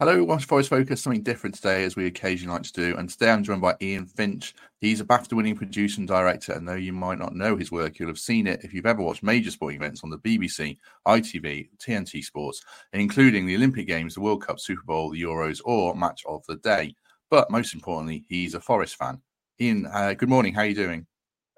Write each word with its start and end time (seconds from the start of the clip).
Hello, 0.00 0.24
Watch 0.24 0.46
Forest 0.46 0.70
Focus. 0.70 1.02
Something 1.02 1.22
different 1.22 1.56
today, 1.56 1.84
as 1.84 1.94
we 1.94 2.06
occasionally 2.06 2.54
like 2.54 2.62
to 2.62 2.72
do. 2.72 2.96
And 2.96 3.06
today 3.06 3.32
I'm 3.32 3.44
joined 3.44 3.60
by 3.60 3.76
Ian 3.82 4.06
Finch. 4.06 4.54
He's 4.80 5.02
a 5.02 5.04
BAFTA 5.04 5.34
winning 5.34 5.54
producer 5.54 6.00
and 6.00 6.08
director. 6.08 6.54
And 6.54 6.66
though 6.66 6.72
you 6.72 6.94
might 6.94 7.18
not 7.18 7.34
know 7.34 7.54
his 7.54 7.70
work, 7.70 7.98
you'll 7.98 8.08
have 8.08 8.18
seen 8.18 8.46
it 8.46 8.64
if 8.64 8.72
you've 8.72 8.86
ever 8.86 9.02
watched 9.02 9.22
major 9.22 9.50
sporting 9.50 9.78
events 9.78 10.02
on 10.02 10.08
the 10.08 10.16
BBC, 10.16 10.78
ITV, 11.06 11.68
TNT 11.76 12.24
Sports, 12.24 12.64
including 12.94 13.44
the 13.44 13.54
Olympic 13.54 13.86
Games, 13.86 14.14
the 14.14 14.22
World 14.22 14.42
Cup, 14.42 14.58
Super 14.58 14.80
Bowl, 14.86 15.10
the 15.10 15.20
Euros, 15.20 15.60
or 15.66 15.94
Match 15.94 16.22
of 16.26 16.42
the 16.48 16.56
Day. 16.56 16.94
But 17.28 17.50
most 17.50 17.74
importantly, 17.74 18.24
he's 18.26 18.54
a 18.54 18.60
Forest 18.60 18.96
fan. 18.96 19.20
Ian, 19.60 19.84
uh, 19.84 20.14
good 20.14 20.30
morning. 20.30 20.54
How 20.54 20.62
are 20.62 20.66
you 20.66 20.74
doing? 20.74 21.06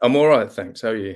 I'm 0.03 0.17
all 0.17 0.27
right, 0.27 0.51
thanks. 0.51 0.83
How 0.83 0.89
are 0.89 0.97
you? 0.97 1.15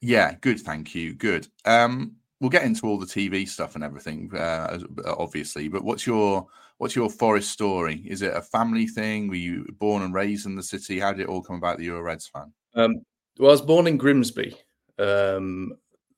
Yeah, 0.00 0.32
good. 0.40 0.60
Thank 0.60 0.94
you. 0.94 1.12
Good. 1.12 1.48
Um, 1.66 2.16
we'll 2.40 2.50
get 2.50 2.64
into 2.64 2.86
all 2.86 2.98
the 2.98 3.06
TV 3.06 3.48
stuff 3.48 3.74
and 3.74 3.84
everything, 3.84 4.34
uh, 4.34 4.78
obviously. 5.06 5.68
But 5.68 5.84
what's 5.84 6.06
your 6.06 6.46
what's 6.78 6.96
your 6.96 7.10
Forest 7.10 7.50
story? 7.50 8.02
Is 8.06 8.22
it 8.22 8.34
a 8.34 8.42
family 8.42 8.86
thing? 8.86 9.28
Were 9.28 9.34
you 9.34 9.66
born 9.78 10.02
and 10.02 10.14
raised 10.14 10.46
in 10.46 10.56
the 10.56 10.62
city? 10.62 10.98
How 10.98 11.12
did 11.12 11.22
it 11.22 11.28
all 11.28 11.42
come 11.42 11.56
about 11.56 11.78
that 11.78 11.84
you're 11.84 11.98
a 11.98 12.02
Reds 12.02 12.26
fan? 12.26 12.52
Um, 12.74 13.02
well, 13.38 13.50
I 13.50 13.52
was 13.52 13.62
born 13.62 13.86
in 13.86 13.96
Grimsby, 13.96 14.56
um, 14.98 15.72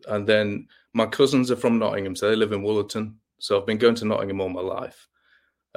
and 0.08 0.26
then 0.26 0.66
my 0.94 1.06
cousins 1.06 1.50
are 1.50 1.56
from 1.56 1.78
Nottingham, 1.78 2.16
so 2.16 2.28
they 2.28 2.36
live 2.36 2.52
in 2.52 2.62
Wollaton. 2.62 3.14
So 3.38 3.58
I've 3.58 3.66
been 3.66 3.78
going 3.78 3.94
to 3.96 4.04
Nottingham 4.04 4.40
all 4.40 4.48
my 4.48 4.60
life. 4.60 5.06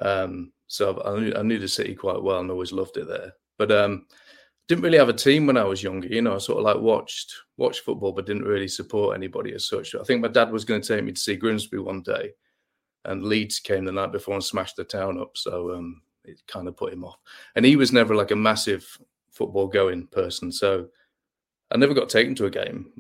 Um, 0.02 0.52
so 0.68 1.02
I 1.04 1.20
knew, 1.20 1.34
I 1.36 1.42
knew, 1.44 1.60
the 1.60 1.68
city 1.68 1.94
quite 1.94 2.22
well 2.22 2.40
and 2.40 2.50
always 2.50 2.72
loved 2.72 2.98
it 2.98 3.08
there. 3.08 3.34
But 3.58 3.72
um, 3.72 4.08
didn't 4.72 4.86
really 4.86 4.98
have 4.98 5.10
a 5.10 5.14
team 5.14 5.48
when 5.48 5.58
I 5.58 5.66
was 5.66 5.84
younger. 5.84 6.08
You 6.08 6.22
know, 6.22 6.36
I 6.36 6.38
sort 6.38 6.60
of 6.60 6.64
like 6.64 6.82
watched 6.82 7.36
watched 7.58 7.82
football, 7.82 8.14
but 8.14 8.26
didn't 8.26 8.46
really 8.46 8.70
support 8.70 9.18
anybody 9.18 9.54
as 9.54 9.68
such. 9.68 9.96
I 9.96 10.04
think 10.04 10.22
my 10.22 10.30
dad 10.30 10.50
was 10.50 10.64
going 10.64 10.82
to 10.82 10.88
take 10.88 11.04
me 11.04 11.12
to 11.12 11.20
see 11.20 11.36
Grimsby 11.36 11.78
one 11.80 12.02
day, 12.04 12.32
and 13.04 13.22
Leeds 13.22 13.60
came 13.60 13.84
the 13.84 13.92
night 13.92 14.14
before 14.14 14.34
and 14.34 14.44
smashed 14.44 14.78
the 14.78 14.86
town 14.86 15.20
up. 15.20 15.36
So 15.36 15.76
um, 15.76 16.02
it 16.24 16.42
kind 16.48 16.70
of 16.70 16.78
put 16.78 16.94
him 16.94 17.04
off. 17.04 17.18
And 17.56 17.66
he 17.66 17.76
was 17.76 17.92
never 17.92 18.16
like 18.16 18.32
a 18.32 18.36
massive 18.38 18.98
football 19.30 19.68
going 19.68 20.08
person, 20.08 20.54
so 20.54 20.88
I 21.70 21.78
never 21.78 21.94
got 21.94 22.08
taken 22.08 22.34
to 22.36 22.46
a 22.46 22.50
game. 22.50 22.94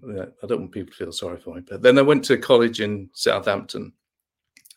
I 0.43 0.47
don't 0.47 0.59
want 0.59 0.71
people 0.73 0.91
to 0.91 0.97
feel 0.97 1.13
sorry 1.13 1.39
for 1.39 1.55
me. 1.55 1.61
But 1.61 1.81
then 1.81 1.97
I 1.97 2.01
went 2.01 2.25
to 2.25 2.37
college 2.37 2.81
in 2.81 3.09
Southampton 3.13 3.93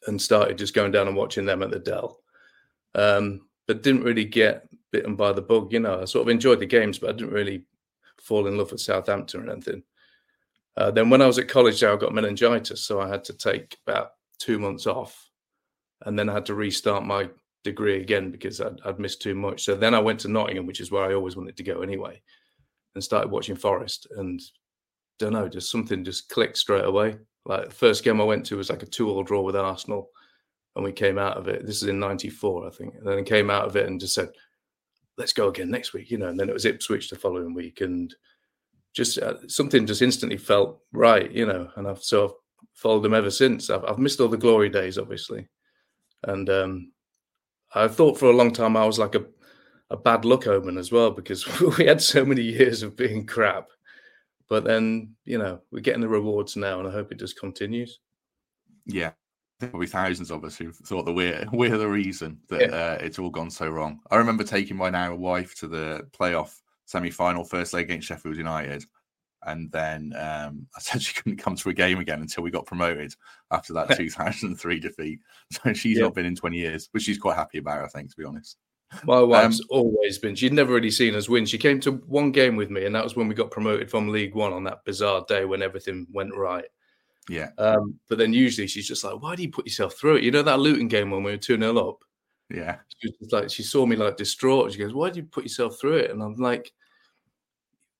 and 0.06 0.22
started 0.22 0.58
just 0.58 0.74
going 0.74 0.92
down 0.92 1.08
and 1.08 1.16
watching 1.16 1.44
them 1.44 1.64
at 1.64 1.72
the 1.72 1.80
Dell. 1.80 2.20
Um, 2.94 3.48
but 3.66 3.82
didn't 3.82 4.04
really 4.04 4.24
get 4.24 4.68
bitten 4.94 5.16
by 5.16 5.32
the 5.32 5.42
bug. 5.42 5.72
You 5.72 5.80
know, 5.80 6.02
I 6.02 6.04
sort 6.04 6.22
of 6.22 6.28
enjoyed 6.28 6.60
the 6.60 6.66
games, 6.66 7.00
but 7.00 7.10
I 7.10 7.12
didn't 7.14 7.34
really 7.34 7.64
fall 8.20 8.46
in 8.46 8.56
love 8.56 8.70
with 8.70 8.80
Southampton 8.80 9.48
or 9.48 9.52
anything. 9.52 9.82
Uh, 10.76 10.92
then 10.92 11.10
when 11.10 11.20
I 11.20 11.26
was 11.26 11.36
at 11.40 11.48
college, 11.48 11.82
I 11.82 11.96
got 11.96 12.14
meningitis, 12.14 12.86
so 12.86 13.00
I 13.00 13.08
had 13.08 13.24
to 13.24 13.32
take 13.32 13.76
about 13.84 14.10
two 14.38 14.60
months 14.60 14.86
off, 14.86 15.30
and 16.02 16.16
then 16.16 16.28
I 16.28 16.34
had 16.34 16.46
to 16.46 16.54
restart 16.54 17.04
my 17.04 17.28
degree 17.64 18.00
again 18.00 18.30
because 18.30 18.60
I'd, 18.60 18.80
I'd 18.84 19.00
missed 19.00 19.20
too 19.20 19.34
much. 19.34 19.64
So 19.64 19.74
then 19.74 19.94
I 19.94 19.98
went 19.98 20.20
to 20.20 20.28
Nottingham, 20.28 20.66
which 20.66 20.80
is 20.80 20.92
where 20.92 21.02
I 21.02 21.14
always 21.14 21.34
wanted 21.34 21.56
to 21.56 21.64
go 21.64 21.82
anyway, 21.82 22.22
and 22.94 23.02
started 23.02 23.32
watching 23.32 23.56
Forest. 23.56 24.06
And 24.16 24.40
don't 25.18 25.32
know, 25.32 25.48
just 25.48 25.72
something 25.72 26.04
just 26.04 26.28
clicked 26.28 26.58
straight 26.58 26.84
away. 26.84 27.18
Like 27.46 27.64
the 27.64 27.74
first 27.74 28.04
game 28.04 28.20
I 28.20 28.24
went 28.24 28.46
to 28.46 28.56
was 28.58 28.70
like 28.70 28.84
a 28.84 28.86
two-all 28.86 29.24
draw 29.24 29.42
with 29.42 29.56
Arsenal 29.56 30.10
and 30.76 30.84
we 30.84 30.92
came 30.92 31.18
out 31.18 31.36
of 31.36 31.48
it. 31.48 31.66
This 31.66 31.82
is 31.82 31.88
in 31.88 31.98
'94, 32.00 32.66
I 32.66 32.70
think. 32.70 32.94
And 32.94 33.06
then 33.06 33.24
came 33.24 33.50
out 33.50 33.66
of 33.66 33.76
it 33.76 33.86
and 33.86 34.00
just 34.00 34.14
said, 34.14 34.30
"Let's 35.16 35.32
go 35.32 35.48
again 35.48 35.70
next 35.70 35.92
week," 35.92 36.10
you 36.10 36.18
know. 36.18 36.28
And 36.28 36.38
then 36.38 36.48
it 36.48 36.54
was 36.54 36.64
Ipswich 36.64 37.10
the 37.10 37.16
following 37.16 37.54
week, 37.54 37.80
and 37.80 38.14
just 38.92 39.18
uh, 39.18 39.46
something 39.48 39.86
just 39.86 40.02
instantly 40.02 40.38
felt 40.38 40.80
right, 40.92 41.30
you 41.30 41.46
know. 41.46 41.70
And 41.76 41.86
I've 41.86 42.02
so 42.02 42.24
I've 42.24 42.32
followed 42.74 43.02
them 43.02 43.14
ever 43.14 43.30
since. 43.30 43.70
I've, 43.70 43.84
I've 43.84 43.98
missed 43.98 44.20
all 44.20 44.28
the 44.28 44.36
glory 44.36 44.68
days, 44.68 44.98
obviously, 44.98 45.48
and 46.24 46.48
um, 46.50 46.92
I 47.74 47.88
thought 47.88 48.18
for 48.18 48.30
a 48.30 48.36
long 48.36 48.52
time 48.52 48.76
I 48.76 48.86
was 48.86 48.98
like 48.98 49.14
a 49.14 49.24
a 49.90 49.96
bad 49.96 50.24
luck 50.24 50.46
omen 50.46 50.78
as 50.78 50.90
well 50.90 51.10
because 51.10 51.46
we 51.78 51.86
had 51.86 52.00
so 52.00 52.24
many 52.24 52.42
years 52.42 52.82
of 52.82 52.96
being 52.96 53.26
crap. 53.26 53.68
But 54.48 54.64
then, 54.64 55.14
you 55.24 55.38
know, 55.38 55.60
we're 55.70 55.80
getting 55.80 56.02
the 56.02 56.08
rewards 56.08 56.54
now, 56.54 56.78
and 56.78 56.86
I 56.86 56.92
hope 56.92 57.10
it 57.10 57.18
just 57.18 57.38
continues. 57.40 58.00
Yeah, 58.84 59.12
probably 59.60 59.86
thousands 59.86 60.30
of 60.30 60.44
us 60.44 60.56
who 60.56 60.72
thought 60.72 61.04
that 61.04 61.12
we're 61.12 61.46
we're 61.52 61.78
the 61.78 61.88
reason 61.88 62.38
that 62.48 62.60
yeah. 62.60 62.76
uh, 62.76 62.98
it's 63.00 63.18
all 63.18 63.30
gone 63.30 63.50
so 63.50 63.68
wrong. 63.68 64.00
I 64.10 64.16
remember 64.16 64.44
taking 64.44 64.76
my 64.76 64.90
now 64.90 65.14
wife 65.14 65.54
to 65.56 65.68
the 65.68 66.06
playoff 66.18 66.60
semi-final 66.86 67.44
first 67.44 67.72
leg 67.72 67.86
against 67.86 68.08
Sheffield 68.08 68.36
United, 68.36 68.84
and 69.44 69.70
then 69.72 70.12
um, 70.16 70.66
I 70.76 70.80
said 70.80 71.02
she 71.02 71.14
couldn't 71.14 71.38
come 71.38 71.56
to 71.56 71.68
a 71.70 71.74
game 71.74 71.98
again 71.98 72.20
until 72.20 72.42
we 72.42 72.50
got 72.50 72.66
promoted 72.66 73.14
after 73.50 73.72
that 73.74 73.96
2003 73.96 74.80
defeat. 74.80 75.20
So 75.52 75.72
she's 75.72 75.98
yeah. 75.98 76.04
not 76.04 76.14
been 76.14 76.26
in 76.26 76.36
20 76.36 76.56
years, 76.56 76.88
but 76.92 77.02
she's 77.02 77.18
quite 77.18 77.36
happy 77.36 77.58
about 77.58 77.82
it, 77.82 77.84
I 77.86 77.88
think, 77.88 78.10
to 78.10 78.16
be 78.16 78.24
honest. 78.24 78.58
My 79.02 79.20
wife's 79.20 79.60
um, 79.60 79.66
always 79.70 80.18
been. 80.18 80.36
She'd 80.36 80.52
never 80.52 80.72
really 80.72 80.90
seen 80.90 81.14
us 81.16 81.28
win. 81.28 81.46
She 81.46 81.58
came 81.58 81.80
to 81.80 81.92
one 82.06 82.30
game 82.30 82.54
with 82.54 82.70
me, 82.70 82.86
and 82.86 82.94
that 82.94 83.02
was 83.02 83.16
when 83.16 83.26
we 83.26 83.34
got 83.34 83.50
promoted 83.50 83.90
from 83.90 84.08
League 84.08 84.34
One 84.34 84.52
on 84.52 84.62
that 84.64 84.84
bizarre 84.84 85.24
day 85.26 85.44
when 85.44 85.62
everything 85.62 86.06
went 86.12 86.34
right. 86.34 86.66
Yeah. 87.28 87.50
Um, 87.58 87.98
but 88.08 88.18
then 88.18 88.32
usually 88.32 88.66
she's 88.66 88.88
just 88.88 89.04
like, 89.04 89.20
why 89.20 89.34
do 89.34 89.42
you 89.42 89.50
put 89.50 89.66
yourself 89.66 89.94
through 89.94 90.16
it? 90.16 90.24
You 90.24 90.30
know 90.30 90.42
that 90.42 90.60
Luton 90.60 90.88
game 90.88 91.10
when 91.10 91.22
we 91.22 91.32
were 91.32 91.38
2 91.38 91.58
0 91.58 91.76
up? 91.76 92.04
Yeah. 92.50 92.76
She 92.98 93.10
was 93.20 93.32
like, 93.32 93.50
she 93.50 93.62
saw 93.62 93.86
me 93.86 93.96
like 93.96 94.16
distraught. 94.16 94.72
She 94.72 94.78
goes, 94.78 94.94
why 94.94 95.10
do 95.10 95.20
you 95.20 95.26
put 95.26 95.44
yourself 95.44 95.78
through 95.80 95.96
it? 95.96 96.10
And 96.10 96.22
I'm 96.22 96.36
like, 96.36 96.72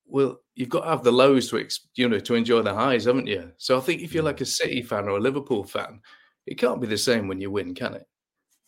well, 0.07 0.41
you've 0.55 0.69
got 0.69 0.83
to 0.83 0.91
have 0.91 1.03
the 1.03 1.13
lows 1.13 1.49
to, 1.51 1.67
you 1.95 2.09
know, 2.09 2.21
to 2.21 2.35
enjoy 2.35 2.63
the 2.63 2.75
highs, 2.75 3.05
haven't 3.05 3.27
you? 3.27 3.51
So 3.57 3.79
I 3.79 3.81
think 3.81 4.03
if 4.03 4.13
you're 4.13 4.23
like 4.23 4.43
a 4.43 4.47
City 4.47 4.83
fan 4.83 5.05
or 5.05 5.17
a 5.17 5.21
Liverpool 5.21 5.65
fan, 5.65 6.01
it 6.47 6.59
can't 6.59 6.81
be 6.81 6.87
the 6.87 6.99
same 6.99 7.27
when 7.27 7.41
you 7.41 7.51
win, 7.51 7.75
can 7.75 7.95
it? 7.95 8.07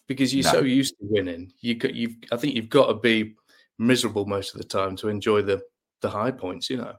Because 0.09 0.34
you're 0.34 0.44
no. 0.44 0.53
so 0.53 0.61
used 0.61 0.94
to 0.99 1.06
winning. 1.09 1.53
You 1.61 1.77
could, 1.77 1.94
you've, 1.94 2.17
I 2.33 2.37
think 2.37 2.55
you've 2.55 2.71
got 2.71 2.87
to 2.87 2.94
be 2.94 3.34
miserable 3.78 4.25
most 4.25 4.55
of 4.55 4.59
the 4.59 4.67
time 4.67 4.97
to 4.97 5.09
enjoy 5.09 5.43
the 5.43 5.61
the 6.03 6.11
high 6.11 6.31
points, 6.31 6.71
you 6.71 6.77
know. 6.77 6.94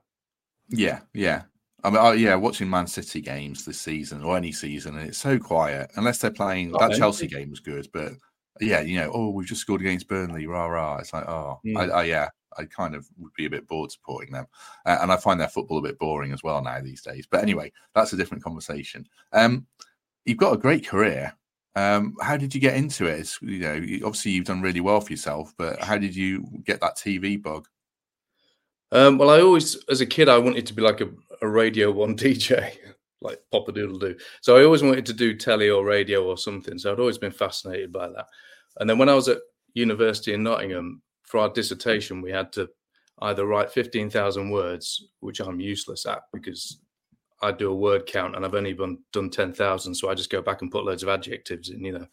Yeah, 0.69 1.01
yeah. 1.13 1.43
I 1.83 1.89
mean, 1.89 1.99
oh, 2.01 2.11
yeah, 2.11 2.35
watching 2.35 2.69
Man 2.69 2.87
City 2.87 3.21
games 3.21 3.63
this 3.63 3.79
season 3.79 4.23
or 4.23 4.35
any 4.35 4.51
season, 4.51 4.97
and 4.97 5.07
it's 5.07 5.17
so 5.17 5.37
quiet 5.37 5.91
unless 5.95 6.17
they're 6.17 6.31
playing. 6.31 6.71
that 6.71 6.97
Chelsea 6.97 7.27
game 7.27 7.49
was 7.51 7.59
good, 7.59 7.87
but 7.93 8.13
yeah, 8.59 8.81
you 8.81 8.99
know, 8.99 9.11
oh, 9.13 9.29
we've 9.29 9.47
just 9.47 9.61
scored 9.61 9.81
against 9.81 10.07
Burnley, 10.07 10.47
rah 10.47 10.65
rah. 10.65 10.97
It's 10.97 11.13
like, 11.13 11.27
oh, 11.27 11.59
mm. 11.65 11.77
I, 11.77 11.99
I, 11.99 12.03
yeah, 12.05 12.29
I 12.57 12.65
kind 12.65 12.95
of 12.95 13.07
would 13.17 13.33
be 13.33 13.45
a 13.45 13.49
bit 13.49 13.67
bored 13.67 13.91
supporting 13.91 14.33
them, 14.33 14.47
uh, 14.85 14.97
and 15.01 15.11
I 15.11 15.17
find 15.17 15.39
their 15.39 15.47
football 15.49 15.77
a 15.77 15.83
bit 15.83 15.99
boring 15.99 16.33
as 16.33 16.43
well 16.43 16.61
now 16.63 16.81
these 16.81 17.03
days. 17.03 17.27
But 17.29 17.41
anyway, 17.41 17.71
that's 17.93 18.13
a 18.13 18.17
different 18.17 18.43
conversation. 18.43 19.07
Um, 19.31 19.67
you've 20.25 20.37
got 20.37 20.53
a 20.53 20.57
great 20.57 20.87
career. 20.87 21.33
Um, 21.75 22.15
how 22.21 22.37
did 22.37 22.55
you 22.55 22.59
get 22.59 22.75
into 22.75 23.05
it? 23.05 23.19
It's, 23.19 23.39
you 23.39 23.59
know, 23.59 23.75
obviously 24.03 24.31
you've 24.31 24.45
done 24.45 24.61
really 24.61 24.81
well 24.81 24.99
for 24.99 25.13
yourself, 25.13 25.53
but 25.59 25.79
how 25.79 25.99
did 25.99 26.15
you 26.15 26.43
get 26.63 26.81
that 26.81 26.97
TV 26.97 27.39
bug? 27.39 27.67
Um, 28.91 29.17
well, 29.17 29.29
I 29.29 29.41
always, 29.41 29.75
as 29.89 30.01
a 30.01 30.05
kid, 30.05 30.29
I 30.29 30.37
wanted 30.37 30.65
to 30.67 30.73
be 30.73 30.81
like 30.81 31.01
a, 31.01 31.09
a 31.41 31.47
Radio 31.47 31.91
One 31.91 32.15
DJ, 32.17 32.73
like 33.21 33.39
Papa 33.51 33.71
Doodle 33.71 33.99
Do. 33.99 34.15
So 34.41 34.57
I 34.57 34.63
always 34.63 34.83
wanted 34.83 35.05
to 35.07 35.13
do 35.13 35.35
telly 35.35 35.69
or 35.69 35.85
radio 35.85 36.25
or 36.25 36.37
something. 36.37 36.77
So 36.77 36.91
I'd 36.91 36.99
always 36.99 37.17
been 37.17 37.31
fascinated 37.31 37.91
by 37.91 38.07
that. 38.09 38.25
And 38.79 38.89
then 38.89 38.97
when 38.97 39.09
I 39.09 39.15
was 39.15 39.27
at 39.27 39.39
university 39.73 40.33
in 40.33 40.43
Nottingham 40.43 41.01
for 41.23 41.39
our 41.39 41.49
dissertation, 41.49 42.21
we 42.21 42.31
had 42.31 42.51
to 42.53 42.69
either 43.21 43.45
write 43.45 43.71
fifteen 43.71 44.09
thousand 44.09 44.51
words, 44.51 45.09
which 45.19 45.39
I'm 45.39 45.59
useless 45.59 46.05
at 46.05 46.21
because 46.31 46.79
I 47.41 47.51
do 47.51 47.71
a 47.71 47.75
word 47.75 48.05
count 48.05 48.35
and 48.35 48.45
I've 48.45 48.53
only 48.53 48.73
done, 48.73 48.99
done 49.11 49.29
ten 49.29 49.51
thousand. 49.51 49.95
So 49.95 50.09
I 50.09 50.13
just 50.13 50.29
go 50.29 50.41
back 50.41 50.61
and 50.61 50.71
put 50.71 50.85
loads 50.85 51.03
of 51.03 51.09
adjectives 51.09 51.69
in, 51.69 51.83
you 51.83 51.93
know. 51.93 52.07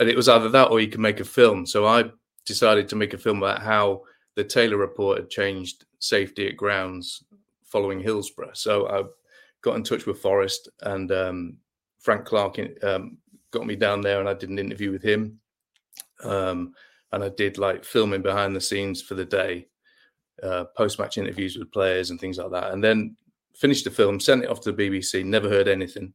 And 0.00 0.08
it 0.08 0.16
was 0.16 0.28
either 0.28 0.48
that 0.48 0.70
or 0.70 0.80
you 0.80 0.88
can 0.88 1.02
make 1.02 1.20
a 1.20 1.24
film. 1.24 1.66
So 1.66 1.86
I 1.86 2.04
decided 2.46 2.88
to 2.88 2.96
make 2.96 3.12
a 3.12 3.18
film 3.18 3.38
about 3.38 3.60
how 3.60 4.02
the 4.34 4.44
Taylor 4.44 4.76
report 4.76 5.18
had 5.18 5.30
changed 5.30 5.84
safety 5.98 6.48
at 6.48 6.56
grounds 6.56 7.24
following 7.64 8.00
Hillsborough. 8.00 8.52
So 8.54 8.88
I 8.88 9.04
got 9.62 9.76
in 9.76 9.82
touch 9.82 10.06
with 10.06 10.18
Forest 10.18 10.68
and 10.82 11.10
um, 11.12 11.56
Frank 12.00 12.24
Clark 12.24 12.58
um, 12.82 13.18
got 13.52 13.66
me 13.66 13.76
down 13.76 14.00
there, 14.00 14.20
and 14.20 14.28
I 14.28 14.34
did 14.34 14.50
an 14.50 14.58
interview 14.58 14.90
with 14.90 15.02
him. 15.02 15.38
Um, 16.24 16.74
and 17.12 17.22
I 17.22 17.28
did 17.28 17.58
like 17.58 17.84
filming 17.84 18.22
behind 18.22 18.56
the 18.56 18.60
scenes 18.60 19.02
for 19.02 19.14
the 19.14 19.24
day, 19.24 19.66
uh, 20.42 20.64
post 20.76 20.98
match 20.98 21.18
interviews 21.18 21.56
with 21.56 21.72
players 21.72 22.10
and 22.10 22.18
things 22.18 22.38
like 22.38 22.50
that, 22.50 22.72
and 22.72 22.82
then 22.82 23.16
finished 23.54 23.84
the 23.84 23.90
film, 23.90 24.18
sent 24.18 24.42
it 24.42 24.50
off 24.50 24.60
to 24.62 24.72
the 24.72 24.90
BBC, 24.90 25.24
never 25.24 25.48
heard 25.48 25.68
anything, 25.68 26.12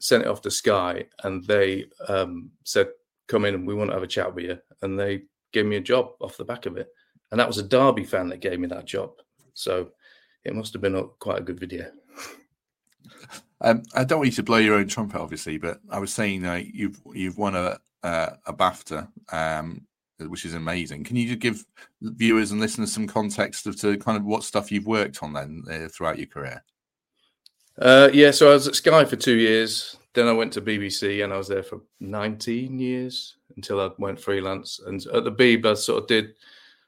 sent 0.00 0.24
it 0.24 0.28
off 0.28 0.40
to 0.42 0.50
Sky, 0.50 1.04
and 1.22 1.44
they 1.44 1.84
um, 2.08 2.50
said, 2.64 2.88
"Come 3.28 3.44
in, 3.44 3.66
we 3.66 3.74
want 3.74 3.90
to 3.90 3.94
have 3.94 4.02
a 4.02 4.08
chat 4.08 4.34
with 4.34 4.44
you," 4.44 4.58
and 4.82 4.98
they 4.98 5.22
gave 5.52 5.66
me 5.66 5.76
a 5.76 5.80
job 5.80 6.12
off 6.20 6.38
the 6.38 6.44
back 6.44 6.66
of 6.66 6.76
it, 6.76 6.88
and 7.30 7.40
that 7.40 7.48
was 7.48 7.58
a 7.58 7.62
Derby 7.62 8.04
fan 8.04 8.28
that 8.28 8.40
gave 8.40 8.58
me 8.60 8.68
that 8.68 8.86
job, 8.86 9.12
so 9.54 9.90
it 10.44 10.54
must 10.54 10.72
have 10.72 10.82
been 10.82 10.94
a, 10.94 11.04
quite 11.04 11.38
a 11.38 11.44
good 11.44 11.60
video. 11.60 11.90
Um, 13.62 13.82
I 13.94 14.04
don't 14.04 14.18
want 14.18 14.28
you 14.28 14.36
to 14.36 14.42
blow 14.42 14.58
your 14.58 14.74
own 14.74 14.88
trumpet, 14.88 15.20
obviously, 15.20 15.56
but 15.58 15.80
I 15.90 15.98
was 15.98 16.12
saying 16.12 16.44
uh, 16.44 16.62
you've 16.62 17.00
you've 17.14 17.38
won 17.38 17.56
a 17.56 17.78
uh, 18.02 18.30
a 18.46 18.52
BAFTA, 18.52 19.08
um, 19.32 19.86
which 20.18 20.44
is 20.44 20.54
amazing. 20.54 21.04
Can 21.04 21.16
you 21.16 21.28
just 21.28 21.40
give 21.40 21.64
viewers 22.00 22.52
and 22.52 22.60
listeners 22.60 22.92
some 22.92 23.06
context 23.06 23.66
of 23.66 23.78
to 23.80 23.96
kind 23.98 24.16
of 24.16 24.24
what 24.24 24.44
stuff 24.44 24.70
you've 24.70 24.86
worked 24.86 25.22
on 25.22 25.32
then 25.32 25.64
uh, 25.70 25.88
throughout 25.88 26.18
your 26.18 26.26
career? 26.26 26.62
Uh, 27.78 28.08
yeah, 28.12 28.30
so 28.30 28.50
I 28.50 28.54
was 28.54 28.68
at 28.68 28.74
Sky 28.74 29.04
for 29.04 29.16
two 29.16 29.36
years. 29.36 29.96
Then 30.14 30.28
I 30.28 30.32
went 30.32 30.52
to 30.54 30.62
BBC 30.62 31.22
and 31.22 31.32
I 31.32 31.36
was 31.36 31.48
there 31.48 31.62
for 31.62 31.82
19 32.00 32.78
years 32.78 33.36
until 33.56 33.80
I 33.80 33.90
went 33.98 34.18
freelance. 34.18 34.80
And 34.86 35.04
at 35.08 35.24
the 35.24 35.32
Beeb, 35.32 35.66
I 35.66 35.74
sort 35.74 36.02
of 36.02 36.08
did, 36.08 36.34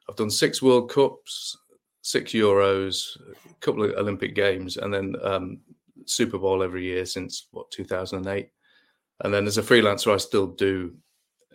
I've 0.09 0.17
done 0.17 0.31
six 0.31 0.63
World 0.63 0.91
Cups, 0.91 1.57
six 2.03 2.33
Euros, 2.33 3.17
a 3.51 3.55
couple 3.61 3.85
of 3.85 3.93
Olympic 3.93 4.35
Games, 4.35 4.77
and 4.77 4.93
then 4.93 5.15
um, 5.23 5.61
Super 6.07 6.39
Bowl 6.39 6.63
every 6.63 6.85
year 6.85 7.05
since 7.05 7.49
what 7.51 7.71
2008. 7.71 8.49
And 9.25 9.35
then 9.35 9.47
as 9.47 9.59
a 9.59 9.63
freelancer, 9.63 10.15
I 10.15 10.17
still 10.17 10.47
do 10.47 10.95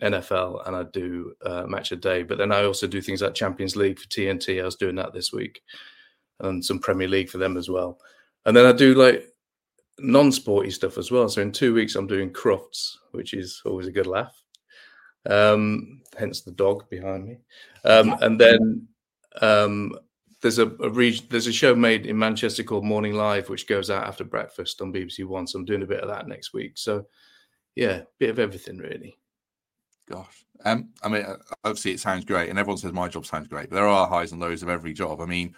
NFL 0.02 0.66
and 0.66 0.76
I 0.76 0.84
do 0.92 1.34
uh, 1.44 1.64
match 1.66 1.92
a 1.92 1.96
day. 1.96 2.22
But 2.22 2.38
then 2.38 2.52
I 2.52 2.64
also 2.64 2.86
do 2.86 3.00
things 3.00 3.22
like 3.22 3.34
Champions 3.34 3.76
League 3.76 3.98
for 3.98 4.08
TNT. 4.08 4.60
I 4.60 4.64
was 4.64 4.76
doing 4.76 4.96
that 4.96 5.12
this 5.12 5.32
week, 5.32 5.62
and 6.40 6.64
some 6.64 6.78
Premier 6.78 7.08
League 7.08 7.30
for 7.30 7.38
them 7.38 7.56
as 7.56 7.68
well. 7.68 7.98
And 8.46 8.56
then 8.56 8.66
I 8.66 8.72
do 8.72 8.94
like 8.94 9.26
non-sporty 9.98 10.70
stuff 10.70 10.98
as 10.98 11.10
well. 11.10 11.28
So 11.28 11.40
in 11.40 11.52
two 11.52 11.72
weeks, 11.72 11.94
I'm 11.94 12.06
doing 12.06 12.30
Crufts, 12.30 12.96
which 13.12 13.32
is 13.32 13.62
always 13.64 13.86
a 13.86 13.92
good 13.92 14.06
laugh. 14.06 14.43
Um, 15.28 16.02
hence 16.18 16.42
the 16.42 16.52
dog 16.52 16.88
behind 16.90 17.26
me. 17.26 17.38
Um, 17.84 18.16
and 18.20 18.40
then 18.40 18.88
um, 19.40 19.94
there's 20.42 20.58
a, 20.58 20.66
a 20.66 20.90
there's 21.30 21.46
a 21.46 21.52
show 21.52 21.74
made 21.74 22.06
in 22.06 22.18
Manchester 22.18 22.62
called 22.62 22.84
Morning 22.84 23.14
Live, 23.14 23.48
which 23.48 23.66
goes 23.66 23.90
out 23.90 24.06
after 24.06 24.24
breakfast 24.24 24.80
on 24.82 24.92
BBC 24.92 25.24
One. 25.24 25.46
So 25.46 25.58
I'm 25.58 25.64
doing 25.64 25.82
a 25.82 25.86
bit 25.86 26.00
of 26.00 26.08
that 26.08 26.28
next 26.28 26.52
week. 26.52 26.72
So 26.76 27.06
yeah, 27.74 28.02
bit 28.18 28.30
of 28.30 28.38
everything 28.38 28.78
really. 28.78 29.18
Gosh, 30.08 30.44
um, 30.66 30.90
I 31.02 31.08
mean, 31.08 31.22
uh, 31.22 31.36
obviously 31.64 31.92
it 31.92 32.00
sounds 32.00 32.26
great, 32.26 32.50
and 32.50 32.58
everyone 32.58 32.76
says 32.76 32.92
my 32.92 33.08
job 33.08 33.24
sounds 33.24 33.48
great, 33.48 33.70
but 33.70 33.76
there 33.76 33.88
are 33.88 34.06
highs 34.06 34.32
and 34.32 34.40
lows 34.40 34.62
of 34.62 34.68
every 34.68 34.92
job. 34.92 35.20
I 35.22 35.24
mean, 35.24 35.54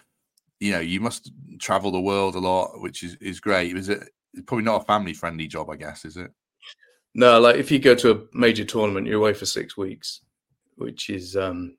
you 0.60 0.70
know, 0.70 0.78
you 0.78 1.00
must 1.00 1.32
travel 1.58 1.90
the 1.90 2.00
world 2.00 2.36
a 2.36 2.38
lot, 2.38 2.80
which 2.80 3.02
is 3.02 3.16
is 3.16 3.40
great. 3.40 3.76
Is 3.76 3.88
it 3.88 4.08
It's 4.34 4.44
probably 4.46 4.64
not 4.64 4.82
a 4.82 4.84
family 4.84 5.14
friendly 5.14 5.48
job? 5.48 5.68
I 5.68 5.76
guess 5.76 6.04
is 6.04 6.16
it? 6.16 6.30
No, 7.18 7.40
like 7.40 7.56
if 7.56 7.70
you 7.70 7.78
go 7.78 7.94
to 7.94 8.10
a 8.10 8.22
major 8.34 8.62
tournament, 8.62 9.06
you're 9.06 9.16
away 9.18 9.32
for 9.32 9.46
six 9.46 9.74
weeks, 9.74 10.20
which 10.76 11.08
is 11.08 11.34
um 11.34 11.78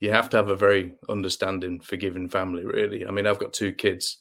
you 0.00 0.10
have 0.10 0.28
to 0.30 0.36
have 0.36 0.48
a 0.48 0.56
very 0.56 0.94
understanding, 1.08 1.78
forgiving 1.78 2.28
family. 2.28 2.64
Really, 2.64 3.06
I 3.06 3.12
mean, 3.12 3.28
I've 3.28 3.38
got 3.38 3.52
two 3.52 3.72
kids. 3.72 4.18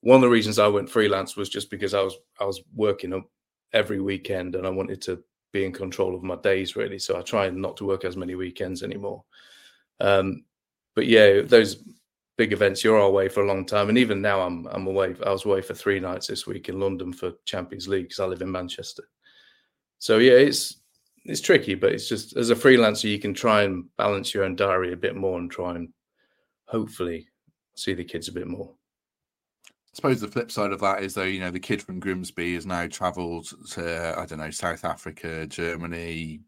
One 0.00 0.16
of 0.16 0.22
the 0.22 0.28
reasons 0.28 0.58
I 0.58 0.66
went 0.66 0.90
freelance 0.90 1.36
was 1.36 1.48
just 1.48 1.70
because 1.70 1.94
I 1.94 2.02
was 2.02 2.16
I 2.40 2.44
was 2.44 2.60
working 2.74 3.22
every 3.72 4.00
weekend 4.00 4.56
and 4.56 4.66
I 4.66 4.70
wanted 4.70 5.00
to 5.02 5.22
be 5.52 5.64
in 5.64 5.70
control 5.72 6.16
of 6.16 6.24
my 6.24 6.36
days 6.36 6.74
really. 6.74 6.98
So 6.98 7.16
I 7.16 7.22
try 7.22 7.48
not 7.50 7.76
to 7.76 7.86
work 7.86 8.04
as 8.04 8.16
many 8.16 8.34
weekends 8.34 8.82
anymore. 8.82 9.22
Um, 10.00 10.46
but 10.96 11.06
yeah, 11.06 11.42
those 11.42 11.84
big 12.36 12.52
events, 12.52 12.82
you're 12.82 12.98
away 12.98 13.28
for 13.28 13.44
a 13.44 13.46
long 13.46 13.64
time, 13.64 13.88
and 13.88 13.98
even 13.98 14.20
now 14.20 14.40
I'm 14.40 14.66
I'm 14.66 14.88
away. 14.88 15.14
I 15.24 15.30
was 15.30 15.44
away 15.44 15.62
for 15.62 15.74
three 15.74 16.00
nights 16.00 16.26
this 16.26 16.44
week 16.44 16.68
in 16.68 16.80
London 16.80 17.12
for 17.12 17.34
Champions 17.44 17.86
League 17.86 18.06
because 18.06 18.18
I 18.18 18.26
live 18.26 18.42
in 18.42 18.50
Manchester. 18.50 19.04
So 19.98 20.18
yeah, 20.18 20.32
it's 20.32 20.76
it's 21.24 21.40
tricky, 21.40 21.74
but 21.74 21.92
it's 21.92 22.08
just 22.08 22.36
as 22.36 22.50
a 22.50 22.54
freelancer, 22.54 23.10
you 23.10 23.18
can 23.18 23.34
try 23.34 23.62
and 23.62 23.84
balance 23.96 24.32
your 24.32 24.44
own 24.44 24.56
diary 24.56 24.92
a 24.92 24.96
bit 24.96 25.16
more 25.16 25.38
and 25.38 25.50
try 25.50 25.74
and 25.74 25.88
hopefully 26.66 27.28
see 27.74 27.94
the 27.94 28.04
kids 28.04 28.28
a 28.28 28.32
bit 28.32 28.46
more. 28.46 28.72
I 29.68 29.96
suppose 29.96 30.20
the 30.20 30.28
flip 30.28 30.50
side 30.50 30.72
of 30.72 30.80
that 30.80 31.02
is 31.02 31.14
though, 31.14 31.22
you 31.22 31.40
know, 31.40 31.50
the 31.50 31.58
kid 31.58 31.82
from 31.82 32.00
Grimsby 32.00 32.54
has 32.54 32.66
now 32.66 32.86
travelled 32.86 33.48
to 33.70 34.14
I 34.18 34.26
don't 34.26 34.38
know 34.38 34.50
South 34.50 34.84
Africa, 34.84 35.46
Germany, 35.46 36.40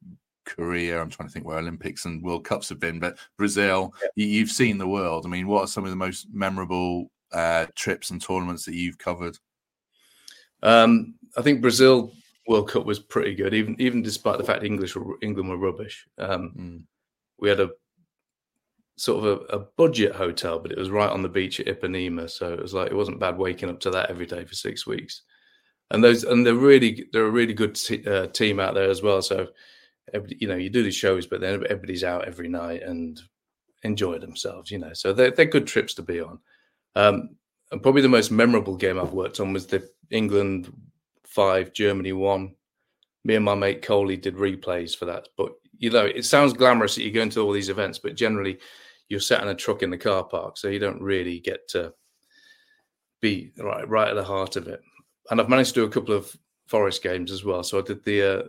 Korea. 0.45 1.01
I'm 1.01 1.11
trying 1.11 1.29
to 1.29 1.33
think 1.33 1.47
where 1.47 1.59
Olympics 1.59 2.05
and 2.05 2.23
World 2.23 2.45
Cups 2.45 2.69
have 2.69 2.81
been, 2.81 2.99
but 2.99 3.19
Brazil. 3.37 3.95
Yeah. 4.17 4.27
You've 4.27 4.51
seen 4.51 4.79
the 4.79 4.89
world. 4.89 5.25
I 5.25 5.29
mean, 5.29 5.47
what 5.47 5.63
are 5.63 5.69
some 5.69 5.85
of 5.85 5.91
the 5.91 5.97
most 5.97 6.27
memorable 6.33 7.11
uh, 7.33 7.67
trips 7.75 8.11
and 8.11 8.21
tournaments 8.21 8.65
that 8.65 8.75
you've 8.75 8.99
covered? 8.99 9.39
Um, 10.63 11.15
I 11.37 11.43
think 11.43 11.61
Brazil 11.61 12.13
World 12.49 12.71
Cup 12.71 12.87
was 12.87 12.99
pretty 12.99 13.35
good, 13.35 13.53
even 13.53 13.77
even 13.79 14.03
despite 14.03 14.39
the 14.39 14.45
fact 14.45 14.65
English 14.65 14.97
were, 14.97 15.19
England 15.21 15.51
were 15.51 15.59
rubbish. 15.59 16.07
Um, 16.17 16.53
mm. 16.59 16.83
We 17.39 17.51
had 17.51 17.61
a 17.61 17.71
sort 18.97 19.25
of 19.25 19.43
a, 19.51 19.57
a, 19.57 19.59
budget 19.77 20.15
hotel, 20.15 20.59
but 20.59 20.73
it 20.73 20.79
was 20.79 20.91
right 20.91 21.11
on 21.11 21.23
the 21.23 21.29
beach 21.29 21.61
at 21.61 21.67
Ipanema, 21.67 22.29
so 22.29 22.53
it 22.53 22.61
was 22.61 22.73
like 22.73 22.91
it 22.91 22.97
wasn't 22.97 23.21
bad 23.21 23.37
waking 23.37 23.69
up 23.69 23.79
to 23.81 23.91
that 23.91 24.11
every 24.11 24.27
day 24.27 24.45
for 24.45 24.55
six 24.55 24.87
weeks. 24.87 25.23
And 25.91 26.03
those 26.03 26.25
and 26.25 26.45
they're 26.45 26.55
really 26.55 27.07
they're 27.13 27.27
a 27.27 27.31
really 27.31 27.53
good 27.53 27.75
t- 27.75 28.07
uh, 28.07 28.29
team 28.29 28.61
out 28.61 28.75
there 28.75 28.91
as 28.91 29.03
well. 29.03 29.21
So 29.21 29.49
you 30.29 30.49
know 30.49 30.57
you 30.57 30.71
do 30.71 30.83
the 30.83 30.91
shows, 30.91 31.27
but 31.27 31.43
then 31.43 31.65
everybody's 31.69 32.03
out 32.03 32.27
every 32.27 32.49
night 32.49 32.83
and 32.83 33.21
enjoy 33.83 34.19
themselves. 34.19 34.71
You 34.71 34.79
know, 34.79 34.95
so 34.95 35.13
they're 35.13 35.33
they're 35.33 35.45
good 35.45 35.67
trips 35.67 35.93
to 35.95 36.03
be 36.03 36.21
on. 36.21 36.39
Um, 36.97 37.37
and 37.71 37.83
probably 37.83 38.01
the 38.01 38.09
most 38.09 38.31
memorable 38.31 38.77
game 38.77 38.99
I've 38.99 39.13
worked 39.13 39.39
on 39.39 39.53
was 39.53 39.67
the 39.67 39.87
England 40.11 40.73
five, 41.39 41.73
Germany 41.73 42.13
one. 42.13 42.57
Me 43.25 43.37
and 43.37 43.45
my 43.45 43.55
mate 43.55 43.81
Coley 43.81 44.17
did 44.17 44.35
replays 44.35 44.97
for 44.97 45.05
that. 45.05 45.29
But 45.37 45.53
you 45.79 45.89
know, 45.89 46.05
it 46.05 46.25
sounds 46.25 46.53
glamorous 46.53 46.97
that 46.97 47.05
you 47.05 47.13
go 47.13 47.23
into 47.23 47.41
all 47.41 47.53
these 47.53 47.69
events, 47.69 48.01
but 48.01 48.17
generally 48.17 48.59
you're 49.09 49.21
sat 49.21 49.43
in 49.43 49.49
a 49.49 49.55
truck 49.55 49.85
in 49.85 49.91
the 49.91 49.97
car 49.97 50.25
park, 50.25 50.57
so 50.57 50.67
you 50.67 50.81
don't 50.81 51.01
really 51.01 51.39
get 51.39 51.69
to 51.69 51.95
be 53.21 53.53
right 53.57 53.89
right 53.89 54.09
at 54.09 54.17
the 54.17 54.25
heart 54.25 54.57
of 54.57 54.67
it. 54.67 54.81
And 55.31 55.41
I've 55.41 55.49
managed 55.49 55.75
to 55.75 55.83
do 55.83 55.87
a 55.87 55.91
couple 55.91 56.13
of 56.13 56.37
Forest 56.67 57.05
games 57.05 57.31
as 57.31 57.45
well. 57.45 57.63
So 57.63 57.79
I 57.79 57.83
did 57.83 58.05
the 58.05 58.23
uh, 58.23 58.43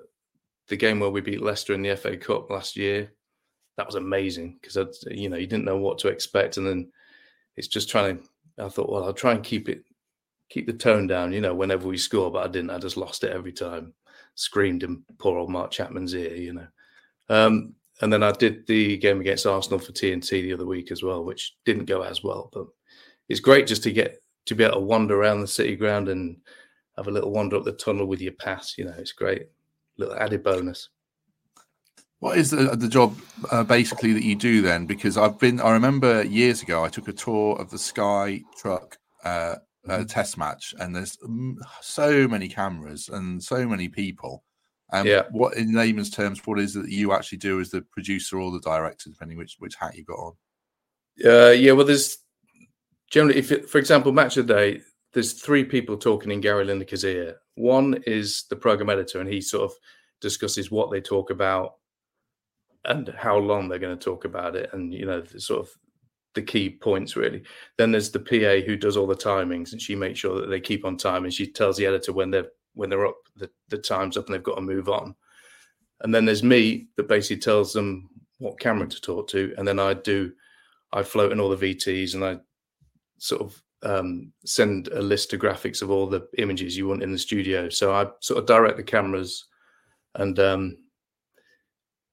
the 0.68 0.76
game 0.76 1.00
where 1.00 1.12
we 1.12 1.22
beat 1.22 1.44
Leicester 1.44 1.76
in 1.76 1.84
the 1.84 1.96
FA 1.96 2.18
Cup 2.18 2.50
last 2.50 2.76
year. 2.76 3.14
That 3.78 3.86
was 3.86 3.96
amazing 3.96 4.58
because 4.60 5.06
you 5.12 5.30
know 5.30 5.38
you 5.38 5.46
didn't 5.46 5.66
know 5.66 5.78
what 5.78 6.00
to 6.00 6.08
expect, 6.08 6.58
and 6.58 6.66
then 6.66 6.92
it's 7.56 7.68
just 7.68 7.88
trying 7.88 8.18
to. 8.18 8.24
I 8.66 8.68
thought, 8.68 8.92
well, 8.92 9.04
I'll 9.04 9.14
try 9.14 9.34
and 9.34 9.44
keep 9.44 9.70
it 9.70 9.84
keep 10.50 10.66
the 10.66 10.74
tone 10.74 11.08
down, 11.08 11.32
you 11.32 11.42
know, 11.42 11.54
whenever 11.54 11.88
we 11.88 11.98
score, 11.98 12.32
but 12.32 12.46
I 12.46 12.48
didn't. 12.48 12.72
I 12.72 12.80
just 12.80 12.98
lost 12.98 13.24
it 13.24 13.32
every 13.32 13.54
time. 13.54 13.94
Screamed 14.36 14.84
in 14.84 15.04
poor 15.18 15.38
old 15.38 15.50
Mark 15.50 15.72
Chapman's 15.72 16.16
ear, 16.16 16.36
you 16.36 16.54
know. 16.54 16.68
Um, 17.30 17.76
and 18.02 18.12
then 18.12 18.24
I 18.24 18.32
did 18.32 18.66
the 18.66 18.98
game 18.98 19.20
against 19.20 19.46
Arsenal 19.46 19.80
for 19.80 19.92
TNT 19.92 20.30
the 20.30 20.54
other 20.54 20.66
week 20.66 20.92
as 20.92 21.04
well, 21.04 21.24
which 21.24 21.56
didn't 21.66 21.86
go 21.86 22.02
as 22.02 22.24
well. 22.24 22.50
But 22.52 22.68
it's 23.28 23.42
great 23.42 23.68
just 23.68 23.84
to 23.84 23.92
get 23.92 24.22
to 24.46 24.56
be 24.56 24.64
able 24.64 24.76
to 24.76 24.80
wander 24.82 25.20
around 25.20 25.42
the 25.42 25.48
city 25.48 25.76
ground 25.76 26.10
and 26.10 26.38
have 26.98 27.08
a 27.08 27.12
little 27.12 27.32
wander 27.32 27.58
up 27.58 27.66
the 27.66 27.74
tunnel 27.74 28.06
with 28.06 28.22
your 28.22 28.34
pass. 28.34 28.78
You 28.78 28.86
know, 28.86 28.96
it's 28.98 29.12
great, 29.12 29.48
little 29.98 30.16
added 30.16 30.44
bonus. 30.44 30.90
What 32.20 32.38
is 32.38 32.52
the, 32.52 32.76
the 32.76 32.90
job 32.90 33.18
uh, 33.52 33.64
basically 33.64 34.12
that 34.14 34.24
you 34.24 34.36
do 34.36 34.62
then? 34.62 34.86
Because 34.86 35.18
I've 35.18 35.40
been, 35.40 35.62
I 35.62 35.72
remember 35.72 36.24
years 36.24 36.62
ago, 36.62 36.84
I 36.84 36.90
took 36.90 37.08
a 37.08 37.14
tour 37.14 37.56
of 37.58 37.70
the 37.70 37.78
Sky 37.78 38.42
Truck 38.58 38.98
uh, 39.24 39.56
uh, 39.88 40.04
test 40.04 40.38
match, 40.38 40.74
and 40.80 40.96
there's 40.96 41.18
so 41.82 42.28
many 42.28 42.48
cameras 42.48 43.10
and 43.10 43.42
so 43.42 43.68
many 43.68 43.88
people. 43.88 44.44
Um, 44.92 45.06
yeah. 45.06 45.24
What, 45.32 45.56
in 45.56 45.74
layman's 45.74 46.10
terms, 46.10 46.42
what 46.46 46.60
is 46.60 46.76
it 46.76 46.84
that 46.84 46.92
you 46.92 47.14
actually 47.14 47.38
do 47.38 47.60
as 47.60 47.70
the 47.70 47.82
producer 47.82 48.40
or 48.40 48.52
the 48.52 48.60
director, 48.60 49.10
depending 49.10 49.38
which 49.38 49.56
which 49.60 49.76
hat 49.76 49.96
you 49.96 50.04
got 50.04 50.18
on? 50.18 50.34
Uh, 51.24 51.52
yeah, 51.52 51.74
well, 51.74 51.86
there's 51.86 52.18
generally, 53.12 53.38
if 53.38 53.52
it, 53.52 53.70
for 53.70 53.78
example, 53.78 54.12
match 54.12 54.38
of 54.38 54.48
the 54.48 54.54
day, 54.54 54.82
there's 55.14 55.34
three 55.34 55.64
people 55.64 55.98
talking 55.98 56.32
in 56.32 56.42
Gary 56.42 56.66
Lineker's 56.66 57.04
ear. 57.04 57.38
One 57.56 58.02
is 58.06 58.46
the 58.50 58.56
program 58.56 58.90
editor, 58.90 59.20
and 59.20 59.30
he 59.30 59.42
sort 59.42 59.70
of 59.70 59.78
discusses 60.22 60.72
what 60.72 60.92
they 60.92 61.02
talk 61.02 61.30
about 61.30 61.76
and 62.86 63.10
how 63.18 63.38
long 63.38 63.68
they're 63.68 63.80
going 63.80 63.98
to 63.98 64.04
talk 64.04 64.26
about 64.26 64.56
it, 64.56 64.70
and 64.74 64.94
you 64.94 65.06
know, 65.06 65.24
sort 65.38 65.62
of 65.62 65.70
the 66.36 66.42
key 66.42 66.70
points 66.70 67.16
really. 67.16 67.44
Then 67.78 67.92
there's 67.92 68.12
the 68.12 68.20
PA 68.20 68.66
who 68.66 68.76
does 68.76 68.98
all 68.98 69.08
the 69.08 69.16
timings, 69.16 69.72
and 69.72 69.82
she 69.82 69.96
makes 69.96 70.20
sure 70.20 70.40
that 70.40 70.48
they 70.48 70.60
keep 70.60 70.86
on 70.86 70.98
time, 70.98 71.24
and 71.24 71.34
she 71.34 71.48
tells 71.48 71.78
the 71.78 71.86
editor 71.86 72.14
when 72.14 72.32
they're 72.32 72.50
when 72.76 72.90
they're 72.90 73.08
up, 73.08 73.18
the, 73.36 73.50
the 73.70 73.78
time's 73.78 74.16
up, 74.16 74.28
and 74.28 74.36
they've 74.36 74.44
got 74.44 74.56
to 74.56 74.62
move 74.62 74.90
on. 74.90 75.16
And 76.02 76.14
then 76.14 76.26
there's 76.26 76.44
me 76.44 76.88
that 76.96 77.10
basically 77.10 77.42
tells 77.42 77.74
them 77.74 78.10
what 78.38 78.60
camera 78.60 78.88
to 78.88 79.02
talk 79.02 79.28
to, 79.30 79.54
and 79.58 79.68
then 79.68 79.80
I 79.80 79.94
do, 79.94 80.32
I 80.94 81.04
float 81.04 81.32
in 81.32 81.40
all 81.40 81.50
the 81.50 81.76
VTs, 81.76 82.14
and 82.14 82.24
I 82.24 82.38
sort 83.18 83.42
of 83.42 83.62
um, 83.84 84.32
send 84.46 84.90
a 84.90 85.02
list 85.02 85.34
of 85.34 85.40
graphics 85.40 85.82
of 85.82 85.90
all 85.90 86.08
the 86.08 86.28
images 86.38 86.78
you 86.78 86.88
want 86.88 87.04
in 87.04 87.12
the 87.12 87.18
studio. 87.18 87.70
So 87.70 87.94
I 87.94 88.08
sort 88.20 88.40
of 88.40 88.46
direct 88.46 88.78
the 88.78 88.84
cameras 88.84 89.46
and 90.16 90.38
um, 90.40 90.78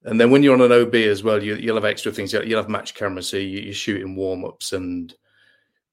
and 0.07 0.19
then 0.19 0.31
when 0.31 0.41
you're 0.41 0.53
on 0.53 0.61
an 0.61 0.71
OB 0.71 0.95
as 0.95 1.21
well, 1.21 1.43
you, 1.43 1.55
will 1.67 1.75
have 1.75 1.85
extra 1.85 2.11
things. 2.11 2.31
You'll 2.31 2.61
have 2.61 2.69
match 2.69 2.95
cameras, 2.95 3.29
so 3.29 3.37
you, 3.37 3.69
are 3.69 3.73
shooting 3.73 4.15
warm 4.15 4.45
ups 4.45 4.71
and 4.71 5.13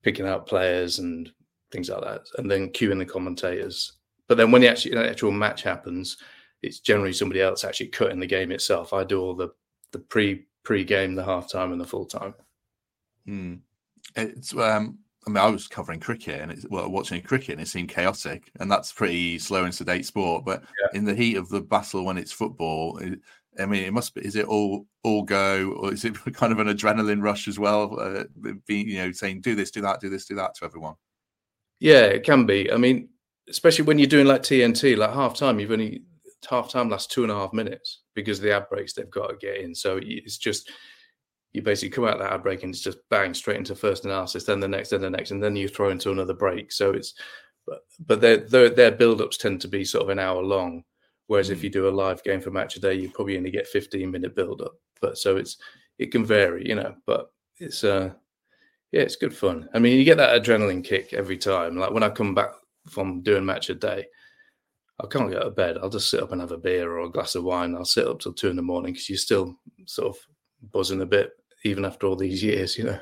picking 0.03 0.27
out 0.27 0.47
players 0.47 1.01
and 1.01 1.31
things 1.73 1.91
like 1.91 2.03
that, 2.03 2.23
and 2.39 2.49
then 2.49 2.71
cueing 2.71 2.99
the 2.99 3.07
commentators. 3.07 3.95
But 4.29 4.39
then 4.39 4.53
when 4.53 4.63
the 4.63 4.69
actual, 4.69 4.93
the 4.93 5.11
actual 5.11 5.33
match 5.33 5.63
happens, 5.63 6.17
it's 6.63 6.79
generally 6.79 7.13
somebody 7.13 7.43
else 7.43 7.65
actually 7.65 7.89
cutting 7.89 8.21
the 8.21 8.27
game 8.27 8.53
itself. 8.53 8.93
I 8.93 9.03
do 9.03 9.21
all 9.21 9.35
the 9.35 9.51
the 9.91 9.99
pre 9.99 10.47
pre 10.63 10.85
game, 10.85 11.17
the 11.17 11.25
half 11.25 11.51
time, 11.51 11.73
and 11.73 11.81
the 11.81 11.87
full 11.87 12.07
time. 12.07 12.35
Hmm. 13.27 13.55
It's 14.15 14.57
um, 14.57 14.99
I 15.27 15.31
mean, 15.31 15.39
I 15.39 15.49
was 15.49 15.67
covering 15.67 16.01
cricket 16.01 16.41
and 16.41 16.53
it's 16.53 16.67
well, 16.69 16.91
watching 16.91 17.21
cricket 17.23 17.53
and 17.53 17.61
it 17.61 17.69
seemed 17.69 17.89
chaotic, 17.89 18.51
and 18.61 18.71
that's 18.71 18.93
pretty 18.93 19.39
slow 19.39 19.65
and 19.65 19.75
sedate 19.75 20.07
sport. 20.07 20.45
But 20.45 20.63
yeah. 20.81 20.99
in 20.99 21.05
the 21.05 21.15
heat 21.15 21.37
of 21.37 21.49
the 21.49 21.61
battle, 21.61 22.05
when 22.05 22.19
it's 22.19 22.33
football, 22.33 22.99
it, 22.99 23.21
I 23.59 23.67
mean, 23.67 23.85
it 23.85 23.93
must 23.93 24.15
be. 24.15 24.25
Is 24.25 24.37
it 24.37 24.47
all 24.47 24.87
all 25.03 25.23
go, 25.23 25.73
or 25.81 25.93
is 25.93 26.05
it 26.05 26.15
kind 26.35 26.53
of 26.53 26.59
an 26.59 26.69
adrenaline 26.69 27.23
rush 27.23 27.49
as 27.49 27.59
well? 27.59 27.99
Uh, 28.01 28.25
being, 28.67 28.89
you 28.89 28.99
know, 28.99 29.13
saying 29.13 29.41
do 29.41 29.55
this, 29.55 29.71
do 29.71 29.81
that, 29.83 30.01
do 30.01 30.09
this, 30.09 30.27
do 30.27 30.35
that 30.37 30.55
to 30.57 30.65
everyone. 30.65 30.95
Yeah, 31.81 32.05
it 32.05 32.25
can 32.25 32.47
be. 32.47 32.73
I 32.73 32.77
mean, 32.77 33.09
especially 33.49 33.85
when 33.85 33.99
you're 33.99 34.07
doing 34.07 34.27
like 34.27 34.43
TNT, 34.43 34.97
like 34.97 35.13
half 35.13 35.37
time, 35.37 35.61
you've 35.61 35.71
only 35.71 36.03
half 36.49 36.69
time 36.69 36.89
lasts 36.89 37.13
two 37.13 37.23
and 37.23 37.33
a 37.33 37.35
half 37.35 37.53
minutes 37.53 38.03
because 38.15 38.41
the 38.41 38.55
ad 38.55 38.69
breaks 38.69 38.93
they've 38.93 39.11
got 39.11 39.29
to 39.29 39.37
get 39.37 39.59
in. 39.59 39.75
So 39.75 39.99
it's 40.03 40.39
just 40.39 40.71
you 41.53 41.63
basically 41.63 41.91
come 41.91 42.05
out 42.05 42.19
that 42.19 42.33
ad 42.33 42.43
break 42.43 42.65
and 42.65 42.75
it's 42.75 42.83
just 42.83 42.99
bang 43.11 43.33
straight 43.33 43.57
into 43.57 43.75
first 43.75 44.05
analysis, 44.05 44.45
then 44.45 44.61
the 44.61 44.69
next, 44.69 44.91
then 44.91 45.01
the 45.01 45.11
next, 45.11 45.31
and 45.31 45.43
then 45.43 45.57
you 45.57 45.69
throw 45.69 45.91
into 45.91 46.11
another 46.11 46.35
break. 46.35 46.73
So 46.73 46.91
it's 46.91 47.15
but 47.67 47.81
but 48.01 48.21
their 48.21 48.39
their, 48.39 48.71
their 48.71 48.91
build 48.91 49.21
ups 49.21 49.37
tend 49.37 49.61
to 49.63 49.69
be 49.69 49.85
sort 49.85 50.03
of 50.03 50.11
an 50.11 50.19
hour 50.19 50.43
long. 50.43 50.85
Whereas 51.27 51.51
if 51.51 51.65
you 51.65 51.71
do 51.71 51.89
a 51.89 51.91
live 51.91 52.23
game 52.23 52.41
for 52.41 52.51
match 52.51 52.77
a 52.77 52.81
day, 52.81 52.95
you're 52.95 53.11
probably 53.13 53.37
only 53.37 53.51
get 53.51 53.67
15 53.67 54.11
minute 54.11 54.35
build 54.35 54.61
up. 54.61 54.75
But 55.01 55.19
so 55.19 55.37
it's 55.37 55.57
it 55.99 56.13
can 56.13 56.25
vary, 56.25 56.69
you 56.69 56.75
know. 56.75 56.95
But 57.07 57.31
it's 57.59 57.85
uh 57.85 58.13
yeah, 58.93 59.01
it's 59.01 59.17
good 59.17 59.37
fun. 59.37 59.69
I 59.75 59.79
mean, 59.79 59.99
you 59.99 60.05
get 60.05 60.19
that 60.19 60.41
adrenaline 60.41 60.85
kick 60.85 61.13
every 61.15 61.37
time. 61.37 61.77
Like 61.77 61.91
when 61.91 62.03
I 62.03 62.11
come 62.11 62.35
back 62.35 62.53
from 62.89 63.23
doing 63.23 63.45
match 63.45 63.71
a 63.71 63.75
day, 63.75 64.07
I 65.03 65.07
can't 65.09 65.31
get 65.31 65.41
out 65.41 65.49
of 65.49 65.57
bed. 65.57 65.79
I'll 65.79 65.91
just 65.91 66.11
sit 66.11 66.23
up 66.23 66.31
and 66.33 66.41
have 66.41 66.53
a 66.53 66.59
beer 66.59 66.91
or 66.93 67.01
a 67.01 67.11
glass 67.11 67.35
of 67.35 67.43
wine. 67.43 67.75
I'll 67.75 67.85
sit 67.85 68.07
up 68.07 68.21
till 68.21 68.33
two 68.33 68.51
in 68.51 68.57
the 68.57 68.63
morning 68.63 68.93
because 68.93 69.09
you're 69.09 69.19
still 69.19 69.59
sort 69.87 70.17
of 70.17 70.71
buzzing 70.71 71.01
a 71.01 71.07
bit, 71.07 71.33
even 71.65 71.85
after 71.85 72.07
all 72.07 72.15
these 72.15 72.43
years, 72.43 72.79
you 72.79 72.85
know. 72.85 73.01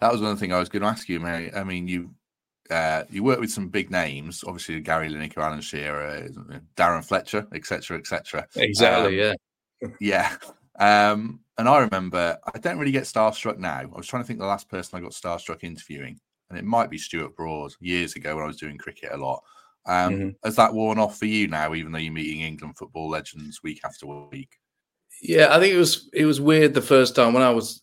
That 0.00 0.12
was 0.12 0.22
one 0.22 0.36
thing 0.36 0.52
I 0.52 0.58
was 0.58 0.68
going 0.68 0.82
to 0.82 0.88
ask 0.88 1.08
you, 1.08 1.18
Mary. 1.18 1.52
I 1.52 1.64
mean, 1.64 1.88
you 1.88 2.10
uh, 2.70 3.04
you 3.10 3.22
work 3.22 3.40
with 3.40 3.50
some 3.50 3.68
big 3.68 3.90
names, 3.90 4.44
obviously 4.46 4.80
Gary 4.80 5.08
Lineker, 5.08 5.38
Alan 5.38 5.60
Shearer, 5.60 6.28
Darren 6.76 7.04
Fletcher, 7.04 7.46
etc., 7.52 7.98
etc. 7.98 8.46
Exactly, 8.56 9.22
um, 9.22 9.34
yeah, 9.80 9.88
yeah. 10.00 10.36
Um, 10.78 11.40
and 11.58 11.68
I 11.68 11.78
remember, 11.78 12.38
I 12.54 12.58
don't 12.58 12.78
really 12.78 12.92
get 12.92 13.04
starstruck 13.04 13.58
now. 13.58 13.80
I 13.80 13.86
was 13.86 14.06
trying 14.06 14.22
to 14.22 14.26
think 14.26 14.38
the 14.38 14.46
last 14.46 14.68
person 14.68 14.98
I 14.98 15.02
got 15.02 15.12
starstruck 15.12 15.64
interviewing, 15.64 16.20
and 16.50 16.58
it 16.58 16.64
might 16.64 16.90
be 16.90 16.98
Stuart 16.98 17.34
Broad 17.34 17.72
years 17.80 18.14
ago 18.14 18.34
when 18.34 18.44
I 18.44 18.48
was 18.48 18.58
doing 18.58 18.78
cricket 18.78 19.12
a 19.12 19.16
lot. 19.16 19.42
Um, 19.86 20.12
mm-hmm. 20.12 20.28
Has 20.44 20.56
that 20.56 20.74
worn 20.74 20.98
off 20.98 21.18
for 21.18 21.26
you 21.26 21.48
now, 21.48 21.74
even 21.74 21.92
though 21.92 21.98
you're 21.98 22.12
meeting 22.12 22.40
England 22.40 22.76
football 22.76 23.08
legends 23.08 23.62
week 23.62 23.80
after 23.84 24.06
week? 24.06 24.58
Yeah, 25.22 25.54
I 25.54 25.60
think 25.60 25.72
it 25.72 25.78
was 25.78 26.10
it 26.12 26.26
was 26.26 26.40
weird 26.40 26.74
the 26.74 26.82
first 26.82 27.16
time 27.16 27.32
when 27.32 27.42
I 27.42 27.50
was 27.50 27.82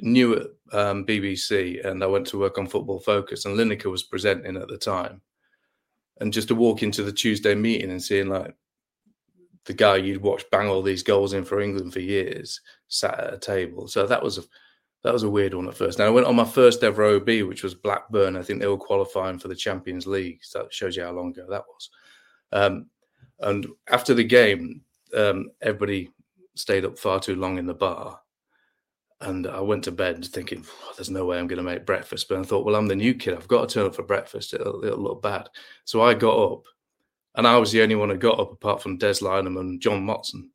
new 0.00 0.34
at 0.34 0.46
um, 0.72 1.04
BBC 1.04 1.84
and 1.86 2.02
I 2.02 2.06
went 2.06 2.26
to 2.28 2.38
work 2.38 2.58
on 2.58 2.66
Football 2.66 3.00
Focus, 3.00 3.44
and 3.44 3.56
Lineker 3.56 3.90
was 3.90 4.02
presenting 4.02 4.56
at 4.56 4.68
the 4.68 4.78
time, 4.78 5.20
and 6.20 6.32
just 6.32 6.48
to 6.48 6.54
walk 6.54 6.82
into 6.82 7.02
the 7.02 7.12
Tuesday 7.12 7.54
meeting 7.54 7.90
and 7.90 8.02
seeing 8.02 8.28
like 8.28 8.54
the 9.66 9.74
guy 9.74 9.96
you'd 9.96 10.22
watched 10.22 10.50
bang 10.50 10.68
all 10.68 10.82
these 10.82 11.02
goals 11.02 11.32
in 11.32 11.44
for 11.44 11.60
England 11.60 11.92
for 11.92 12.00
years 12.00 12.60
sat 12.88 13.18
at 13.18 13.34
a 13.34 13.38
table. 13.38 13.88
So 13.88 14.06
that 14.06 14.22
was 14.22 14.38
a 14.38 14.42
that 15.02 15.12
was 15.12 15.22
a 15.22 15.30
weird 15.30 15.52
one 15.52 15.68
at 15.68 15.76
first. 15.76 15.98
Now 15.98 16.06
I 16.06 16.10
went 16.10 16.26
on 16.26 16.34
my 16.34 16.44
first 16.44 16.82
ever 16.82 17.04
OB, 17.04 17.28
which 17.46 17.62
was 17.62 17.74
Blackburn. 17.74 18.36
I 18.36 18.42
think 18.42 18.60
they 18.60 18.66
were 18.66 18.78
qualifying 18.78 19.38
for 19.38 19.48
the 19.48 19.54
Champions 19.54 20.06
League. 20.06 20.42
So 20.42 20.60
that 20.60 20.72
shows 20.72 20.96
you 20.96 21.02
how 21.02 21.12
long 21.12 21.30
ago 21.30 21.46
that 21.48 21.64
was. 21.68 21.90
Um, 22.52 22.86
and 23.40 23.66
after 23.90 24.14
the 24.14 24.24
game, 24.24 24.80
um, 25.14 25.50
everybody 25.60 26.10
stayed 26.54 26.86
up 26.86 26.98
far 26.98 27.20
too 27.20 27.36
long 27.36 27.58
in 27.58 27.66
the 27.66 27.74
bar. 27.74 28.18
And 29.24 29.46
I 29.46 29.60
went 29.60 29.84
to 29.84 29.92
bed 29.92 30.24
thinking, 30.24 30.64
there's 30.96 31.10
no 31.10 31.24
way 31.24 31.38
I'm 31.38 31.46
going 31.46 31.56
to 31.56 31.62
make 31.62 31.86
breakfast. 31.86 32.28
But 32.28 32.38
I 32.38 32.42
thought, 32.42 32.64
well, 32.64 32.76
I'm 32.76 32.86
the 32.86 32.94
new 32.94 33.14
kid. 33.14 33.34
I've 33.34 33.48
got 33.48 33.68
to 33.68 33.74
turn 33.74 33.86
up 33.86 33.94
for 33.94 34.02
breakfast. 34.02 34.54
It'll, 34.54 34.84
it'll 34.84 34.98
look 34.98 35.22
bad. 35.22 35.48
So 35.84 36.02
I 36.02 36.14
got 36.14 36.36
up, 36.36 36.66
and 37.34 37.46
I 37.46 37.56
was 37.56 37.72
the 37.72 37.82
only 37.82 37.94
one 37.96 38.10
who 38.10 38.16
got 38.16 38.38
up 38.38 38.52
apart 38.52 38.82
from 38.82 38.98
Des 38.98 39.14
Lynam 39.14 39.58
and 39.58 39.80
John 39.80 40.06
Motson. 40.06 40.50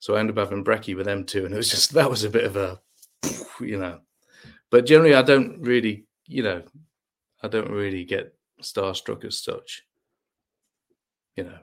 So 0.00 0.14
I 0.16 0.20
ended 0.20 0.38
up 0.38 0.48
having 0.48 0.64
brekkie 0.64 0.96
with 0.96 1.06
them 1.06 1.24
two. 1.24 1.44
And 1.44 1.54
it 1.54 1.56
was 1.58 1.70
just, 1.70 1.92
that 1.92 2.10
was 2.10 2.24
a 2.24 2.30
bit 2.30 2.44
of 2.44 2.56
a 2.56 2.80
you 3.60 3.78
know. 3.78 4.00
But 4.70 4.86
generally, 4.86 5.14
I 5.14 5.22
don't 5.22 5.60
really, 5.60 6.06
you 6.26 6.42
know, 6.42 6.62
I 7.42 7.48
don't 7.48 7.70
really 7.70 8.04
get 8.04 8.34
starstruck 8.62 9.24
as 9.24 9.42
such. 9.42 9.84
You 11.36 11.44
know, 11.44 11.58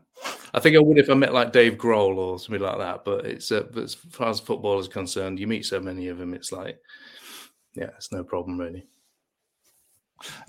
I 0.54 0.60
think 0.60 0.76
I 0.76 0.80
would 0.80 0.98
if 0.98 1.10
I 1.10 1.14
met 1.14 1.34
like 1.34 1.54
Dave 1.54 1.78
Grohl 1.78 2.18
or 2.18 2.40
something 2.40 2.62
like 2.62 2.78
that. 2.78 3.06
But 3.06 3.26
it's 3.26 3.52
uh, 3.52 3.66
as 3.78 3.96
far 3.96 4.30
as 4.30 4.40
football 4.40 4.80
is 4.80 4.88
concerned, 4.88 5.40
you 5.40 5.48
meet 5.48 5.66
so 5.66 5.80
many 5.80 6.08
of 6.08 6.18
them, 6.18 6.34
it's 6.34 6.52
like, 6.52 6.80
yeah, 7.74 7.90
it's 7.96 8.12
no 8.12 8.24
problem 8.24 8.60
really. 8.60 8.86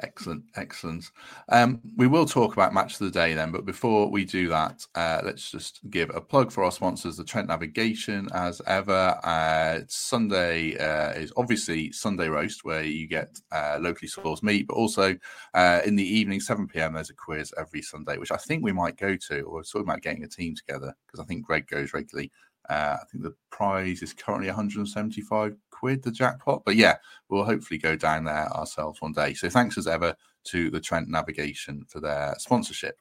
Excellent, 0.02 0.45
excellent. 0.57 1.11
Um, 1.49 1.81
we 1.97 2.07
will 2.07 2.26
talk 2.26 2.52
about 2.52 2.75
match 2.75 2.95
of 2.95 3.00
the 3.00 3.11
day 3.11 3.35
then, 3.35 3.50
but 3.50 3.64
before 3.64 4.11
we 4.11 4.25
do 4.25 4.49
that, 4.49 4.87
uh, 4.95 5.21
let's 5.25 5.50
just 5.50 5.81
give 5.91 6.11
a 6.14 6.21
plug 6.21 6.52
for 6.52 6.64
our 6.64 6.73
sponsors, 6.73 7.17
the 7.17 7.25
Trent 7.25 7.49
Navigation, 7.49 8.29
as 8.35 8.61
ever. 8.67 9.19
Uh, 9.23 9.81
Sunday 9.88 10.76
uh, 10.76 11.12
is 11.12 11.33
obviously 11.37 11.93
Sunday 11.93 12.29
roast, 12.29 12.64
where 12.64 12.83
you 12.83 13.07
get 13.07 13.38
uh, 13.50 13.79
locally 13.81 14.09
sourced 14.09 14.43
meat, 14.43 14.67
but 14.67 14.75
also 14.75 15.17
uh, 15.55 15.81
in 15.85 15.97
the 15.97 16.07
evening, 16.07 16.41
7 16.41 16.67
p.m. 16.67 16.95
There's 16.95 17.11
a 17.11 17.14
quiz 17.14 17.52
every 17.59 17.83
Sunday, 17.83 18.19
which 18.19 18.33
I 18.33 18.37
think 18.37 18.62
we 18.62 18.73
might 18.73 18.97
go 18.97 19.17
to, 19.17 19.41
or 19.43 19.55
we're 19.55 19.62
talking 19.62 19.83
about 19.83 20.02
getting 20.02 20.25
a 20.25 20.29
team 20.29 20.55
together 20.55 20.95
because 21.07 21.21
I 21.21 21.25
think 21.25 21.45
Greg 21.45 21.67
goes 21.67 21.93
regularly. 21.93 22.31
Uh, 22.69 22.99
I 23.00 23.04
think 23.11 23.25
the 23.25 23.35
prize 23.50 24.02
is 24.02 24.14
currently 24.14 24.47
175 24.49 25.57
quid, 25.71 26.02
the 26.02 26.12
jackpot. 26.12 26.62
But 26.64 26.76
yeah, 26.76 26.97
we'll 27.28 27.45
hopefully 27.45 27.78
go 27.78 27.97
down 27.97 28.25
there 28.25 28.49
ourselves 28.52 29.00
one 29.00 29.12
day. 29.12 29.35
So 29.35 29.49
thanks 29.49 29.76
as 29.78 29.87
ever 29.87 30.14
to 30.45 30.71
the 30.71 30.81
Trent 30.81 31.09
Navigation 31.09 31.85
for 31.88 32.00
their 32.00 32.35
sponsorship. 32.38 32.97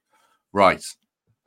Right. 0.54 0.84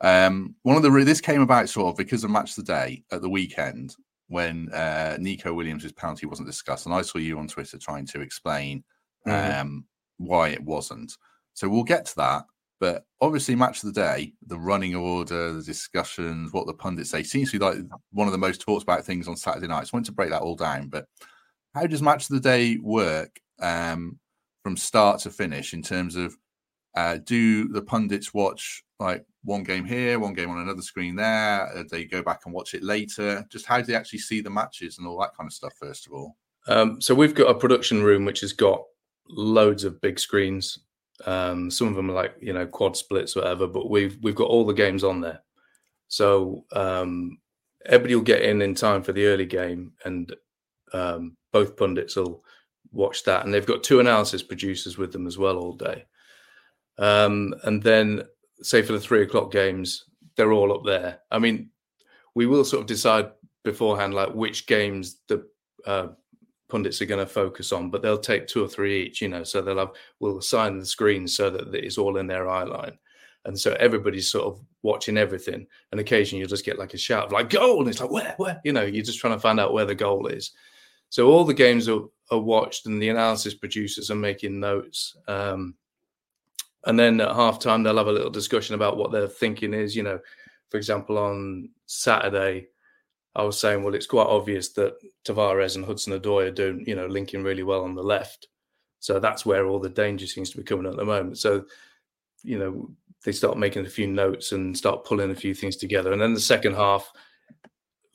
Um, 0.01 0.55
one 0.63 0.75
of 0.75 0.83
the 0.83 0.89
this 1.03 1.21
came 1.21 1.41
about 1.41 1.69
sort 1.69 1.93
of 1.93 1.97
because 1.97 2.23
of 2.23 2.31
match 2.31 2.55
the 2.55 2.63
day 2.63 3.03
at 3.11 3.21
the 3.21 3.29
weekend 3.29 3.95
when 4.27 4.69
uh, 4.73 5.17
Neco 5.19 5.53
Williams' 5.53 5.91
penalty 5.91 6.25
wasn't 6.25 6.47
discussed, 6.47 6.85
and 6.85 6.95
I 6.95 7.01
saw 7.01 7.19
you 7.19 7.37
on 7.37 7.47
Twitter 7.47 7.77
trying 7.77 8.07
to 8.07 8.21
explain 8.21 8.83
mm-hmm. 9.27 9.61
um, 9.61 9.85
why 10.17 10.49
it 10.49 10.63
wasn't. 10.63 11.13
So 11.53 11.69
we'll 11.69 11.83
get 11.83 12.05
to 12.07 12.15
that. 12.17 12.45
But 12.79 13.05
obviously, 13.21 13.55
match 13.55 13.83
of 13.83 13.93
the 13.93 14.01
day, 14.01 14.33
the 14.47 14.59
running 14.59 14.95
order, 14.95 15.53
the 15.53 15.63
discussions, 15.63 16.51
what 16.51 16.67
the 16.67 16.73
pundits 16.73 17.09
say 17.09 17.23
seems 17.23 17.51
to 17.51 17.59
be 17.59 17.65
like 17.65 17.77
one 18.11 18.27
of 18.27 18.33
the 18.33 18.37
most 18.37 18.61
talked 18.61 18.83
about 18.83 19.05
things 19.05 19.27
on 19.27 19.37
Saturday 19.37 19.67
nights. 19.67 19.91
I 19.93 19.97
want 19.97 20.05
to 20.07 20.11
break 20.11 20.29
that 20.31 20.41
all 20.41 20.55
down. 20.55 20.89
But 20.89 21.05
how 21.73 21.87
does 21.87 22.01
match 22.01 22.29
of 22.29 22.35
the 22.35 22.39
day 22.41 22.77
work 22.77 23.39
um, 23.61 24.19
from 24.63 24.75
start 24.75 25.21
to 25.21 25.29
finish 25.29 25.73
in 25.73 25.81
terms 25.81 26.15
of 26.15 26.35
uh, 26.95 27.19
do 27.23 27.67
the 27.69 27.81
pundits 27.81 28.33
watch 28.33 28.83
like 28.99 29.25
one 29.43 29.63
game 29.63 29.85
here, 29.85 30.19
one 30.19 30.33
game 30.33 30.49
on 30.49 30.59
another 30.59 30.81
screen 30.81 31.15
there? 31.15 31.67
Uh, 31.67 31.83
they 31.89 32.03
go 32.03 32.21
back 32.21 32.41
and 32.45 32.53
watch 32.53 32.73
it 32.73 32.83
later. 32.83 33.45
Just 33.49 33.65
how 33.65 33.77
do 33.77 33.85
they 33.85 33.95
actually 33.95 34.19
see 34.19 34.41
the 34.41 34.49
matches 34.49 34.97
and 34.97 35.07
all 35.07 35.19
that 35.21 35.35
kind 35.37 35.47
of 35.47 35.53
stuff? 35.53 35.73
First 35.79 36.07
of 36.07 36.13
all, 36.13 36.35
um, 36.67 36.99
so 36.99 37.15
we've 37.15 37.35
got 37.35 37.49
a 37.49 37.57
production 37.57 38.03
room 38.03 38.25
which 38.25 38.41
has 38.41 38.51
got 38.51 38.83
loads 39.29 39.85
of 39.85 40.01
big 40.01 40.19
screens 40.19 40.79
um, 41.25 41.71
some 41.71 41.87
of 41.87 41.95
them 41.95 42.09
are 42.09 42.13
like 42.13 42.35
you 42.41 42.53
know 42.53 42.65
quad 42.65 42.97
splits, 42.97 43.35
whatever. 43.35 43.67
But 43.67 43.89
we've 43.89 44.17
we've 44.21 44.35
got 44.35 44.49
all 44.49 44.65
the 44.65 44.73
games 44.73 45.03
on 45.03 45.21
there, 45.21 45.41
so 46.07 46.65
um, 46.73 47.37
everybody 47.85 48.15
will 48.15 48.23
get 48.23 48.41
in 48.41 48.61
in 48.61 48.75
time 48.75 49.03
for 49.03 49.13
the 49.13 49.25
early 49.25 49.45
game, 49.45 49.93
and 50.03 50.35
um, 50.93 51.37
both 51.51 51.77
pundits 51.77 52.15
will 52.15 52.43
watch 52.91 53.23
that. 53.23 53.45
And 53.45 53.53
they've 53.53 53.65
got 53.65 53.83
two 53.83 53.99
analysis 53.99 54.43
producers 54.43 54.97
with 54.97 55.11
them 55.11 55.27
as 55.27 55.37
well 55.37 55.57
all 55.57 55.73
day. 55.73 56.05
Um, 56.97 57.53
and 57.63 57.81
then, 57.81 58.23
say 58.61 58.81
for 58.81 58.93
the 58.93 58.99
three 58.99 59.23
o'clock 59.23 59.51
games, 59.51 60.05
they're 60.35 60.53
all 60.53 60.73
up 60.73 60.85
there. 60.85 61.19
I 61.31 61.39
mean, 61.39 61.69
we 62.33 62.45
will 62.45 62.65
sort 62.65 62.81
of 62.81 62.87
decide 62.87 63.31
beforehand 63.63 64.13
like 64.13 64.33
which 64.33 64.67
games 64.67 65.21
the 65.27 65.47
uh, 65.85 66.07
pundits 66.69 67.01
are 67.01 67.05
going 67.05 67.25
to 67.25 67.31
focus 67.31 67.71
on, 67.71 67.89
but 67.89 68.01
they'll 68.01 68.17
take 68.17 68.47
two 68.47 68.63
or 68.63 68.67
three 68.67 69.03
each, 69.03 69.21
you 69.21 69.27
know, 69.27 69.43
so 69.43 69.61
they'll 69.61 69.77
have, 69.77 69.91
we'll 70.19 70.39
assign 70.39 70.79
the 70.79 70.85
screen 70.85 71.27
so 71.27 71.49
that 71.49 71.73
it's 71.73 71.97
all 71.97 72.17
in 72.17 72.27
their 72.27 72.49
eye 72.49 72.63
line. 72.63 72.97
And 73.45 73.59
so 73.59 73.73
everybody's 73.79 74.29
sort 74.29 74.45
of 74.45 74.59
watching 74.81 75.17
everything. 75.17 75.67
And 75.91 75.99
occasionally 76.01 76.39
you'll 76.39 76.49
just 76.49 76.65
get 76.65 76.79
like 76.79 76.95
a 76.95 76.97
shout 76.97 77.27
of 77.27 77.31
like 77.31 77.51
goal. 77.51 77.81
And 77.81 77.89
it's 77.89 78.01
like, 78.01 78.09
where, 78.09 78.33
where? 78.37 78.59
You 78.63 78.73
know, 78.73 78.83
you're 78.83 79.05
just 79.05 79.19
trying 79.19 79.35
to 79.35 79.39
find 79.39 79.59
out 79.59 79.73
where 79.73 79.85
the 79.85 79.93
goal 79.93 80.27
is. 80.27 80.51
So 81.09 81.27
all 81.27 81.43
the 81.45 81.53
games 81.53 81.87
are, 81.87 82.01
are 82.31 82.39
watched 82.39 82.87
and 82.87 82.99
the 82.99 83.09
analysis 83.09 83.53
producers 83.53 84.09
are 84.09 84.15
making 84.15 84.59
notes. 84.59 85.15
Um, 85.27 85.75
and 86.85 86.99
then 86.99 87.21
at 87.21 87.29
halftime, 87.29 87.83
they'll 87.83 87.97
have 87.97 88.07
a 88.07 88.11
little 88.11 88.31
discussion 88.31 88.73
about 88.73 88.97
what 88.97 89.11
their 89.11 89.27
thinking 89.27 89.73
is. 89.73 89.95
You 89.95 90.03
know, 90.03 90.19
for 90.69 90.77
example, 90.77 91.19
on 91.19 91.69
Saturday, 91.85 92.67
I 93.35 93.43
was 93.43 93.59
saying, 93.59 93.83
well, 93.83 93.95
it's 93.95 94.07
quite 94.07 94.27
obvious 94.27 94.69
that 94.73 94.95
Tavares 95.25 95.75
and 95.75 95.85
Hudson 95.85 96.17
Odoi 96.17 96.47
are 96.47 96.51
doing, 96.51 96.83
you 96.87 96.95
know, 96.95 97.07
linking 97.07 97.43
really 97.43 97.63
well 97.63 97.83
on 97.83 97.95
the 97.95 98.03
left. 98.03 98.47
So 98.99 99.19
that's 99.19 99.45
where 99.45 99.67
all 99.67 99.79
the 99.79 99.89
danger 99.89 100.25
seems 100.25 100.49
to 100.51 100.57
be 100.57 100.63
coming 100.63 100.85
at 100.85 100.95
the 100.95 101.05
moment. 101.05 101.37
So, 101.37 101.65
you 102.43 102.57
know, 102.57 102.89
they 103.25 103.31
start 103.31 103.57
making 103.57 103.85
a 103.85 103.89
few 103.89 104.07
notes 104.07 104.51
and 104.51 104.75
start 104.75 105.03
pulling 105.03 105.31
a 105.31 105.35
few 105.35 105.53
things 105.53 105.75
together. 105.75 106.13
And 106.13 106.21
then 106.21 106.33
the 106.33 106.39
second 106.39 106.75
half, 106.75 107.11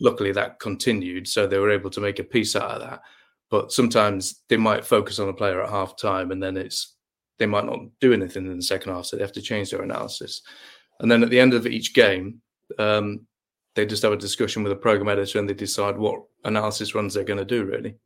luckily 0.00 0.32
that 0.32 0.58
continued. 0.58 1.28
So 1.28 1.46
they 1.46 1.58
were 1.58 1.70
able 1.70 1.90
to 1.90 2.00
make 2.00 2.18
a 2.18 2.24
piece 2.24 2.56
out 2.56 2.70
of 2.70 2.80
that. 2.80 3.02
But 3.50 3.72
sometimes 3.72 4.42
they 4.48 4.56
might 4.56 4.86
focus 4.86 5.18
on 5.18 5.28
a 5.28 5.34
player 5.34 5.62
at 5.62 5.68
half 5.68 5.96
time 5.96 6.30
and 6.30 6.42
then 6.42 6.56
it's 6.56 6.96
they 7.38 7.46
might 7.46 7.64
not 7.64 7.80
do 8.00 8.12
anything 8.12 8.46
in 8.46 8.56
the 8.56 8.62
second 8.62 8.92
half. 8.92 9.06
So 9.06 9.16
they 9.16 9.22
have 9.22 9.32
to 9.32 9.42
change 9.42 9.70
their 9.70 9.82
analysis. 9.82 10.42
And 11.00 11.10
then 11.10 11.22
at 11.22 11.30
the 11.30 11.40
end 11.40 11.54
of 11.54 11.66
each 11.66 11.94
game, 11.94 12.40
um, 12.78 13.26
they 13.80 13.86
just 13.86 14.02
have 14.02 14.12
a 14.12 14.16
discussion 14.16 14.62
with 14.62 14.72
a 14.72 14.76
program 14.76 15.08
editor 15.08 15.38
and 15.38 15.48
they 15.48 15.54
decide 15.54 15.96
what 15.96 16.22
analysis 16.44 16.94
runs 16.94 17.14
they're 17.14 17.24
going 17.24 17.38
to 17.38 17.44
do, 17.44 17.64
really. 17.64 17.96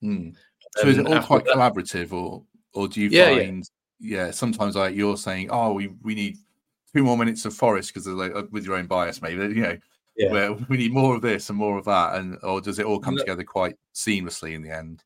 Hmm. 0.00 0.30
So 0.76 0.88
is 0.88 0.98
it 0.98 1.06
all 1.06 1.22
quite 1.22 1.44
that, 1.44 1.54
collaborative, 1.54 2.12
or 2.12 2.42
or 2.72 2.88
do 2.88 3.00
you 3.00 3.08
yeah, 3.10 3.36
find, 3.36 3.68
yeah. 4.00 4.26
yeah, 4.26 4.30
sometimes 4.30 4.76
like 4.76 4.96
you're 4.96 5.16
saying, 5.16 5.50
oh, 5.52 5.72
we, 5.72 5.88
we 6.02 6.14
need 6.14 6.38
two 6.94 7.04
more 7.04 7.16
minutes 7.16 7.44
of 7.44 7.54
Forest 7.54 7.92
because 7.92 8.06
like, 8.06 8.34
uh, 8.34 8.42
with 8.50 8.64
your 8.64 8.76
own 8.76 8.86
bias, 8.86 9.22
maybe, 9.22 9.42
you 9.54 9.62
know, 9.62 9.78
yeah. 10.16 10.32
where 10.32 10.52
we 10.68 10.78
need 10.78 10.92
more 10.92 11.14
of 11.14 11.22
this 11.22 11.48
and 11.50 11.58
more 11.58 11.78
of 11.78 11.84
that, 11.84 12.16
and 12.16 12.38
or 12.42 12.60
does 12.60 12.78
it 12.78 12.86
all 12.86 12.98
come 12.98 13.14
no. 13.14 13.20
together 13.20 13.44
quite 13.44 13.76
seamlessly 13.94 14.54
in 14.54 14.62
the 14.62 14.70
end? 14.70 15.04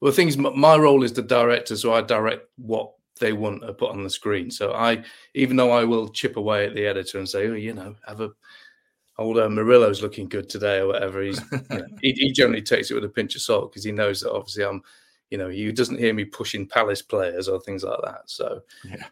Well, 0.00 0.12
things. 0.12 0.36
My 0.36 0.76
role 0.76 1.04
is 1.04 1.12
the 1.12 1.22
director, 1.22 1.76
so 1.76 1.94
I 1.94 2.02
direct 2.02 2.46
what 2.56 2.92
they 3.20 3.32
want 3.32 3.62
to 3.62 3.72
put 3.72 3.92
on 3.92 4.02
the 4.02 4.10
screen. 4.10 4.50
So 4.50 4.72
I, 4.72 5.04
even 5.34 5.56
though 5.56 5.70
I 5.70 5.84
will 5.84 6.08
chip 6.08 6.36
away 6.36 6.66
at 6.66 6.74
the 6.74 6.86
editor 6.86 7.18
and 7.18 7.28
say, 7.28 7.46
oh, 7.46 7.54
you 7.54 7.72
know, 7.72 7.94
have 8.06 8.20
a 8.20 8.30
old 9.18 9.38
uh, 9.38 9.48
Murillo's 9.48 10.02
looking 10.02 10.28
good 10.28 10.48
today 10.48 10.78
or 10.78 10.88
whatever. 10.88 11.22
He's 11.22 11.40
you 11.52 11.78
know, 11.78 11.86
he, 12.00 12.12
he, 12.12 12.32
generally 12.32 12.62
takes 12.62 12.90
it 12.90 12.94
with 12.94 13.04
a 13.04 13.08
pinch 13.08 13.34
of 13.34 13.42
salt 13.42 13.70
because 13.70 13.84
he 13.84 13.92
knows 13.92 14.20
that 14.20 14.32
obviously 14.32 14.64
I'm, 14.64 14.82
you 15.30 15.38
know, 15.38 15.48
he 15.48 15.70
doesn't 15.72 15.98
hear 15.98 16.14
me 16.14 16.24
pushing 16.24 16.66
Palace 16.66 17.02
players 17.02 17.48
or 17.48 17.60
things 17.60 17.84
like 17.84 18.00
that. 18.04 18.22
So 18.26 18.62
yeah, 18.84 19.06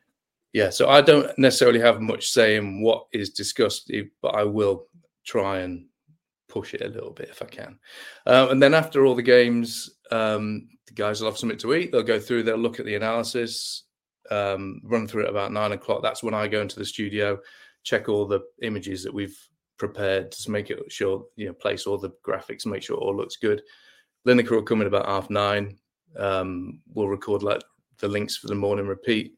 yeah. 0.52 0.71
So 0.71 0.88
I 0.88 1.00
don't 1.00 1.37
necessarily 1.38 1.80
have 1.80 2.00
much 2.00 2.30
say 2.30 2.57
in 2.57 2.83
what 2.83 3.07
is 3.12 3.30
discussed, 3.30 3.90
but 4.23 4.35
I 4.35 4.45
will 4.45 4.87
try 5.25 5.59
and 5.59 5.87
push 6.49 6.75
it 6.75 6.83
a 6.83 6.88
little 6.88 7.12
bit 7.12 7.28
if 7.30 7.42
I 7.42 7.47
can. 7.47 7.78
Uh, 8.26 8.49
and 8.50 8.62
then 8.62 8.75
after 8.75 9.07
all 9.07 9.14
the 9.14 9.23
games, 9.23 9.90
um, 10.11 10.69
the 10.87 10.95
guys 10.95 11.21
will 11.21 11.30
have 11.30 11.38
something 11.38 11.59
to 11.59 11.75
eat. 11.75 11.92
They'll 11.92 12.02
go 12.02 12.19
through. 12.19 12.42
They'll 12.42 12.57
look 12.57 12.80
at 12.80 12.87
the 12.87 12.97
analysis. 12.97 13.85
Um, 14.30 14.80
run 14.85 15.09
through 15.09 15.25
it 15.25 15.30
about 15.30 15.52
nine 15.52 15.73
o'clock. 15.73 16.02
That's 16.02 16.23
when 16.23 16.35
I 16.35 16.47
go 16.47 16.61
into 16.61 16.78
the 16.78 16.85
studio, 16.85 17.40
check 17.83 18.09
all 18.09 18.26
the 18.26 18.40
images 18.62 19.02
that 19.02 19.12
we've 19.12 19.37
prepared 19.81 20.31
to 20.31 20.51
make 20.51 20.71
it 20.71 20.79
sure 20.93 21.25
you 21.35 21.47
know 21.47 21.55
place 21.55 21.87
all 21.87 21.99
the 21.99 22.13
graphics, 22.25 22.67
make 22.67 22.83
sure 22.83 22.97
it 22.97 23.01
all 23.01 23.17
looks 23.17 23.37
good. 23.37 23.63
Lineker 24.29 24.51
will 24.51 24.63
come 24.63 24.83
in 24.83 24.87
about 24.87 25.07
half 25.07 25.31
nine. 25.31 25.77
Um, 26.17 26.81
we'll 26.93 27.09
record 27.09 27.43
like 27.43 27.63
the 27.99 28.07
links 28.07 28.37
for 28.37 28.47
the 28.47 28.55
morning 28.55 28.87
repeat. 28.87 29.35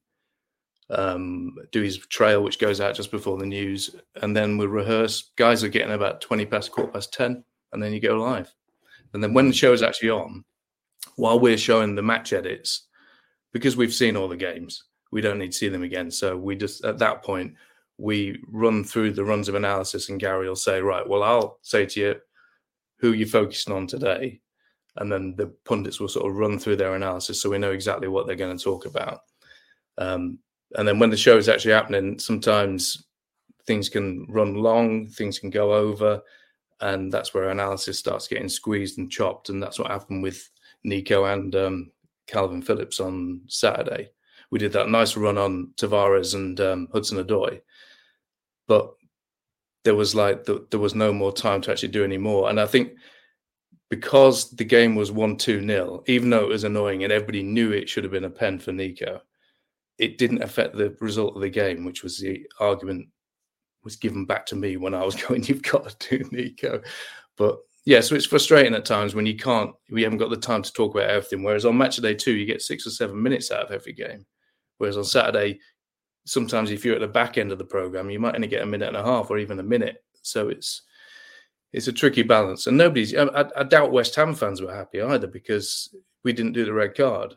Um, 0.90 1.54
do 1.70 1.80
his 1.80 1.96
trail, 2.08 2.42
which 2.42 2.58
goes 2.58 2.80
out 2.80 2.96
just 2.96 3.10
before 3.10 3.38
the 3.38 3.46
news, 3.46 3.94
and 4.20 4.36
then 4.36 4.58
we'll 4.58 4.68
rehearse. 4.68 5.30
Guys 5.36 5.64
are 5.64 5.68
getting 5.68 5.94
about 5.94 6.20
twenty 6.20 6.44
past 6.44 6.72
quarter 6.72 6.92
past 6.92 7.14
ten, 7.14 7.44
and 7.72 7.82
then 7.82 7.92
you 7.92 8.00
go 8.00 8.16
live. 8.16 8.52
And 9.14 9.22
then 9.22 9.32
when 9.32 9.46
the 9.46 9.54
show 9.54 9.72
is 9.72 9.82
actually 9.82 10.10
on, 10.10 10.44
while 11.16 11.38
we're 11.38 11.56
showing 11.56 11.94
the 11.94 12.02
match 12.02 12.32
edits, 12.32 12.88
because 13.52 13.76
we've 13.76 13.94
seen 13.94 14.16
all 14.16 14.28
the 14.28 14.36
games, 14.36 14.84
we 15.12 15.20
don't 15.20 15.38
need 15.38 15.52
to 15.52 15.58
see 15.58 15.68
them 15.68 15.84
again. 15.84 16.10
So 16.10 16.36
we 16.36 16.56
just 16.56 16.84
at 16.84 16.98
that 16.98 17.22
point 17.22 17.54
we 18.02 18.36
run 18.48 18.82
through 18.82 19.12
the 19.12 19.24
runs 19.24 19.48
of 19.48 19.54
analysis, 19.54 20.08
and 20.08 20.18
Gary 20.18 20.48
will 20.48 20.56
say, 20.56 20.80
right, 20.80 21.08
well, 21.08 21.22
I'll 21.22 21.58
say 21.62 21.86
to 21.86 22.00
you 22.00 22.14
who 22.98 23.12
you're 23.12 23.28
focusing 23.28 23.72
on 23.72 23.86
today. 23.86 24.40
And 24.96 25.10
then 25.10 25.36
the 25.36 25.54
pundits 25.64 26.00
will 26.00 26.08
sort 26.08 26.28
of 26.28 26.36
run 26.36 26.58
through 26.58 26.76
their 26.76 26.96
analysis 26.96 27.40
so 27.40 27.48
we 27.48 27.58
know 27.58 27.70
exactly 27.70 28.08
what 28.08 28.26
they're 28.26 28.34
going 28.34 28.58
to 28.58 28.62
talk 28.62 28.86
about. 28.86 29.20
Um, 29.98 30.40
and 30.74 30.86
then 30.86 30.98
when 30.98 31.10
the 31.10 31.16
show 31.16 31.36
is 31.36 31.48
actually 31.48 31.74
happening, 31.74 32.18
sometimes 32.18 33.06
things 33.66 33.88
can 33.88 34.26
run 34.28 34.56
long, 34.56 35.06
things 35.06 35.38
can 35.38 35.50
go 35.50 35.72
over, 35.72 36.20
and 36.80 37.12
that's 37.12 37.32
where 37.32 37.50
analysis 37.50 38.00
starts 38.00 38.26
getting 38.26 38.48
squeezed 38.48 38.98
and 38.98 39.12
chopped. 39.12 39.48
And 39.48 39.62
that's 39.62 39.78
what 39.78 39.92
happened 39.92 40.24
with 40.24 40.50
Neco 40.82 41.26
and 41.26 41.54
um, 41.54 41.92
Kalvin 42.26 42.64
Phillips 42.64 42.98
on 42.98 43.42
Saturday. 43.46 44.10
We 44.50 44.58
did 44.58 44.72
that 44.72 44.88
nice 44.88 45.16
run 45.16 45.38
on 45.38 45.72
Tavares 45.76 46.34
and 46.34 46.60
um, 46.60 46.88
Hudson 46.92 47.24
Odoi, 47.24 47.60
but 48.68 48.94
there 49.84 49.94
was 49.94 50.14
like 50.14 50.44
the, 50.44 50.66
there 50.70 50.80
was 50.80 50.94
no 50.94 51.12
more 51.12 51.32
time 51.32 51.60
to 51.62 51.70
actually 51.70 51.88
do 51.88 52.04
any 52.04 52.18
more. 52.18 52.48
And 52.48 52.60
I 52.60 52.66
think 52.66 52.92
because 53.90 54.50
the 54.50 54.64
game 54.64 54.94
was 54.94 55.10
one 55.10 55.36
two 55.36 55.60
nil, 55.60 56.04
even 56.06 56.30
though 56.30 56.44
it 56.44 56.48
was 56.48 56.64
annoying 56.64 57.04
and 57.04 57.12
everybody 57.12 57.42
knew 57.42 57.72
it 57.72 57.88
should 57.88 58.04
have 58.04 58.12
been 58.12 58.24
a 58.24 58.30
pen 58.30 58.58
for 58.58 58.72
Neco, 58.72 59.20
it 59.98 60.18
didn't 60.18 60.42
affect 60.42 60.76
the 60.76 60.96
result 61.00 61.34
of 61.34 61.42
the 61.42 61.50
game, 61.50 61.84
which 61.84 62.02
was 62.02 62.18
the 62.18 62.46
argument 62.60 63.08
was 63.84 63.96
given 63.96 64.24
back 64.24 64.46
to 64.46 64.56
me 64.56 64.76
when 64.76 64.94
I 64.94 65.04
was 65.04 65.16
going, 65.22 65.44
"You've 65.44 65.62
got 65.62 65.88
to 65.88 66.18
do 66.18 66.28
Neco," 66.30 66.80
but 67.36 67.58
yeah, 67.84 68.00
so 68.00 68.14
it's 68.14 68.26
frustrating 68.26 68.74
at 68.74 68.84
times 68.84 69.14
when 69.14 69.26
you 69.26 69.36
can't, 69.36 69.72
we 69.90 70.02
haven't 70.02 70.18
got 70.18 70.30
the 70.30 70.36
time 70.36 70.62
to 70.62 70.72
talk 70.72 70.94
about 70.94 71.10
everything. 71.10 71.42
Whereas 71.42 71.64
on 71.64 71.76
match 71.76 71.96
day 71.96 72.14
two, 72.14 72.32
you 72.32 72.46
get 72.46 72.62
six 72.62 72.86
or 72.86 72.90
seven 72.90 73.20
minutes 73.20 73.50
out 73.50 73.64
of 73.64 73.72
every 73.72 73.92
game. 73.92 74.24
Whereas 74.78 74.96
on 74.96 75.04
Saturday, 75.04 75.58
sometimes 76.24 76.70
if 76.70 76.84
you're 76.84 76.94
at 76.94 77.00
the 77.00 77.08
back 77.08 77.38
end 77.38 77.52
of 77.52 77.58
the 77.58 77.64
program, 77.64 78.10
you 78.10 78.20
might 78.20 78.34
only 78.34 78.48
get 78.48 78.62
a 78.62 78.66
minute 78.66 78.88
and 78.88 78.96
a 78.96 79.04
half 79.04 79.30
or 79.30 79.38
even 79.38 79.58
a 79.58 79.64
minute. 79.64 80.04
So 80.22 80.48
it's 80.48 80.82
it's 81.72 81.88
a 81.88 81.92
tricky 81.92 82.22
balance. 82.22 82.66
And 82.66 82.76
nobody's. 82.76 83.14
I, 83.14 83.46
I 83.56 83.62
doubt 83.64 83.92
West 83.92 84.14
Ham 84.16 84.34
fans 84.34 84.60
were 84.60 84.74
happy 84.74 85.00
either 85.00 85.26
because 85.26 85.94
we 86.22 86.32
didn't 86.32 86.52
do 86.52 86.64
the 86.64 86.72
red 86.72 86.94
card, 86.94 87.34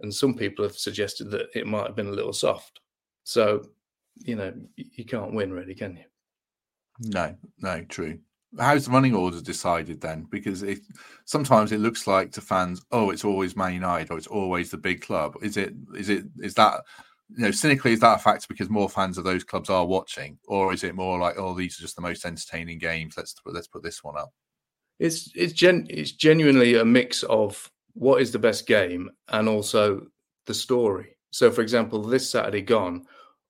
and 0.00 0.12
some 0.12 0.34
people 0.34 0.64
have 0.64 0.76
suggested 0.76 1.30
that 1.30 1.48
it 1.54 1.66
might 1.66 1.86
have 1.86 1.96
been 1.96 2.08
a 2.08 2.12
little 2.12 2.32
soft. 2.32 2.80
So 3.24 3.68
you 4.16 4.36
know 4.36 4.52
you 4.76 5.04
can't 5.04 5.34
win 5.34 5.52
really, 5.52 5.74
can 5.74 5.96
you? 5.96 6.04
No, 7.00 7.36
no, 7.58 7.82
true. 7.84 8.18
How's 8.58 8.84
the 8.84 8.92
running 8.92 9.16
order 9.16 9.40
decided 9.40 10.00
then? 10.00 10.28
Because 10.30 10.62
it 10.62 10.78
sometimes 11.24 11.72
it 11.72 11.80
looks 11.80 12.06
like 12.06 12.30
to 12.32 12.40
fans, 12.40 12.82
oh, 12.92 13.10
it's 13.10 13.24
always 13.24 13.56
Man 13.56 13.74
United 13.74 14.12
or 14.12 14.16
it's 14.16 14.28
always 14.28 14.70
the 14.70 14.76
big 14.76 15.02
club. 15.02 15.36
Is 15.42 15.56
it? 15.56 15.74
Is 15.96 16.08
it? 16.08 16.24
Is 16.40 16.54
that 16.54 16.82
you 17.36 17.42
know, 17.42 17.50
cynically, 17.50 17.92
is 17.92 18.00
that 18.00 18.16
a 18.16 18.22
factor 18.22 18.46
because 18.48 18.70
more 18.70 18.88
fans 18.88 19.18
of 19.18 19.24
those 19.24 19.42
clubs 19.42 19.68
are 19.68 19.86
watching, 19.86 20.38
or 20.46 20.72
is 20.72 20.84
it 20.84 20.94
more 20.94 21.18
like, 21.18 21.34
oh, 21.36 21.54
these 21.54 21.78
are 21.78 21.82
just 21.82 21.96
the 21.96 22.02
most 22.02 22.24
entertaining 22.24 22.78
games? 22.78 23.14
Let's 23.16 23.34
let's 23.44 23.66
put 23.66 23.82
this 23.82 24.04
one 24.04 24.16
up. 24.16 24.32
It's 25.00 25.32
it's 25.34 25.52
gen 25.52 25.86
it's 25.90 26.12
genuinely 26.12 26.76
a 26.76 26.84
mix 26.84 27.24
of 27.24 27.70
what 27.94 28.22
is 28.22 28.30
the 28.30 28.38
best 28.38 28.66
game 28.66 29.10
and 29.28 29.48
also 29.48 30.06
the 30.46 30.54
story. 30.54 31.16
So, 31.30 31.50
for 31.50 31.62
example, 31.62 32.02
this 32.02 32.30
Saturday 32.30 32.62
gone, 32.62 33.04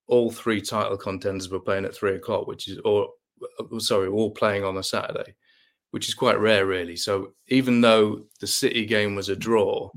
all 0.07 0.31
three 0.31 0.63
title 0.63 0.97
contenders 0.97 1.51
were 1.51 1.61
playing 1.61 1.85
at 1.85 1.95
three 1.95 2.15
o'clock, 2.15 2.47
which 2.47 2.69
is 2.69 2.79
or 2.87 3.11
uh, 3.61 3.79
sorry, 3.81 4.09
all 4.09 4.31
playing 4.31 4.65
on 4.65 4.79
a 4.79 4.83
Saturday, 4.83 5.35
which 5.91 6.09
is 6.09 6.15
quite 6.15 6.41
rare, 6.41 6.65
really. 6.65 6.97
So, 6.97 7.35
even 7.49 7.83
though 7.83 8.25
the 8.41 8.47
City 8.47 8.87
game 8.87 9.15
was 9.15 9.29
a 9.29 9.37
draw, 9.37 9.91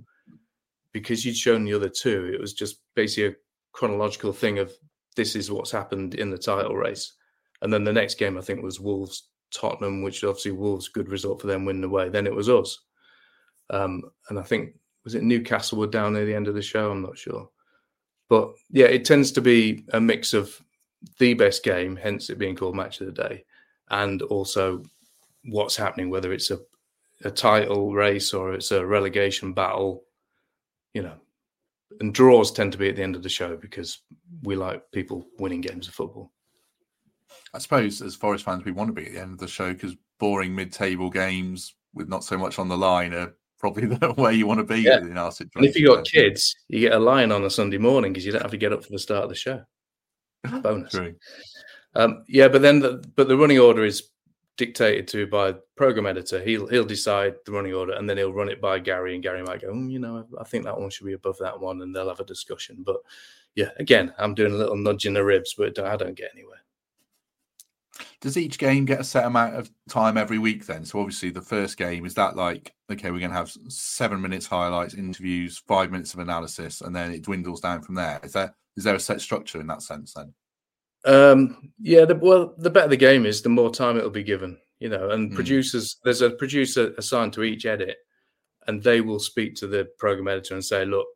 because 0.92 1.26
you'd 1.26 1.38
shown 1.38 1.64
the 1.64 1.74
other 1.74 1.90
two, 1.90 2.32
it 2.34 2.42
was 2.42 2.54
just 2.54 2.82
basically 2.96 3.30
a 3.30 3.36
chronological 3.78 4.34
thing 4.34 4.58
of 4.58 4.74
this 5.16 5.36
is 5.36 5.52
what's 5.52 5.72
happened 5.72 6.16
in 6.16 6.32
the 6.32 6.38
title 6.38 6.76
race. 6.76 7.14
And 7.62 7.72
then 7.72 7.84
the 7.84 7.94
next 7.94 8.16
game, 8.16 8.36
I 8.36 8.42
think, 8.42 8.64
was 8.64 8.80
Wolves 8.80 9.30
Tottenham, 9.54 10.02
which 10.02 10.24
obviously 10.24 10.52
Wolves 10.52 10.90
good 10.90 11.10
result 11.10 11.42
for 11.42 11.48
them 11.48 11.64
winning 11.64 11.84
away. 11.84 12.10
Then 12.10 12.26
it 12.26 12.34
was 12.34 12.50
us, 12.50 12.80
um, 13.70 14.04
and 14.30 14.40
I 14.40 14.42
think 14.42 14.74
was 15.04 15.16
it 15.16 15.24
Newcastle 15.24 15.78
were 15.78 15.88
down 15.88 16.14
near 16.14 16.26
the 16.26 16.36
end 16.36 16.48
of 16.48 16.56
the 16.56 16.62
show. 16.62 16.92
I'm 16.92 17.02
not 17.02 17.18
sure, 17.18 17.50
but 18.30 18.52
yeah, 18.70 18.88
it 18.88 19.06
tends 19.06 19.32
to 19.34 19.42
be 19.42 19.86
a 19.94 20.02
mix 20.02 20.34
of 20.34 20.60
the 21.20 21.34
best 21.36 21.64
game, 21.64 21.96
hence 21.96 22.30
it 22.30 22.40
being 22.40 22.56
called 22.56 22.76
Match 22.76 23.00
of 23.00 23.08
the 23.08 23.30
Day, 23.30 23.46
and 23.90 24.22
also 24.24 24.84
what's 25.46 25.78
happening, 25.78 26.10
whether 26.10 26.34
it's 26.34 26.52
a 26.52 26.60
a 27.24 27.32
title 27.32 27.94
race 27.94 28.34
or 28.34 28.54
it's 28.54 28.72
a 28.72 28.86
relegation 28.86 29.54
battle. 29.54 30.04
You 30.94 31.04
know, 31.04 31.18
and 32.00 32.14
draws 32.14 32.52
tend 32.52 32.72
to 32.72 32.78
be 32.78 32.90
at 32.90 32.96
the 32.96 33.04
end 33.04 33.16
of 33.16 33.24
the 33.24 33.30
show 33.30 33.56
because 33.56 34.02
we 34.44 34.56
like 34.56 34.84
people 34.92 35.28
winning 35.40 35.62
games 35.62 35.88
of 35.88 35.94
football. 35.94 36.32
I 37.54 37.60
suppose 37.60 38.02
as 38.02 38.16
Forest 38.16 38.46
fans, 38.46 38.66
we 38.66 38.72
want 38.72 38.90
to 38.90 38.94
be 38.94 39.08
at 39.08 39.14
the 39.14 39.22
end 39.22 39.34
of 39.34 39.40
the 39.40 39.48
show 39.48 39.74
because 39.74 39.96
boring 40.20 40.56
mid-table 40.56 41.10
games 41.10 41.76
with 41.94 42.10
not 42.10 42.24
so 42.24 42.38
much 42.38 42.60
on 42.60 42.68
the 42.68 42.78
line 42.78 43.14
are 43.14 43.34
probably 43.60 43.86
the 43.88 44.14
way 44.18 44.34
you 44.34 44.48
want 44.48 44.60
to 44.60 44.64
be 44.64 44.82
yeah. 44.82 45.00
in 45.00 45.18
our 45.18 45.32
situation. 45.32 45.60
And 45.60 45.66
if 45.66 45.76
you 45.76 45.88
got 45.88 46.06
kids, 46.06 46.56
you 46.68 46.80
get 46.80 46.94
a 46.94 47.00
line 47.00 47.32
on 47.32 47.44
a 47.44 47.50
Sunday 47.50 47.78
morning 47.78 48.14
because 48.14 48.26
you 48.26 48.32
don't 48.32 48.42
have 48.42 48.52
to 48.52 48.58
get 48.58 48.74
up 48.74 48.84
for 48.84 48.92
the 48.92 49.00
start 49.00 49.24
of 49.24 49.30
the 49.30 49.36
show. 49.36 49.64
Bonus. 50.62 50.96
Um, 51.96 52.24
yeah, 52.28 52.48
but 52.48 52.62
then 52.62 52.80
the, 52.80 53.04
but 53.16 53.28
the 53.28 53.38
running 53.38 53.60
order 53.60 53.84
is 53.84 54.10
dictated 54.58 55.08
to 55.10 55.28
by 55.28 55.54
program 55.76 56.06
editor. 56.06 56.44
He'll 56.44 56.68
he'll 56.68 56.86
decide 56.86 57.36
the 57.46 57.52
running 57.52 57.74
order 57.74 57.94
and 57.94 58.10
then 58.10 58.18
he'll 58.18 58.34
run 58.34 58.50
it 58.50 58.60
by 58.60 58.80
Gary, 58.80 59.14
and 59.14 59.24
Gary 59.24 59.44
might 59.44 59.62
go, 59.62 59.72
mm, 59.72 59.90
you 59.90 60.00
know, 60.00 60.26
I 60.40 60.44
think 60.44 60.66
that 60.66 60.80
one 60.80 60.90
should 60.90 61.06
be 61.06 61.14
above 61.14 61.38
that 61.40 61.60
one, 61.60 61.82
and 61.82 61.96
they'll 61.96 62.10
have 62.10 62.20
a 62.20 62.26
discussion. 62.26 62.84
But 62.86 62.98
yeah, 63.56 63.70
again, 63.78 64.14
I'm 64.18 64.34
doing 64.34 64.54
a 64.54 64.58
little 64.58 64.76
nudge 64.76 65.06
in 65.06 65.14
the 65.14 65.24
ribs, 65.24 65.56
but 65.58 65.80
I 65.80 65.96
don't 65.96 66.18
get 66.18 66.32
anywhere. 66.34 66.62
Does 68.22 68.38
each 68.38 68.58
game 68.58 68.86
get 68.86 69.00
a 69.00 69.04
set 69.04 69.26
amount 69.26 69.56
of 69.56 69.72
time 69.90 70.18
every 70.18 70.38
week 70.38 70.66
then? 70.66 70.86
So 70.86 71.00
obviously 71.00 71.30
the 71.30 71.42
first 71.42 71.78
game 71.78 72.06
is 72.06 72.14
that 72.16 72.36
like 72.36 72.74
okay, 72.92 73.12
we're 73.12 73.20
going 73.20 73.32
to 73.32 73.38
have 73.38 73.56
seven 73.68 74.22
minutes 74.22 74.48
highlights, 74.48 74.94
interviews, 74.94 75.58
five 75.68 75.92
minutes 75.92 76.14
of 76.14 76.20
analysis, 76.20 76.82
and 76.82 76.96
then 76.96 77.12
it 77.12 77.24
dwindles 77.24 77.62
down 77.62 77.82
from 77.82 77.96
there. 77.96 78.20
Is 78.24 78.34
there 78.34 78.56
is 78.76 78.84
there 78.84 78.96
a 78.96 79.00
set 79.00 79.22
structure 79.22 79.60
in 79.60 79.68
that 79.68 79.82
sense 79.82 80.14
then? 80.14 80.34
Um, 81.08 81.72
yeah, 81.80 82.06
the, 82.06 82.16
well, 82.16 82.54
the 82.58 82.70
better 82.70 82.90
the 82.90 82.98
game 82.98 83.26
is, 83.26 83.42
the 83.42 83.50
more 83.50 83.72
time 83.72 83.98
it'll 83.98 84.10
be 84.10 84.24
given. 84.24 84.58
You 84.80 84.90
know, 84.90 85.10
and 85.10 85.32
mm. 85.32 85.36
producers, 85.36 85.98
there's 86.04 86.22
a 86.22 86.30
producer 86.30 86.94
assigned 86.98 87.34
to 87.34 87.44
each 87.44 87.66
edit, 87.66 87.98
and 88.68 88.84
they 88.84 89.02
will 89.02 89.20
speak 89.20 89.56
to 89.56 89.68
the 89.68 89.88
program 89.98 90.28
editor 90.28 90.54
and 90.54 90.64
say, 90.64 90.86
"Look, 90.86 91.08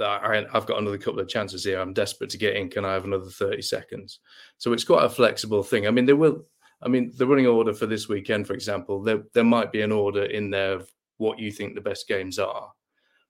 I, 0.00 0.44
have 0.52 0.66
got 0.66 0.78
another 0.78 0.98
couple 0.98 1.20
of 1.20 1.28
chances 1.28 1.64
here. 1.64 1.80
I'm 1.80 1.92
desperate 1.92 2.30
to 2.30 2.38
get 2.38 2.56
in. 2.56 2.68
Can 2.68 2.84
I 2.84 2.92
have 2.92 3.04
another 3.04 3.30
30 3.30 3.62
seconds? 3.62 4.20
So 4.58 4.72
it's 4.72 4.84
quite 4.84 5.04
a 5.04 5.10
flexible 5.10 5.62
thing. 5.62 5.86
I 5.86 5.90
mean, 5.90 6.06
there 6.06 6.16
will, 6.16 6.44
I 6.82 6.88
mean, 6.88 7.12
the 7.16 7.26
running 7.26 7.46
order 7.46 7.72
for 7.72 7.86
this 7.86 8.08
weekend, 8.08 8.46
for 8.46 8.54
example, 8.54 9.02
there, 9.02 9.22
there 9.34 9.44
might 9.44 9.72
be 9.72 9.82
an 9.82 9.92
order 9.92 10.24
in 10.24 10.50
there 10.50 10.74
of 10.74 10.90
what 11.18 11.38
you 11.38 11.52
think 11.52 11.74
the 11.74 11.80
best 11.80 12.08
games 12.08 12.38
are, 12.38 12.70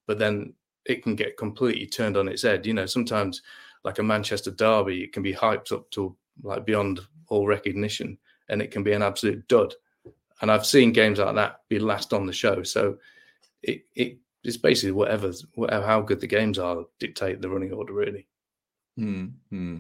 but 0.07 0.19
then 0.19 0.55
it 0.87 1.03
can 1.03 1.15
get 1.15 1.37
completely 1.37 1.87
turned 1.87 2.17
on 2.17 2.29
its 2.29 2.43
head. 2.43 2.67
You 2.67 2.75
know, 2.75 2.87
sometimes 2.87 3.43
like 3.85 3.99
a 3.99 4.03
Manchester 4.03 4.51
derby, 4.51 5.03
it 5.03 5.13
can 5.13 5.23
be 5.23 5.35
hyped 5.35 5.73
up 5.73 5.91
to 5.93 6.17
like 6.43 6.65
beyond 6.65 7.01
all 7.29 7.47
recognition 7.47 8.19
and 8.49 8.63
it 8.63 8.71
can 8.71 8.83
be 8.83 8.93
an 8.93 9.03
absolute 9.03 9.47
dud. 9.49 9.75
And 10.41 10.51
I've 10.51 10.67
seen 10.67 10.93
games 10.93 11.19
like 11.19 11.35
that 11.35 11.61
be 11.69 11.79
last 11.79 12.13
on 12.13 12.27
the 12.27 12.33
show. 12.33 12.63
So 12.63 12.99
it, 13.63 13.85
it 13.95 14.19
it's 14.45 14.57
basically 14.57 14.93
whatever, 14.93 15.33
whatever 15.55 15.87
how 15.87 16.01
good 16.01 16.21
the 16.21 16.27
games 16.27 16.59
are 16.59 16.85
dictate 16.99 17.41
the 17.41 17.49
running 17.49 17.73
order 17.73 17.93
really. 17.93 18.27
Hmm. 18.97 19.79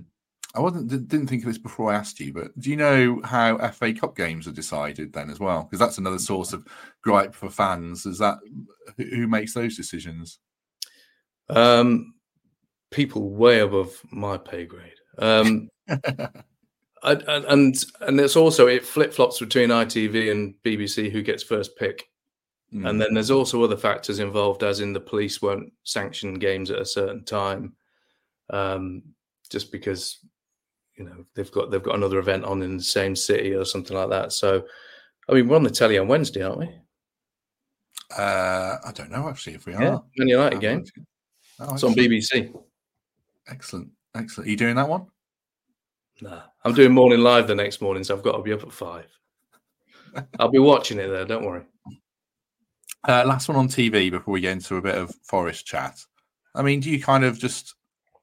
I 0.55 0.61
wasn't 0.61 0.89
didn't 0.89 1.29
think 1.29 1.43
of 1.43 1.49
this 1.49 1.59
before 1.59 1.93
I 1.93 1.97
asked 1.97 2.21
you, 2.21 2.33
but 2.33 2.59
do 2.61 2.71
you 2.71 2.77
know 2.77 3.21
how 3.25 3.57
FA 3.71 3.95
Cup 3.95 4.15
games 4.15 4.47
are 4.47 4.53
decided 4.53 5.13
then 5.13 5.31
as 5.31 5.41
well? 5.41 5.63
Because 5.63 5.79
that's 5.79 5.99
another 5.99 6.19
source 6.19 6.53
of 6.53 6.67
gripe 7.01 7.35
for 7.35 7.49
fans. 7.49 8.05
Is 8.05 8.19
that 8.19 8.39
who 8.99 9.27
makes 9.27 9.55
those 9.55 9.77
decisions? 9.77 10.39
Um, 11.49 12.15
people 12.93 13.31
way 13.31 13.61
above 13.61 14.01
my 14.11 14.37
pay 14.37 14.65
grade. 14.65 14.93
Um, 15.19 15.69
and 15.89 17.23
and 17.27 17.85
and 18.01 18.21
it's 18.21 18.37
also 18.37 18.67
it 18.69 18.85
flip 18.85 19.13
flops 19.13 19.41
between 19.41 19.71
ITV 19.71 20.31
and 20.31 20.55
BBC 20.65 21.11
who 21.11 21.23
gets 21.23 21.43
first 21.43 21.77
pick. 21.77 22.09
Mm. 22.73 22.89
And 22.89 23.01
then 23.01 23.13
there's 23.13 23.31
also 23.31 23.63
other 23.63 23.77
factors 23.77 24.19
involved, 24.19 24.63
as 24.63 24.81
in 24.81 24.93
the 24.93 25.01
police 25.01 25.43
won't 25.43 25.73
sanction 25.85 26.35
games 26.35 26.71
at 26.71 26.79
a 26.79 26.87
certain 26.87 27.23
time, 27.25 27.75
um, 28.49 29.03
just 29.51 29.71
because 29.71 30.19
you 30.97 31.05
know 31.05 31.27
they've 31.35 31.53
got 31.53 31.71
they've 31.71 31.83
got 31.83 31.97
another 31.97 32.19
event 32.19 32.45
on 32.45 32.63
in 32.63 32.79
the 32.79 32.83
same 32.83 33.15
city 33.15 33.55
or 33.55 33.65
something 33.65 33.97
like 33.97 34.09
that. 34.09 34.33
So, 34.33 34.65
I 35.29 35.35
mean, 35.35 35.49
we're 35.49 35.57
on 35.57 35.65
the 35.65 35.71
telly 35.71 35.99
on 35.99 36.09
Wednesday, 36.09 36.43
aren't 36.43 36.61
we? 36.61 36.71
Uh, 38.17 38.77
I 38.85 38.93
don't 38.95 39.11
know 39.11 39.29
actually 39.29 39.55
if 39.55 39.67
we 39.67 39.75
are. 39.75 39.83
Yeah, 39.83 39.99
Man 40.17 40.29
United 40.29 40.61
game. 40.61 40.85
Oh, 41.61 41.75
it's 41.75 41.85
on 41.85 41.95
BBC. 41.95 42.55
Excellent, 43.49 43.91
excellent. 44.15 44.49
Are 44.49 44.51
you 44.51 44.57
doing 44.57 44.77
that 44.77 44.89
one? 44.89 45.07
Nah, 46.21 46.43
I'm 46.65 46.75
doing 46.75 46.93
morning 46.93 47.21
live 47.21 47.47
the 47.47 47.55
next 47.55 47.81
morning, 47.81 48.05
so 48.05 48.17
I've 48.17 48.23
got 48.23 48.37
to 48.37 48.43
be 48.43 48.53
up 48.53 48.63
at 48.63 48.73
five. 48.73 49.07
I'll 50.39 50.51
be 50.51 50.59
watching 50.59 50.99
it 50.99 51.09
there. 51.09 51.25
Don't 51.25 51.45
worry. 51.45 51.65
Uh, 53.09 53.25
last 53.27 53.49
one 53.49 53.57
on 53.57 53.69
TV 53.69 54.11
before 54.11 54.33
we 54.33 54.41
get 54.41 54.53
into 54.53 54.77
a 54.77 54.83
bit 54.83 54.95
of 54.95 55.13
Forest 55.25 55.67
chat. 55.67 55.99
I 56.55 56.63
mean, 56.63 56.81
do 56.81 56.91
you 56.91 57.03
kind 57.03 57.25
of 57.25 57.39
just? 57.39 57.75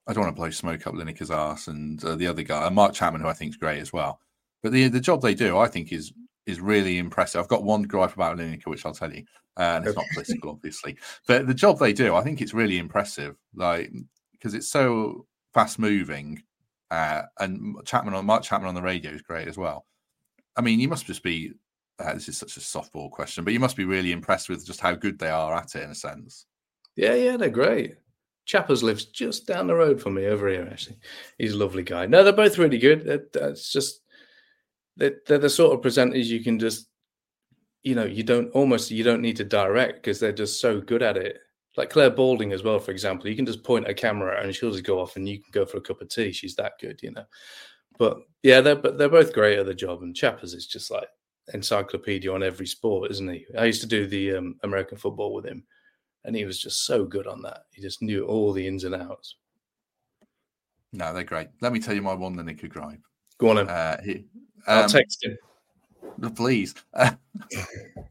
I 0.06 0.12
don't 0.12 0.24
want 0.24 0.34
to 0.34 0.40
blow 0.40 0.50
smoke 0.50 0.86
up 0.86 0.94
Lineker's 0.94 1.30
ass 1.30 1.68
and 1.68 2.02
uh, 2.04 2.16
the 2.16 2.26
other 2.26 2.42
guy, 2.42 2.64
uh, 2.64 2.70
Mark 2.70 2.94
Chapman, 2.94 3.20
who 3.20 3.28
I 3.28 3.34
think 3.34 3.50
is 3.50 3.56
great 3.56 3.80
as 3.80 3.92
well. 3.92 4.20
But 4.62 4.72
the 4.72 4.88
the 4.88 5.00
job 5.00 5.20
they 5.20 5.34
do, 5.34 5.58
I 5.58 5.68
think, 5.68 5.92
is 5.92 6.12
is 6.46 6.60
really 6.60 6.98
impressive. 6.98 7.40
I've 7.40 7.48
got 7.48 7.64
one 7.64 7.82
gripe 7.82 8.14
about 8.14 8.38
Lineker, 8.38 8.66
which 8.66 8.86
I'll 8.86 8.94
tell 8.94 9.12
you, 9.12 9.24
uh, 9.58 9.62
and 9.76 9.86
it's 9.86 9.96
not 9.96 10.06
political, 10.14 10.50
obviously. 10.50 10.96
But 11.26 11.46
the 11.46 11.54
job 11.54 11.78
they 11.78 11.92
do, 11.92 12.14
I 12.14 12.22
think, 12.22 12.40
it's 12.40 12.54
really 12.54 12.78
impressive. 12.78 13.36
Like 13.54 13.92
because 14.40 14.54
it's 14.54 14.70
so 14.70 15.26
fast 15.52 15.78
moving, 15.78 16.42
uh, 16.90 17.22
and 17.38 17.76
Chapman 17.84 18.14
on 18.14 18.26
Mark 18.26 18.42
Chapman 18.42 18.68
on 18.68 18.74
the 18.74 18.82
radio 18.82 19.12
is 19.12 19.22
great 19.22 19.46
as 19.46 19.58
well. 19.58 19.86
I 20.56 20.62
mean, 20.62 20.80
you 20.80 20.88
must 20.88 21.06
just 21.06 21.22
be 21.22 21.52
uh, 22.00 22.14
this 22.14 22.28
is 22.28 22.38
such 22.38 22.56
a 22.56 22.60
softball 22.60 23.10
question, 23.10 23.44
but 23.44 23.52
you 23.52 23.60
must 23.60 23.76
be 23.76 23.84
really 23.84 24.12
impressed 24.12 24.48
with 24.48 24.66
just 24.66 24.80
how 24.80 24.94
good 24.94 25.18
they 25.18 25.28
are 25.28 25.54
at 25.54 25.74
it 25.74 25.82
in 25.82 25.90
a 25.90 25.94
sense. 25.94 26.46
Yeah, 26.96 27.14
yeah, 27.14 27.36
they're 27.36 27.50
great. 27.50 27.96
Chappers 28.46 28.82
lives 28.82 29.04
just 29.04 29.46
down 29.46 29.66
the 29.66 29.74
road 29.74 30.00
from 30.00 30.14
me 30.14 30.26
over 30.26 30.48
here, 30.48 30.66
actually. 30.70 30.96
He's 31.38 31.52
a 31.52 31.58
lovely 31.58 31.82
guy. 31.82 32.06
No, 32.06 32.24
they're 32.24 32.32
both 32.32 32.58
really 32.58 32.78
good. 32.78 33.06
It's 33.34 33.70
just, 33.70 34.00
they're, 34.96 35.16
they're 35.26 35.38
the 35.38 35.50
sort 35.50 35.74
of 35.74 35.84
presenters 35.84 36.24
you 36.24 36.42
can 36.42 36.58
just, 36.58 36.88
you 37.82 37.94
know, 37.94 38.04
you 38.04 38.22
don't 38.22 38.50
almost, 38.52 38.90
you 38.90 39.04
don't 39.04 39.22
need 39.22 39.36
to 39.36 39.44
direct 39.44 39.96
because 39.96 40.18
they're 40.18 40.32
just 40.32 40.60
so 40.60 40.80
good 40.80 41.02
at 41.02 41.16
it. 41.16 41.38
Like 41.76 41.90
Clare 41.90 42.10
Balding 42.10 42.52
as 42.52 42.62
well, 42.62 42.78
for 42.78 42.90
example, 42.90 43.28
you 43.28 43.36
can 43.36 43.46
just 43.46 43.62
point 43.62 43.88
a 43.88 43.94
camera 43.94 44.42
and 44.42 44.54
she'll 44.54 44.72
just 44.72 44.84
go 44.84 45.00
off 45.00 45.16
and 45.16 45.28
you 45.28 45.40
can 45.40 45.50
go 45.52 45.64
for 45.64 45.76
a 45.78 45.80
cup 45.80 46.00
of 46.00 46.08
tea. 46.08 46.32
She's 46.32 46.56
that 46.56 46.72
good, 46.80 47.00
you 47.02 47.12
know. 47.12 47.24
But 47.98 48.18
yeah, 48.42 48.60
they're, 48.60 48.76
but 48.76 48.98
they're 48.98 49.08
both 49.08 49.32
great 49.32 49.58
at 49.58 49.66
the 49.66 49.74
job. 49.74 50.02
And 50.02 50.16
Chappers 50.16 50.52
is 50.52 50.66
just 50.66 50.90
like, 50.90 51.08
encyclopedia 51.54 52.32
on 52.32 52.42
every 52.42 52.66
sport, 52.66 53.10
isn't 53.10 53.28
he? 53.28 53.46
I 53.58 53.64
used 53.64 53.80
to 53.82 53.86
do 53.86 54.06
the 54.06 54.36
um, 54.36 54.56
American 54.62 54.98
football 54.98 55.32
with 55.34 55.46
him, 55.46 55.64
and 56.24 56.34
he 56.36 56.44
was 56.44 56.58
just 56.58 56.84
so 56.84 57.04
good 57.04 57.26
on 57.26 57.42
that. 57.42 57.64
He 57.72 57.82
just 57.82 58.02
knew 58.02 58.24
all 58.26 58.52
the 58.52 58.66
ins 58.66 58.84
and 58.84 58.94
outs. 58.94 59.36
No, 60.92 61.12
they're 61.12 61.24
great. 61.24 61.48
Let 61.60 61.72
me 61.72 61.80
tell 61.80 61.94
you 61.94 62.02
my 62.02 62.14
one 62.14 62.36
Lineker 62.36 62.68
gripe. 62.68 63.00
Go 63.38 63.50
on. 63.50 63.68
Uh, 63.68 64.00
he, 64.02 64.14
um, 64.66 64.82
I'll 64.82 64.88
text 64.88 65.24
him. 65.24 65.38
Please. 66.34 66.74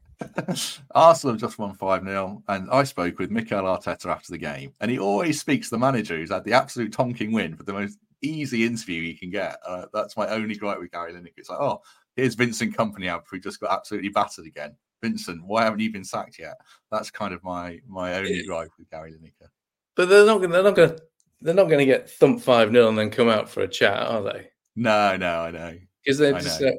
Arsenal 0.94 1.34
have 1.34 1.40
just 1.40 1.58
won 1.58 1.74
5 1.74 2.04
0. 2.04 2.42
And 2.48 2.70
I 2.70 2.84
spoke 2.84 3.18
with 3.18 3.30
Mikel 3.30 3.62
Arteta 3.62 4.06
after 4.06 4.32
the 4.32 4.38
game. 4.38 4.72
And 4.80 4.90
he 4.90 4.98
always 4.98 5.40
speaks 5.40 5.68
to 5.68 5.76
the 5.76 5.78
manager 5.78 6.16
who's 6.16 6.30
had 6.30 6.44
the 6.44 6.52
absolute 6.52 6.92
tonking 6.92 7.32
win 7.32 7.56
for 7.56 7.62
the 7.62 7.72
most 7.72 7.98
easy 8.22 8.64
interview 8.64 9.02
you 9.02 9.16
can 9.16 9.30
get. 9.30 9.58
Uh, 9.66 9.86
that's 9.92 10.16
my 10.16 10.28
only 10.28 10.54
gripe 10.54 10.78
with 10.78 10.90
Gary 10.90 11.12
Lineker. 11.12 11.38
It's 11.38 11.50
like, 11.50 11.60
oh, 11.60 11.80
here's 12.16 12.34
Vincent 12.34 12.76
Kompany 12.76 13.08
out 13.08 13.24
who 13.30 13.38
just 13.38 13.60
got 13.60 13.72
absolutely 13.72 14.10
battered 14.10 14.46
again. 14.46 14.76
Vincent, 15.02 15.42
why 15.44 15.64
haven't 15.64 15.80
you 15.80 15.90
been 15.90 16.04
sacked 16.04 16.38
yet? 16.38 16.56
That's 16.90 17.10
kind 17.10 17.32
of 17.32 17.42
my 17.42 17.80
my 17.88 18.16
only 18.16 18.44
gripe 18.44 18.70
with 18.78 18.90
Gary 18.90 19.12
Lineker. 19.12 19.48
But 19.96 20.08
they're 20.08 20.26
not 20.26 20.38
going 20.38 20.50
they're 20.50 20.62
not 20.62 20.76
going 20.76 20.90
to 20.90 21.02
they're 21.40 21.54
not 21.54 21.68
going 21.68 21.78
to 21.78 21.86
get 21.86 22.10
thumped 22.10 22.42
five 22.42 22.70
0 22.70 22.88
and 22.88 22.98
then 22.98 23.10
come 23.10 23.28
out 23.28 23.48
for 23.48 23.62
a 23.62 23.68
chat, 23.68 23.96
are 23.96 24.22
they? 24.22 24.48
No, 24.76 25.16
no, 25.16 25.40
I 25.40 25.50
know. 25.50 25.78
Because 26.04 26.18
they're 26.18 26.38
just 26.38 26.62
uh, 26.62 26.72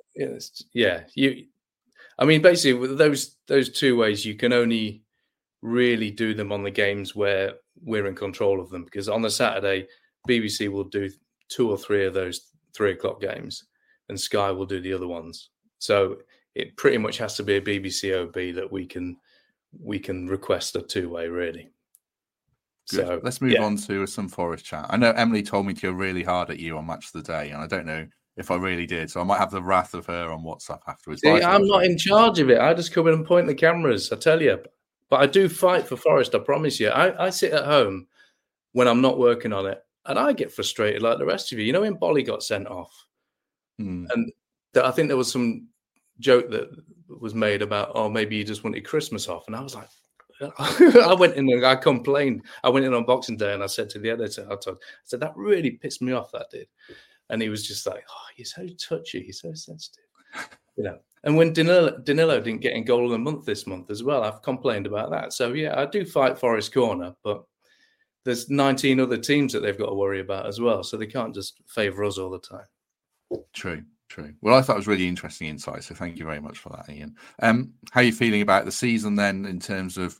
yeah, 0.74 1.04
you. 1.16 1.46
I 2.22 2.26
mean, 2.26 2.42
basically, 2.44 2.76
with 2.76 3.00
those 3.00 3.38
those 3.48 3.70
two 3.70 3.98
ways, 3.98 4.24
you 4.24 4.36
can 4.36 4.54
only 4.54 5.02
really 5.64 6.12
do 6.12 6.36
them 6.36 6.52
on 6.52 6.62
the 6.62 6.72
games 6.72 7.16
where 7.16 7.56
we're 7.84 8.06
in 8.06 8.16
control 8.16 8.62
of 8.62 8.70
them. 8.70 8.86
Because 8.86 9.10
on 9.10 9.24
the 9.24 9.30
Saturday, 9.30 9.88
BBC 10.30 10.72
will 10.72 10.84
do 10.84 11.10
two 11.50 11.70
or 11.70 11.78
three 11.78 12.06
of 12.06 12.14
those 12.14 12.52
three 12.76 12.92
o'clock 12.92 13.22
games, 13.22 13.66
and 14.10 14.20
Sky 14.20 14.52
will 14.52 14.68
do 14.68 14.80
the 14.80 14.94
other 14.94 15.08
ones. 15.08 15.50
So 15.80 16.18
it 16.54 16.78
pretty 16.78 17.00
much 17.00 17.18
has 17.18 17.36
to 17.38 17.44
be 17.44 17.56
a 17.56 17.62
BBC 17.62 18.16
OB 18.16 18.56
that 18.56 18.72
we 18.72 18.86
can 18.86 19.18
we 19.80 19.98
can 19.98 20.28
request 20.28 20.76
a 20.76 20.82
two 20.84 21.10
way 21.10 21.28
really. 21.28 21.72
Good. 22.92 23.08
So 23.08 23.22
let's 23.24 23.42
move 23.42 23.54
yeah. 23.54 23.64
on 23.64 23.78
to 23.78 24.06
some 24.06 24.30
Forest 24.30 24.66
chat. 24.66 24.86
I 24.92 24.98
know 24.98 25.12
Emily 25.12 25.42
told 25.42 25.66
me 25.66 25.74
to 25.74 25.82
go 25.82 25.92
really 25.92 26.24
hard 26.24 26.52
at 26.52 26.60
you 26.60 26.78
on 26.78 26.86
Match 26.86 27.08
of 27.08 27.14
the 27.14 27.24
Day, 27.24 27.50
and 27.50 27.64
I 27.64 27.68
don't 27.68 27.88
know 27.88 28.06
if 28.38 28.52
I 28.52 28.56
really 28.56 28.86
did. 28.86 29.10
So 29.12 29.22
I 29.22 29.24
might 29.24 29.40
have 29.40 29.52
the 29.52 29.62
wrath 29.62 29.94
of 29.94 30.06
her 30.08 30.32
on 30.32 30.44
WhatsApp 30.44 30.82
afterwards. 30.88 31.22
See, 31.22 31.30
I'm 31.30 31.68
not 31.68 31.84
in 31.84 31.98
charge 31.98 32.40
of 32.40 32.50
it. 32.50 32.60
I 32.60 32.74
just 32.74 32.94
come 32.94 33.08
in 33.08 33.14
and 33.14 33.26
point 33.26 33.48
the 33.48 33.56
cameras. 33.56 34.12
I 34.12 34.16
tell 34.16 34.42
you, 34.42 34.60
but 35.10 35.20
I 35.20 35.26
do 35.28 35.50
fight 35.50 35.88
for 35.88 35.98
Forest. 35.98 36.36
I 36.36 36.40
promise 36.40 36.80
you. 36.80 36.90
I, 36.90 37.28
I 37.28 37.30
sit 37.30 37.54
at 37.54 37.66
home 37.66 38.08
when 38.74 38.88
I'm 38.88 39.02
not 39.02 39.20
working 39.20 39.54
on 39.54 39.66
it, 39.66 39.84
and 40.06 40.18
I 40.18 40.34
get 40.34 40.52
frustrated 40.52 41.02
like 41.02 41.18
the 41.18 41.26
rest 41.26 41.52
of 41.52 41.60
you. 41.60 41.66
You 41.66 41.74
know, 41.74 41.82
when 41.82 41.98
Boly 41.98 42.26
got 42.26 42.44
sent 42.44 42.68
off, 42.68 43.06
Mm. 43.82 44.08
And 44.12 44.32
th- 44.74 44.86
I 44.86 44.92
think 44.92 45.08
there 45.08 45.18
was 45.18 45.32
some 45.32 45.68
joke 46.20 46.50
that 46.52 46.70
was 47.08 47.34
made 47.34 47.62
about, 47.62 47.92
oh, 47.96 48.10
maybe 48.10 48.36
you 48.36 48.44
just 48.44 48.64
wanted 48.64 48.86
Christmas 48.86 49.28
off. 49.28 49.48
And 49.48 49.56
I 49.56 49.62
was 49.62 49.76
like, 49.76 49.90
I 50.60 51.14
went 51.14 51.36
in 51.36 51.50
and 51.50 51.66
I 51.66 51.76
complained. 51.76 52.44
I 52.64 52.70
went 52.70 52.86
in 52.86 52.94
on 52.94 53.06
Boxing 53.06 53.38
Day 53.38 53.54
and 53.54 53.64
I 53.64 53.68
said 53.68 53.90
to 53.92 54.00
the 54.00 54.10
editor, 54.10 54.48
I, 54.50 54.56
told, 54.56 54.78
I 54.78 54.86
said, 55.06 55.20
that 55.20 55.36
really 55.36 55.72
pissed 55.72 56.02
me 56.02 56.14
off, 56.14 56.32
that 56.32 56.50
did. 56.52 56.68
And 57.32 57.42
he 57.42 57.50
was 57.50 57.68
just 57.68 57.88
like, 57.88 58.04
oh, 58.08 58.28
you're 58.36 58.46
so 58.46 58.68
touchy, 58.78 59.24
you're 59.26 59.34
so 59.34 59.54
sensitive. 59.54 60.04
You 60.78 60.86
know, 60.86 61.00
and 61.26 61.36
when 61.36 61.52
Danilo, 61.52 61.98
Danilo 61.98 62.40
didn't 62.40 62.62
get 62.62 62.74
in 62.74 62.86
goal 62.86 63.04
of 63.06 63.12
the 63.12 63.18
month 63.18 63.46
this 63.46 63.68
month 63.68 63.92
as 63.92 64.04
well, 64.04 64.24
I've 64.24 64.42
complained 64.42 64.88
about 64.88 65.12
that. 65.12 65.34
So, 65.34 65.52
yeah, 65.52 65.80
I 65.80 65.86
do 65.86 66.06
fight 66.06 66.40
Forest 66.40 66.74
Corner, 66.74 67.14
but 67.26 67.44
there's 68.24 68.50
19 68.50 69.00
other 69.00 69.18
teams 69.18 69.54
that 69.54 69.60
they've 69.60 69.78
got 69.78 69.88
to 69.88 69.96
worry 69.96 70.22
about 70.22 70.48
as 70.48 70.62
well. 70.62 70.82
So 70.84 70.98
they 70.98 71.08
can't 71.08 71.36
just 71.36 71.62
favour 71.68 72.06
us 72.06 72.18
all 72.18 72.30
the 72.30 72.40
time. 72.40 72.66
True, 73.54 73.84
true. 74.10 74.34
Well, 74.42 74.56
I 74.56 74.62
thought 74.62 74.76
it 74.76 74.80
was 74.80 74.88
really 74.88 75.08
interesting 75.08 75.48
insight. 75.48 75.84
So 75.84 75.94
thank 75.94 76.18
you 76.18 76.26
very 76.26 76.40
much 76.40 76.58
for 76.58 76.70
that, 76.70 76.92
Ian. 76.92 77.16
Um, 77.42 77.74
how 77.92 78.00
are 78.00 78.04
you 78.04 78.14
feeling 78.14 78.42
about 78.42 78.66
the 78.66 78.72
season 78.72 79.16
then, 79.16 79.46
in 79.46 79.60
terms 79.60 79.98
of 79.98 80.20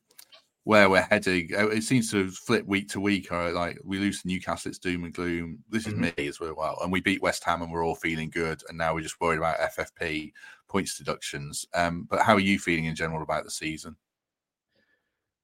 where 0.64 0.90
we're 0.90 1.02
heading. 1.02 1.50
Uh, 1.58 1.68
it 1.70 1.84
seems 1.84 2.12
to 2.12 2.30
flip 2.30 2.66
week 2.66 2.90
to 2.90 3.00
week. 3.00 3.32
Or 3.32 3.52
like 3.52 3.80
we 3.84 4.00
lose 4.00 4.22
to 4.22 4.28
Newcastle, 4.28 4.70
it's 4.70 4.80
doom 4.80 5.04
and 5.04 5.14
gloom. 5.14 5.60
This 5.70 5.88
is 5.88 5.94
mm-hmm. 5.94 6.10
me 6.18 6.28
as 6.28 6.40
well. 6.40 6.78
And 6.82 6.92
we 6.92 7.02
beat 7.02 7.22
West 7.22 7.44
Ham, 7.44 7.62
and 7.62 7.72
we're 7.72 7.86
all 7.86 7.96
feeling 7.96 8.30
good. 8.30 8.62
And 8.70 8.78
now 8.78 8.94
we're 8.94 9.02
just 9.02 9.20
worried 9.20 9.38
about 9.38 9.60
FFP 9.60 10.32
points 10.68 10.98
deductions. 10.98 11.66
Um, 11.74 12.08
but 12.10 12.22
how 12.22 12.36
are 12.36 12.40
you 12.40 12.60
feeling 12.60 12.86
in 12.86 12.96
general 12.96 13.24
about 13.24 13.44
the 13.44 13.52
season? 13.52 13.96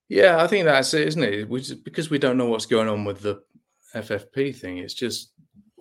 Yeah, 0.09 0.41
I 0.41 0.47
think 0.47 0.65
that's 0.65 0.93
it, 0.93 1.07
isn't 1.07 1.23
it? 1.23 1.49
We 1.49 1.59
just, 1.59 1.83
because 1.83 2.09
we 2.09 2.19
don't 2.19 2.37
know 2.37 2.45
what's 2.45 2.65
going 2.65 2.87
on 2.87 3.03
with 3.03 3.21
the 3.21 3.41
FFP 3.93 4.55
thing. 4.55 4.77
It's 4.77 4.93
just 4.93 5.31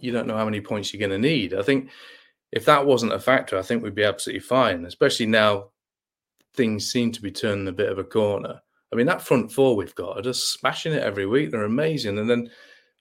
you 0.00 0.12
don't 0.12 0.26
know 0.26 0.36
how 0.36 0.44
many 0.44 0.60
points 0.60 0.92
you're 0.92 1.06
going 1.06 1.22
to 1.22 1.28
need. 1.28 1.54
I 1.54 1.62
think 1.62 1.90
if 2.52 2.64
that 2.66 2.84
wasn't 2.84 3.12
a 3.12 3.20
factor, 3.20 3.58
I 3.58 3.62
think 3.62 3.82
we'd 3.82 3.94
be 3.94 4.04
absolutely 4.04 4.40
fine. 4.40 4.84
Especially 4.84 5.26
now, 5.26 5.70
things 6.54 6.90
seem 6.90 7.12
to 7.12 7.22
be 7.22 7.30
turning 7.30 7.68
a 7.68 7.72
bit 7.72 7.90
of 7.90 7.98
a 7.98 8.04
corner. 8.04 8.60
I 8.92 8.96
mean, 8.96 9.06
that 9.06 9.22
front 9.22 9.50
four 9.50 9.76
we've 9.76 9.94
got 9.94 10.18
are 10.18 10.22
just 10.22 10.52
smashing 10.52 10.92
it 10.92 11.02
every 11.02 11.26
week. 11.26 11.50
They're 11.50 11.64
amazing. 11.64 12.18
And 12.18 12.30
then 12.30 12.50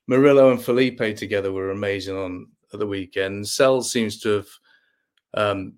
Murillo 0.08 0.52
and 0.52 0.62
Felipe 0.62 1.15
together 1.15 1.52
were 1.52 1.71
amazing 1.71 2.17
on 2.17 2.48
the 2.71 2.88
weekend. 2.88 3.48
Sels 3.48 3.91
seems 3.91 4.19
to 4.19 4.30
have 4.30 4.48
um, 5.34 5.74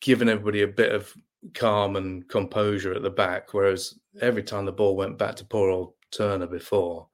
given 0.00 0.28
everybody 0.28 0.62
a 0.62 0.68
bit 0.68 0.92
of 0.92 1.12
calm 1.54 1.96
and 1.96 2.28
composure 2.28 2.92
at 2.92 3.02
the 3.02 3.10
back, 3.10 3.54
whereas 3.54 3.94
every 4.20 4.42
time 4.42 4.64
the 4.64 4.72
ball 4.72 4.96
went 4.96 5.18
back 5.18 5.36
to 5.36 5.44
poor 5.44 5.70
old 5.70 5.94
Turner 6.10 6.46
before, 6.46 7.06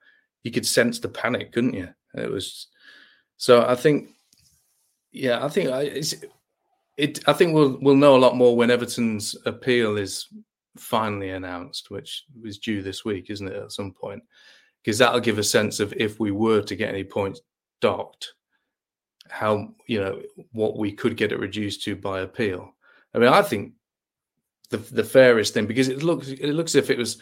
you 0.43 0.51
could 0.51 0.67
sense 0.67 0.99
the 0.99 1.09
panic, 1.09 1.53
couldn't 1.53 1.75
you? 1.75 1.89
It 2.15 2.31
was 2.31 2.69
so. 3.37 3.67
I 3.67 3.75
think, 3.75 4.09
yeah, 5.13 5.45
I 5.45 5.49
think 5.49 5.69
it's 5.71 6.15
it. 6.97 7.21
I 7.29 7.35
think 7.35 7.53
we'll 7.53 7.79
we'll 7.81 7.97
know 7.97 8.17
a 8.17 8.19
lot 8.19 8.37
more 8.37 8.57
when 8.57 8.71
Everton's 8.71 9.37
appeal 9.45 9.99
is 9.99 10.29
finally 10.77 11.31
announced, 11.31 11.91
which 11.91 12.25
is 12.45 12.59
due 12.59 12.83
this 12.83 13.05
week, 13.05 13.31
isn't 13.31 13.49
it? 13.49 13.57
At 13.57 13.73
some 13.73 13.93
point, 13.93 14.23
because 14.83 14.99
that'll 14.99 15.21
give 15.21 15.39
a 15.39 15.45
sense 15.45 15.81
of 15.81 15.93
if 15.97 16.21
we 16.21 16.31
were 16.31 16.63
to 16.63 16.77
get 16.77 16.89
any 16.89 17.05
points 17.05 17.41
docked, 17.81 18.35
how 19.29 19.75
you 19.87 20.01
know 20.01 20.21
what 20.53 20.79
we 20.79 20.93
could 20.93 21.17
get 21.17 21.33
it 21.33 21.41
reduced 21.41 21.83
to 21.85 21.97
by 21.97 22.21
appeal. 22.21 22.73
I 23.15 23.19
mean, 23.19 23.29
I 23.29 23.43
think 23.43 23.73
the 24.71 24.79
the 24.79 25.05
fairest 25.05 25.55
thing 25.55 25.67
because 25.67 25.89
it 25.89 26.03
looks 26.03 26.29
it 26.29 26.53
looks 26.53 26.75
as 26.75 26.85
if 26.85 26.91
it 26.91 26.99
was. 26.99 27.19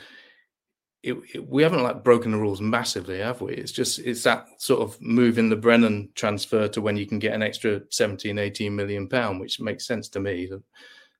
It, 1.03 1.19
it, 1.35 1.47
we 1.47 1.63
haven't 1.63 1.83
like 1.83 2.03
broken 2.03 2.31
the 2.31 2.39
rules 2.39 2.63
massively, 2.63 3.19
have 3.19 3.43
we? 3.43 3.53
It's 3.53 3.73
just 3.73 3.99
it's 3.99 4.23
that 4.23 4.47
sort 4.57 4.81
of 4.81 4.99
moving 5.03 5.51
the 5.51 5.57
Brennan 5.57 6.09
transfer 6.15 6.67
to 6.69 6.81
when 6.81 6.97
you 6.97 7.05
can 7.05 7.19
get 7.19 7.35
an 7.35 7.43
extra 7.43 7.83
17, 7.91 8.39
18 8.39 8.75
million 8.75 9.07
pound, 9.07 9.39
which 9.39 9.61
makes 9.61 9.87
sense 9.87 10.09
to 10.09 10.21
me. 10.21 10.49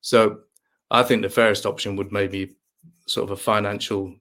So 0.01 0.39
I 0.95 1.03
think 1.03 1.23
the 1.23 1.29
fairest 1.29 1.67
option 1.67 1.97
would 1.97 2.13
maybe 2.13 2.57
sort 3.07 3.25
of 3.25 3.33
a 3.33 3.43
financial 3.43 4.15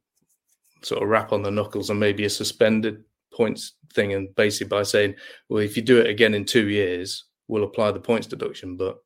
sort 0.82 1.04
of 1.04 1.10
rap 1.10 1.32
on 1.32 1.44
the 1.44 1.52
knuckles 1.52 1.90
and 1.90 2.00
maybe 2.00 2.26
a 2.26 2.30
suspended 2.30 3.04
points 3.32 3.74
thing, 3.94 4.14
and 4.14 4.34
basically 4.36 4.70
by 4.70 4.84
saying, 4.84 5.16
well, 5.50 5.62
if 5.62 5.78
you 5.78 5.84
do 5.84 6.00
it 6.00 6.08
again 6.08 6.34
in 6.34 6.46
two 6.46 6.70
years, 6.70 7.26
we'll 7.48 7.64
apply 7.64 7.92
the 7.92 8.00
points 8.00 8.28
deduction, 8.28 8.76
but 8.76 8.98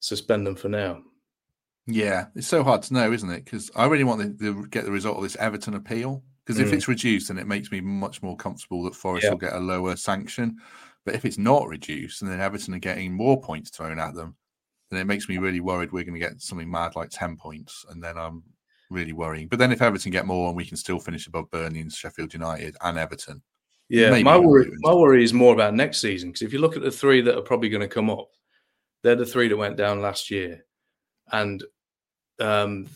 suspend 0.00 0.46
them 0.46 0.56
for 0.56 0.68
now. 0.68 1.00
Yeah, 1.86 2.26
it's 2.34 2.48
so 2.48 2.64
hard 2.64 2.82
to 2.82 2.94
know, 2.94 3.12
isn't 3.12 3.30
it? 3.30 3.44
Because 3.44 3.70
I 3.76 3.86
really 3.86 4.04
want 4.04 4.38
to, 4.38 4.66
get 4.66 4.84
the 4.84 4.90
result 4.90 5.18
of 5.18 5.22
this 5.22 5.36
Everton 5.36 5.74
appeal. 5.74 6.22
Because 6.44 6.60
if 6.60 6.70
mm. 6.70 6.74
it's 6.74 6.88
reduced, 6.88 7.28
then 7.28 7.38
it 7.38 7.46
makes 7.46 7.70
me 7.70 7.80
much 7.80 8.22
more 8.22 8.36
comfortable 8.36 8.82
that 8.84 8.94
Forest 8.94 9.24
yeah. 9.24 9.30
will 9.30 9.38
get 9.38 9.54
a 9.54 9.58
lower 9.60 9.96
sanction. 9.96 10.56
But 11.06 11.14
if 11.14 11.24
it's 11.24 11.38
not 11.38 11.68
reduced, 11.68 12.20
and 12.20 12.30
then 12.30 12.40
Everton 12.40 12.74
are 12.74 12.78
getting 12.78 13.12
more 13.12 13.40
points 13.40 13.70
thrown 13.70 13.98
at 13.98 14.14
them, 14.14 14.36
it 14.96 15.06
makes 15.06 15.28
me 15.28 15.38
really 15.38 15.60
worried 15.60 15.92
we're 15.92 16.04
going 16.04 16.14
to 16.14 16.20
get 16.20 16.40
something 16.40 16.70
mad 16.70 16.96
like 16.96 17.10
ten 17.10 17.36
points, 17.36 17.84
and 17.90 18.02
then 18.02 18.16
I'm 18.16 18.42
really 18.90 19.12
worrying. 19.12 19.48
But 19.48 19.58
then 19.58 19.72
if 19.72 19.82
Everton 19.82 20.12
get 20.12 20.26
more, 20.26 20.48
and 20.48 20.56
we 20.56 20.64
can 20.64 20.76
still 20.76 20.98
finish 20.98 21.26
above 21.26 21.50
Burnley 21.50 21.80
and 21.80 21.92
Sheffield 21.92 22.32
United 22.32 22.76
and 22.82 22.98
Everton, 22.98 23.42
yeah, 23.88 24.18
my 24.22 24.38
worry, 24.38 24.70
my 24.80 24.94
worry 24.94 25.22
is 25.22 25.34
more 25.34 25.52
about 25.52 25.74
next 25.74 26.00
season 26.00 26.30
because 26.30 26.42
if 26.42 26.52
you 26.52 26.58
look 26.58 26.76
at 26.76 26.82
the 26.82 26.90
three 26.90 27.20
that 27.20 27.36
are 27.36 27.42
probably 27.42 27.68
going 27.68 27.80
to 27.82 27.88
come 27.88 28.10
up, 28.10 28.28
they're 29.02 29.14
the 29.14 29.26
three 29.26 29.48
that 29.48 29.56
went 29.56 29.76
down 29.76 30.00
last 30.00 30.30
year, 30.30 30.64
and 31.32 31.62
um, 32.40 32.88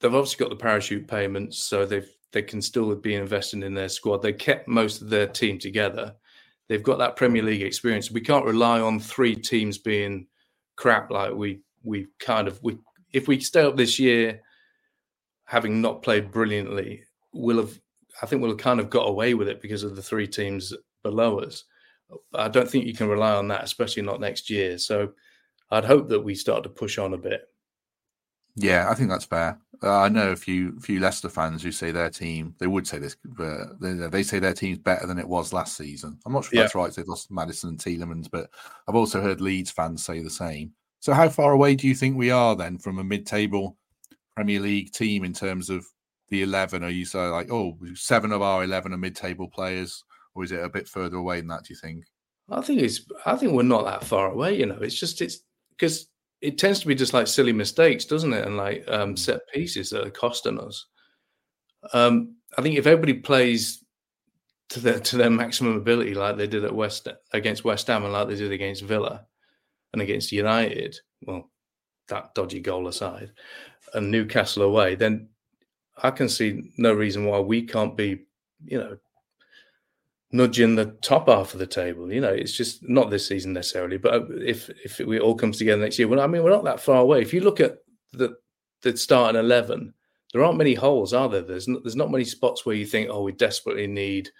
they've 0.00 0.14
obviously 0.14 0.42
got 0.42 0.50
the 0.50 0.62
parachute 0.62 1.06
payments, 1.06 1.58
so 1.58 1.84
they've 1.84 2.08
they 2.32 2.42
can 2.42 2.62
still 2.62 2.94
be 2.94 3.14
investing 3.14 3.62
in 3.62 3.74
their 3.74 3.88
squad. 3.88 4.22
They 4.22 4.32
kept 4.32 4.66
most 4.66 5.02
of 5.02 5.10
their 5.10 5.26
team 5.26 5.58
together. 5.58 6.14
They've 6.68 6.82
got 6.82 6.98
that 6.98 7.16
Premier 7.16 7.42
League 7.42 7.62
experience. 7.62 8.10
We 8.10 8.22
can't 8.22 8.46
rely 8.46 8.80
on 8.80 8.98
three 8.98 9.36
teams 9.36 9.76
being 9.76 10.26
crap 10.76 11.10
like 11.10 11.34
we 11.34 11.60
we 11.82 12.06
kind 12.18 12.48
of 12.48 12.62
we 12.62 12.78
if 13.12 13.28
we 13.28 13.40
stay 13.40 13.62
up 13.62 13.76
this 13.76 13.98
year 13.98 14.40
having 15.44 15.82
not 15.82 16.02
played 16.02 16.30
brilliantly, 16.30 17.04
we'll 17.32 17.58
have 17.58 17.78
I 18.20 18.26
think 18.26 18.42
we'll 18.42 18.52
have 18.52 18.58
kind 18.58 18.80
of 18.80 18.90
got 18.90 19.08
away 19.08 19.34
with 19.34 19.48
it 19.48 19.60
because 19.60 19.82
of 19.82 19.96
the 19.96 20.02
three 20.02 20.26
teams 20.26 20.72
below 21.02 21.40
us. 21.40 21.64
I 22.34 22.48
don't 22.48 22.68
think 22.68 22.86
you 22.86 22.94
can 22.94 23.08
rely 23.08 23.32
on 23.32 23.48
that, 23.48 23.64
especially 23.64 24.02
not 24.02 24.20
next 24.20 24.50
year. 24.50 24.78
So 24.78 25.12
I'd 25.70 25.84
hope 25.84 26.08
that 26.10 26.20
we 26.20 26.34
start 26.34 26.62
to 26.64 26.68
push 26.68 26.98
on 26.98 27.14
a 27.14 27.18
bit. 27.18 27.42
Yeah, 28.54 28.90
I 28.90 28.94
think 28.94 29.08
that's 29.08 29.24
fair. 29.24 29.58
Uh, 29.82 30.00
I 30.00 30.08
know 30.08 30.30
a 30.30 30.36
few 30.36 30.78
few 30.78 31.00
Leicester 31.00 31.28
fans 31.28 31.62
who 31.62 31.72
say 31.72 31.90
their 31.90 32.10
team. 32.10 32.54
They 32.58 32.68
would 32.68 32.86
say 32.86 32.98
this, 32.98 33.16
but 33.24 33.80
they, 33.80 33.94
they 33.94 34.22
say 34.22 34.38
their 34.38 34.52
team's 34.52 34.78
better 34.78 35.06
than 35.06 35.18
it 35.18 35.28
was 35.28 35.52
last 35.52 35.76
season. 35.76 36.18
I'm 36.24 36.32
not 36.32 36.44
sure 36.44 36.56
yeah. 36.56 36.62
that's 36.62 36.74
right. 36.74 36.92
They've 36.92 37.08
lost 37.08 37.30
Maddison 37.30 37.70
and 37.70 37.78
Tielemans, 37.78 38.30
but 38.30 38.50
I've 38.86 38.94
also 38.94 39.20
heard 39.20 39.40
Leeds 39.40 39.72
fans 39.72 40.04
say 40.04 40.22
the 40.22 40.30
same. 40.30 40.72
So, 41.00 41.12
how 41.12 41.28
far 41.28 41.52
away 41.52 41.74
do 41.74 41.88
you 41.88 41.96
think 41.96 42.16
we 42.16 42.30
are 42.30 42.54
then 42.54 42.78
from 42.78 43.00
a 43.00 43.04
mid-table 43.04 43.76
Premier 44.36 44.60
League 44.60 44.92
team 44.92 45.24
in 45.24 45.32
terms 45.32 45.68
of 45.68 45.84
the 46.28 46.42
eleven? 46.42 46.84
Are 46.84 46.88
you 46.88 47.04
so 47.04 47.30
like, 47.32 47.50
oh, 47.50 47.76
seven 47.94 48.30
of 48.30 48.40
our 48.40 48.62
eleven 48.62 48.92
are 48.92 48.98
mid-table 48.98 49.48
players, 49.48 50.04
or 50.36 50.44
is 50.44 50.52
it 50.52 50.62
a 50.62 50.68
bit 50.68 50.86
further 50.86 51.16
away 51.16 51.40
than 51.40 51.48
that? 51.48 51.64
Do 51.64 51.74
you 51.74 51.78
think? 51.80 52.04
I 52.48 52.60
think 52.60 52.82
it's. 52.82 53.04
I 53.26 53.34
think 53.34 53.52
we're 53.52 53.62
not 53.62 53.84
that 53.86 54.04
far 54.04 54.30
away. 54.30 54.56
You 54.56 54.66
know, 54.66 54.78
it's 54.80 54.98
just 54.98 55.20
it's 55.20 55.40
because 55.70 56.06
it 56.42 56.58
tends 56.58 56.80
to 56.80 56.88
be 56.88 56.94
just 56.94 57.14
like 57.14 57.28
silly 57.28 57.52
mistakes, 57.52 58.04
doesn't 58.04 58.32
it? 58.32 58.44
And 58.44 58.56
like 58.56 58.84
um, 58.88 59.14
mm. 59.14 59.18
set 59.18 59.48
pieces 59.54 59.90
that 59.90 60.06
are 60.06 60.10
costing 60.10 60.58
us. 60.58 60.86
Um, 61.92 62.36
I 62.58 62.62
think 62.62 62.76
if 62.76 62.86
everybody 62.86 63.14
plays 63.14 63.82
to 64.70 64.80
their 64.80 64.98
to 64.98 65.16
their 65.16 65.30
maximum 65.30 65.76
ability, 65.76 66.14
like 66.14 66.36
they 66.36 66.48
did 66.48 66.64
at 66.64 66.74
West 66.74 67.08
against 67.32 67.64
West 67.64 67.86
Ham, 67.86 68.04
and 68.04 68.12
like 68.12 68.28
they 68.28 68.34
did 68.34 68.52
against 68.52 68.82
Villa 68.82 69.24
and 69.92 70.02
against 70.02 70.32
United, 70.32 70.96
well, 71.26 71.50
that 72.08 72.34
dodgy 72.34 72.60
goal 72.60 72.88
aside, 72.88 73.30
and 73.94 74.10
Newcastle 74.10 74.64
away, 74.64 74.96
then 74.96 75.28
I 76.02 76.10
can 76.10 76.28
see 76.28 76.72
no 76.76 76.92
reason 76.92 77.24
why 77.24 77.38
we 77.38 77.62
can't 77.62 77.96
be, 77.96 78.24
you 78.64 78.78
know, 78.78 78.96
nudging 80.32 80.74
the 80.74 80.96
top 81.02 81.28
half 81.28 81.52
of 81.52 81.60
the 81.60 81.66
table. 81.66 82.12
You 82.12 82.20
know, 82.20 82.32
it's 82.32 82.56
just 82.56 82.88
not 82.88 83.10
this 83.10 83.26
season 83.28 83.52
necessarily, 83.52 83.98
but 83.98 84.14
uh, 84.14 84.26
if 84.30 84.70
if 84.84 85.00
it 85.00 85.20
all 85.20 85.34
comes 85.34 85.58
together 85.58 85.82
next 85.82 85.98
year, 85.98 86.08
well, 86.08 86.20
I 86.20 86.26
mean, 86.26 86.42
we're 86.42 86.50
not 86.50 86.64
that 86.64 86.80
far 86.80 87.00
away. 87.00 87.20
If 87.20 87.32
you 87.32 87.42
look 87.42 87.60
at 87.60 87.78
the 88.12 88.34
the 88.82 88.96
starting 88.96 89.38
eleven, 89.38 89.94
there 90.32 90.42
aren't 90.42 90.58
many 90.58 90.74
holes, 90.74 91.12
are 91.12 91.28
there? 91.28 91.42
There's 91.42 91.68
not, 91.68 91.82
there's 91.84 91.96
not 91.96 92.10
many 92.10 92.24
spots 92.24 92.64
where 92.64 92.74
you 92.74 92.86
think, 92.86 93.10
oh, 93.10 93.22
we 93.22 93.32
desperately 93.32 93.86
need 93.86 94.30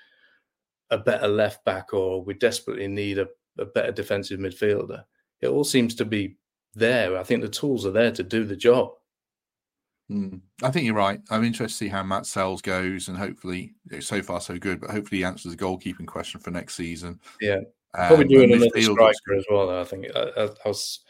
a 0.91 0.99
better 0.99 1.29
left 1.29 1.65
back, 1.65 1.95
or 1.95 2.25
we 2.25 2.35
desperately 2.35 2.89
need 2.89 3.19
a, 3.19 3.29
a 3.59 3.67
better 3.67 3.93
defensive 3.93 4.41
midfielder. 4.41 5.05
It 5.41 5.49
all 5.49 5.65
seems 5.65 5.95
to 5.97 6.05
be 6.05 6.37
there. 6.75 7.19
I 7.19 7.23
think 7.23 7.43
the 7.43 7.49
tools 7.49 7.85
are 7.85 7.91
there 7.91 8.13
to 8.13 8.23
do 8.23 8.45
the 8.45 8.57
job. 8.57 8.93
Mm, 10.13 10.41
I 10.63 10.71
think 10.71 10.85
you're 10.85 10.95
right. 10.95 11.21
I'm 11.31 11.45
interested 11.45 11.79
to 11.79 11.85
see 11.85 11.89
how 11.89 12.03
Matz 12.03 12.31
Sels 12.31 12.61
goes, 12.61 13.09
and 13.09 13.17
hopefully, 13.17 13.75
so 14.01 14.21
far 14.21 14.41
so 14.41 14.59
good. 14.59 14.81
But 14.81 14.91
hopefully, 14.91 15.19
he 15.19 15.25
answers 15.25 15.55
the 15.55 15.65
goalkeeping 15.65 16.07
question 16.07 16.39
for 16.39 16.51
next 16.51 16.75
season. 16.75 17.19
Yeah, 17.41 17.61
um, 17.95 18.09
probably 18.09 18.27
doing 18.27 18.53
another 18.53 18.69
striker 18.81 19.35
as 19.37 19.45
well. 19.51 19.69
Though, 19.69 19.81
I 19.81 19.85
think 19.85 20.07
I, 20.15 20.21
I, 20.21 20.45
I, 20.45 20.69
was 20.69 21.01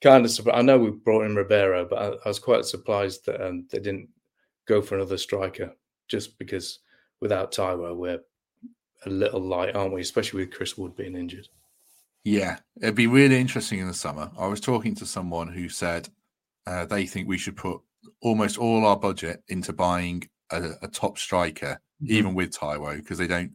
kind 0.00 0.24
of 0.24 0.30
surprised. 0.30 0.58
I 0.58 0.62
know 0.62 0.78
we 0.78 0.90
brought 0.90 1.24
in 1.24 1.34
Ribeiro, 1.34 1.84
but 1.84 1.98
I, 1.98 2.06
I 2.24 2.28
was 2.28 2.38
quite 2.38 2.64
surprised 2.64 3.26
that 3.26 3.44
um, 3.44 3.66
they 3.70 3.80
didn't 3.80 4.08
go 4.66 4.80
for 4.80 4.94
another 4.94 5.18
striker 5.18 5.72
just 6.06 6.38
because 6.38 6.78
without 7.20 7.50
Taiwo, 7.50 7.96
we're 7.96 8.20
a 9.06 9.10
little 9.10 9.40
light, 9.40 9.74
aren't 9.74 9.94
we? 9.94 10.00
Especially 10.00 10.44
with 10.44 10.54
Chris 10.54 10.78
Wood 10.78 10.94
being 10.94 11.16
injured. 11.16 11.48
Yeah, 12.22 12.58
it'd 12.80 12.94
be 12.94 13.08
really 13.08 13.36
interesting 13.36 13.80
in 13.80 13.88
the 13.88 13.94
summer. 13.94 14.30
I 14.38 14.46
was 14.46 14.60
talking 14.60 14.94
to 14.96 15.06
someone 15.06 15.48
who 15.48 15.68
said 15.68 16.08
uh, 16.66 16.86
they 16.86 17.04
think 17.04 17.28
we 17.28 17.36
should 17.36 17.56
put 17.56 17.80
almost 18.22 18.58
all 18.58 18.84
our 18.84 18.96
budget 18.96 19.42
into 19.48 19.72
buying 19.72 20.28
a, 20.50 20.70
a 20.82 20.88
top 20.88 21.18
striker, 21.18 21.80
mm-hmm. 22.02 22.12
even 22.12 22.34
with 22.34 22.56
Taiwo, 22.56 22.96
because 22.96 23.18
they 23.18 23.26
don't 23.26 23.52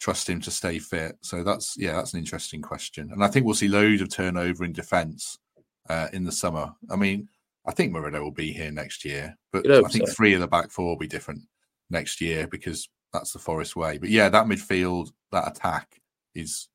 trust 0.00 0.28
him 0.28 0.40
to 0.42 0.50
stay 0.50 0.78
fit. 0.78 1.16
So 1.22 1.42
that's 1.42 1.74
yeah, 1.76 1.92
that's 1.92 2.14
an 2.14 2.20
interesting 2.20 2.62
question, 2.62 3.10
and 3.12 3.24
I 3.24 3.28
think 3.28 3.46
we'll 3.46 3.54
see 3.54 3.68
loads 3.68 4.02
of 4.02 4.10
turnover 4.10 4.64
in 4.64 4.72
defence 4.72 5.38
uh, 5.88 6.08
in 6.12 6.24
the 6.24 6.32
summer. 6.32 6.72
I 6.90 6.96
mean, 6.96 7.28
I 7.66 7.72
think 7.72 7.92
Murillo 7.92 8.22
will 8.22 8.30
be 8.30 8.52
here 8.52 8.70
next 8.70 9.04
year, 9.04 9.36
but 9.52 9.68
I 9.68 9.82
think 9.82 10.08
so. 10.08 10.14
three 10.14 10.34
of 10.34 10.40
the 10.40 10.48
back 10.48 10.70
four 10.70 10.86
will 10.86 10.98
be 10.98 11.08
different 11.08 11.42
next 11.90 12.20
year 12.20 12.46
because 12.46 12.88
that's 13.12 13.32
the 13.32 13.38
Forest 13.38 13.76
way. 13.76 13.98
But 13.98 14.10
yeah, 14.10 14.28
that 14.28 14.46
midfield, 14.46 15.10
that 15.32 15.48
attack 15.48 16.00
is 16.34 16.68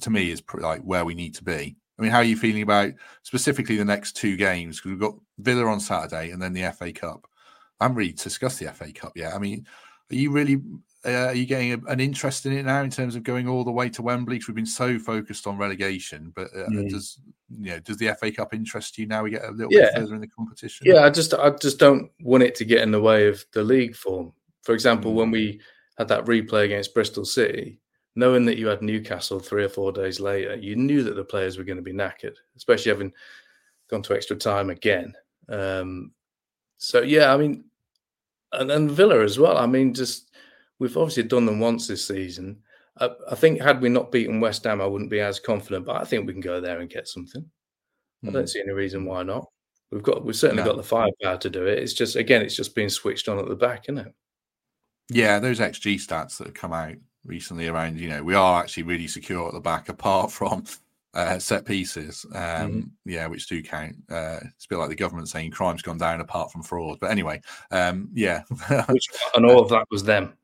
to 0.00 0.10
me 0.10 0.30
is 0.30 0.42
like 0.58 0.82
where 0.82 1.04
we 1.04 1.14
need 1.14 1.34
to 1.36 1.44
be. 1.44 1.76
I 1.98 2.02
mean, 2.02 2.10
how 2.10 2.18
are 2.18 2.24
you 2.24 2.36
feeling 2.36 2.62
about 2.62 2.92
specifically 3.22 3.76
the 3.76 3.84
next 3.84 4.16
two 4.16 4.36
games? 4.36 4.78
Because 4.78 4.90
we've 4.90 5.00
got 5.00 5.14
Villa 5.38 5.66
on 5.66 5.80
Saturday 5.80 6.30
and 6.30 6.42
then 6.42 6.52
the 6.52 6.72
FA 6.72 6.92
Cup. 6.92 7.26
I 7.80 7.84
haven't 7.84 7.96
really 7.96 8.12
discussed 8.12 8.58
the 8.58 8.72
FA 8.72 8.92
Cup 8.92 9.12
yet. 9.16 9.34
I 9.34 9.38
mean, 9.38 9.66
are 10.10 10.16
you 10.16 10.30
really 10.30 10.60
uh, 11.06 11.26
are 11.26 11.34
you 11.34 11.44
getting 11.44 11.72
a, 11.72 11.78
an 11.90 12.00
interest 12.00 12.46
in 12.46 12.52
it 12.52 12.64
now 12.64 12.82
in 12.82 12.90
terms 12.90 13.14
of 13.14 13.22
going 13.22 13.46
all 13.46 13.62
the 13.62 13.70
way 13.70 13.88
to 13.90 14.02
Wembley? 14.02 14.36
Because 14.36 14.48
we've 14.48 14.56
been 14.56 14.66
so 14.66 14.98
focused 14.98 15.46
on 15.46 15.58
relegation, 15.58 16.32
but 16.34 16.48
uh, 16.54 16.68
mm. 16.70 16.88
does 16.88 17.18
you 17.50 17.72
know 17.72 17.80
does 17.80 17.98
the 17.98 18.14
FA 18.18 18.32
Cup 18.32 18.54
interest 18.54 18.96
you 18.98 19.06
now? 19.06 19.22
We 19.22 19.30
get 19.30 19.44
a 19.44 19.50
little 19.50 19.72
yeah. 19.72 19.86
bit 19.86 19.94
further 19.96 20.14
in 20.14 20.20
the 20.20 20.28
competition. 20.28 20.86
Yeah, 20.86 21.04
I 21.04 21.10
just 21.10 21.34
I 21.34 21.50
just 21.50 21.78
don't 21.78 22.10
want 22.20 22.42
it 22.42 22.54
to 22.56 22.64
get 22.64 22.82
in 22.82 22.90
the 22.90 23.00
way 23.00 23.28
of 23.28 23.44
the 23.52 23.62
league 23.62 23.94
form. 23.94 24.32
For 24.62 24.74
example, 24.74 25.12
mm. 25.12 25.16
when 25.16 25.30
we 25.30 25.60
had 25.98 26.08
that 26.08 26.24
replay 26.24 26.64
against 26.64 26.94
Bristol 26.94 27.24
City, 27.24 27.78
knowing 28.16 28.44
that 28.46 28.58
you 28.58 28.66
had 28.66 28.82
Newcastle 28.82 29.40
three 29.40 29.64
or 29.64 29.68
four 29.68 29.92
days 29.92 30.20
later, 30.20 30.54
you 30.56 30.76
knew 30.76 31.02
that 31.02 31.16
the 31.16 31.24
players 31.24 31.58
were 31.58 31.64
going 31.64 31.76
to 31.76 31.82
be 31.82 31.92
knackered, 31.92 32.36
especially 32.56 32.90
having 32.90 33.12
gone 33.90 34.02
to 34.02 34.14
extra 34.14 34.36
time 34.36 34.70
again. 34.70 35.14
Um, 35.48 36.12
so 36.78 37.02
yeah, 37.02 37.32
I 37.32 37.36
mean, 37.36 37.64
and 38.52 38.70
then 38.70 38.88
Villa 38.88 39.22
as 39.22 39.38
well. 39.38 39.58
I 39.58 39.66
mean, 39.66 39.94
just 39.94 40.30
we've 40.78 40.96
obviously 40.96 41.24
done 41.24 41.46
them 41.46 41.60
once 41.60 41.86
this 41.86 42.06
season. 42.06 42.58
I, 42.98 43.10
I, 43.30 43.34
think 43.34 43.60
had 43.60 43.80
we 43.80 43.88
not 43.88 44.12
beaten 44.12 44.40
West 44.40 44.62
Ham, 44.64 44.80
I 44.80 44.86
wouldn't 44.86 45.10
be 45.10 45.20
as 45.20 45.40
confident. 45.40 45.86
But 45.86 46.00
I 46.00 46.04
think 46.04 46.26
we 46.26 46.32
can 46.32 46.40
go 46.40 46.60
there 46.60 46.80
and 46.80 46.88
get 46.90 47.08
something. 47.08 47.42
Mm. 48.24 48.28
I 48.28 48.32
don't 48.32 48.42
hmm. 48.42 48.46
see 48.46 48.60
any 48.60 48.72
reason 48.72 49.04
why 49.04 49.24
not. 49.24 49.48
We've 49.90 50.02
got 50.02 50.24
we've 50.24 50.36
certainly 50.36 50.62
no. 50.62 50.70
got 50.70 50.76
the 50.76 50.82
firepower 50.82 51.38
to 51.38 51.50
do 51.50 51.66
it. 51.66 51.78
It's 51.78 51.92
just 51.92 52.16
again, 52.16 52.42
it's 52.42 52.56
just 52.56 52.74
being 52.74 52.88
switched 52.88 53.28
on 53.28 53.38
at 53.38 53.48
the 53.48 53.56
back, 53.56 53.84
isn't 53.88 54.06
it? 54.06 54.14
Yeah, 55.10 55.38
those 55.38 55.60
XG 55.60 55.96
stats 55.96 56.38
that 56.38 56.46
have 56.46 56.54
come 56.54 56.72
out 56.72 56.94
recently 57.24 57.68
around, 57.68 57.98
you 57.98 58.08
know, 58.08 58.22
we 58.22 58.34
are 58.34 58.60
actually 58.60 58.84
really 58.84 59.06
secure 59.06 59.46
at 59.48 59.54
the 59.54 59.60
back, 59.60 59.88
apart 59.88 60.30
from 60.30 60.64
uh, 61.14 61.38
set 61.38 61.64
pieces. 61.64 62.26
Um, 62.34 62.40
mm-hmm. 62.40 62.80
Yeah, 63.04 63.26
which 63.26 63.48
do 63.48 63.62
count. 63.62 63.96
Uh, 64.10 64.40
it's 64.42 64.66
a 64.66 64.68
bit 64.68 64.78
like 64.78 64.88
the 64.88 64.96
government 64.96 65.28
saying 65.28 65.50
crime's 65.52 65.82
gone 65.82 65.98
down 65.98 66.20
apart 66.20 66.52
from 66.52 66.62
fraud. 66.62 66.98
But 67.00 67.10
anyway, 67.10 67.40
um, 67.70 68.08
yeah. 68.12 68.42
which, 68.88 69.08
and 69.34 69.46
all 69.46 69.60
of 69.60 69.68
that 69.70 69.86
was 69.90 70.04
them. 70.04 70.34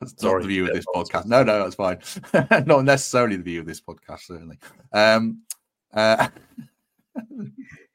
That's 0.00 0.14
Sorry, 0.16 0.40
not 0.40 0.42
the 0.42 0.48
view 0.48 0.66
of 0.66 0.72
this 0.72 0.86
podcast. 0.94 1.26
No, 1.26 1.42
no, 1.42 1.62
that's 1.62 1.74
fine. 1.74 1.98
not 2.66 2.84
necessarily 2.84 3.36
the 3.36 3.42
view 3.42 3.60
of 3.60 3.66
this 3.66 3.82
podcast, 3.82 4.20
certainly. 4.20 4.58
Um, 4.92 5.42
uh, 5.92 6.28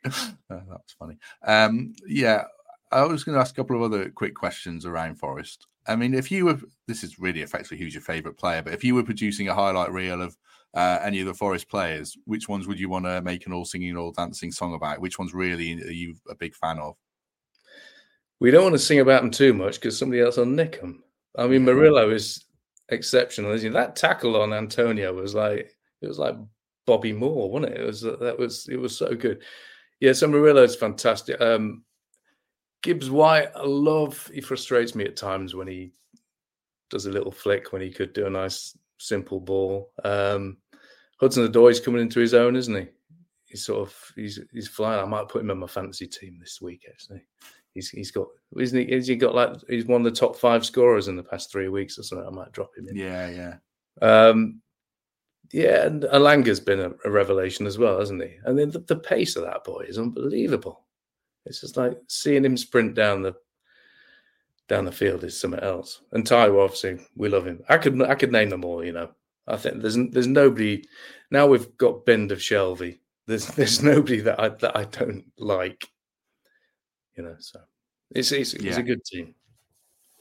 that 0.04 0.36
was 0.50 0.96
funny. 1.00 1.18
Um, 1.44 1.96
yeah, 2.06 2.44
I 2.92 3.04
was 3.06 3.24
going 3.24 3.36
to 3.36 3.42
ask 3.42 3.54
a 3.54 3.56
couple 3.56 3.76
of 3.76 3.82
other 3.82 4.10
quick 4.10 4.36
questions 4.36 4.86
around 4.86 5.16
Forest. 5.16 5.66
I 5.88 5.96
mean, 5.96 6.14
if 6.14 6.32
you 6.32 6.46
were, 6.46 6.60
this 6.88 7.04
is 7.04 7.20
really 7.20 7.42
effectively 7.42 7.78
who's 7.78 7.94
your 7.94 8.02
favourite 8.02 8.38
player, 8.38 8.62
but 8.62 8.74
if 8.74 8.84
you 8.84 8.96
were 8.96 9.04
producing 9.04 9.50
a 9.50 9.54
highlight 9.54 9.92
reel 9.92 10.22
of 10.22 10.36
uh, 10.74 11.00
any 11.02 11.20
of 11.20 11.28
the 11.28 11.34
Forest 11.34 11.70
players, 11.70 12.18
which 12.26 12.50
ones 12.50 12.68
would 12.68 12.80
you 12.80 12.90
want 12.90 13.06
to 13.06 13.22
make 13.22 13.46
an 13.46 13.54
all 13.54 13.66
singing, 13.66 13.96
all 13.96 14.12
dancing 14.12 14.52
song 14.52 14.74
about? 14.74 15.00
Which 15.00 15.20
ones 15.20 15.34
really 15.34 15.74
are 15.74 15.92
you 15.92 16.16
a 16.30 16.36
big 16.36 16.56
fan 16.56 16.80
of? 16.80 16.96
We 18.40 18.52
don't 18.52 18.64
want 18.64 18.74
to 18.74 18.80
sing 18.80 19.00
about 19.00 19.22
them 19.22 19.32
too 19.32 19.54
much 19.54 19.76
because 19.76 19.98
somebody 19.98 20.22
else 20.22 20.38
will 20.38 20.46
nick 20.46 20.82
them. 20.82 21.04
I 21.38 21.48
mean, 21.48 21.64
Murillo 21.64 22.10
is 22.10 22.46
exceptional, 22.90 23.52
isn't 23.52 23.72
he? 23.72 23.74
That 23.74 23.96
tackle 23.96 24.40
on 24.42 24.54
Antonio 24.54 25.14
was 25.14 25.34
like 25.34 25.72
it 26.02 26.08
was 26.08 26.20
like 26.20 26.36
Bobby 26.86 27.14
Moore, 27.14 27.50
wasn't 27.50 27.74
it? 27.74 27.82
It 27.82 27.86
was 27.86 28.02
that 28.02 28.36
was 28.38 28.68
it 28.70 28.78
was 28.78 28.98
so 28.98 29.16
good. 29.16 29.42
Yeah, 30.00 30.14
so 30.14 30.28
Murillo 30.28 30.64
is 30.64 30.76
fantastic. 30.76 31.40
Um, 31.40 31.84
Gibbs 32.86 33.10
White, 33.10 33.50
I 33.56 33.64
love. 33.66 34.30
He 34.32 34.42
frustrates 34.42 34.94
me 34.94 35.06
at 35.06 35.18
times 35.18 35.56
when 35.56 35.66
he 35.66 35.92
does 36.92 37.08
a 37.08 37.12
little 37.12 37.32
flick 37.32 37.74
when 37.74 37.82
he 37.82 37.90
could 37.90 38.14
do 38.14 38.28
a 38.28 38.30
nice 38.30 38.78
simple 39.00 39.40
ball. 39.40 39.90
Um, 40.04 40.58
Hudson 41.20 41.48
Odoi's 41.48 41.80
coming 41.80 42.04
into 42.04 42.20
his 42.20 42.36
own, 42.36 42.56
isn't 42.56 42.76
he? 42.76 42.88
He's 43.48 43.66
sort 43.66 43.90
of 43.90 43.96
he's 44.16 44.40
he's 44.54 44.68
flying. 44.68 45.02
I 45.02 45.06
might 45.06 45.30
put 45.30 45.42
him 45.42 45.50
in 45.50 45.58
my 45.58 45.66
fantasy 45.66 46.06
team 46.06 46.38
this 46.40 46.62
week. 46.62 46.86
Actually, 46.88 47.24
he's 47.74 47.90
he's 47.90 48.12
got 48.12 48.28
isn't 48.56 48.88
he? 48.88 48.94
Has 48.94 49.08
he 49.08 49.16
got 49.16 49.34
like 49.34 49.56
he's 49.68 49.88
one 49.88 50.06
of 50.06 50.14
the 50.14 50.20
top 50.20 50.36
five 50.36 50.64
scorers 50.64 51.08
in 51.08 51.16
the 51.16 51.24
past 51.24 51.52
three 51.52 51.70
weeks 51.70 51.98
or 51.98 52.04
something? 52.04 52.28
I 52.28 52.30
might 52.30 52.52
drop 52.52 52.70
him 52.78 52.88
in. 52.88 52.96
Yeah, 52.96 53.30
yeah. 53.32 53.56
Um, 54.08 54.62
yeah, 55.52 55.88
and 55.88 56.04
Elanga's 56.04 56.60
been 56.60 56.82
a, 56.82 56.92
a, 57.04 57.10
revelation 57.10 57.66
as 57.66 57.80
well, 57.80 57.98
hasn't 58.00 58.22
he? 58.22 58.36
And 58.44 58.60
then 58.60 58.70
the, 58.70 58.80
the 58.80 58.96
pace 58.96 59.36
of 59.36 59.44
that 59.46 59.64
boy 59.64 59.86
is 59.88 59.98
unbelievable. 59.98 60.85
It's 61.46 61.62
just 61.62 61.78
like 61.78 61.98
seeing 62.08 62.46
him 62.46 62.58
sprint 62.58 62.96
down 62.96 63.22
the 63.22 63.36
down 64.68 64.86
the 64.86 64.92
field 64.92 65.24
is 65.24 65.40
something 65.40 65.60
else. 65.60 66.02
And 66.12 66.26
Taiwo, 66.26 66.64
obviously, 66.64 67.00
we 67.16 67.30
love 67.30 67.46
him. 67.46 67.64
I 67.70 67.78
could 67.78 68.02
I 68.02 68.16
could 68.16 68.32
name 68.32 68.50
them 68.50 68.66
all. 68.66 68.84
You 68.84 68.94
know, 68.94 69.10
I 69.48 69.58
think 69.58 69.82
there's 69.82 69.98
there's 70.12 70.28
nobody 70.28 70.84
now. 71.32 71.48
We've 71.48 71.78
got 71.78 72.06
Bend 72.06 72.32
of 72.32 72.40
Shelvey. 72.40 73.00
There's 73.28 73.46
there's 73.56 73.84
nobody 73.84 74.22
that 74.22 74.40
I 74.40 74.50
that 74.50 74.76
I 74.76 74.86
don't 74.86 75.26
like. 75.38 75.88
You 77.16 77.24
know, 77.24 77.36
so 77.40 77.60
it's 78.12 78.32
it's, 78.32 78.54
it's 78.54 78.78
a 78.78 78.84
good 78.84 79.04
team. 79.06 79.36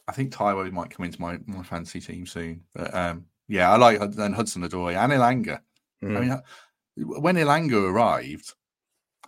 I 0.07 0.13
think 0.13 0.33
Taiwo 0.33 0.71
might 0.71 0.91
come 0.91 1.07
into 1.07 1.21
my 1.21 1.39
my 1.47 1.63
fantasy 1.63 2.01
team 2.01 2.27
soon. 2.27 2.63
But 2.75 2.95
um, 2.95 3.27
yeah, 3.49 3.71
I 3.71 3.77
like 3.77 4.13
then 4.13 4.33
Hudson 4.33 4.63
Odoi 4.63 4.97
and 4.97 5.13
Elanga. 5.13 5.61
Mm. 6.03 6.17
I 6.17 6.21
mean, 6.21 7.21
when 7.21 7.37
Ilanga 7.37 7.91
arrived, 7.91 8.53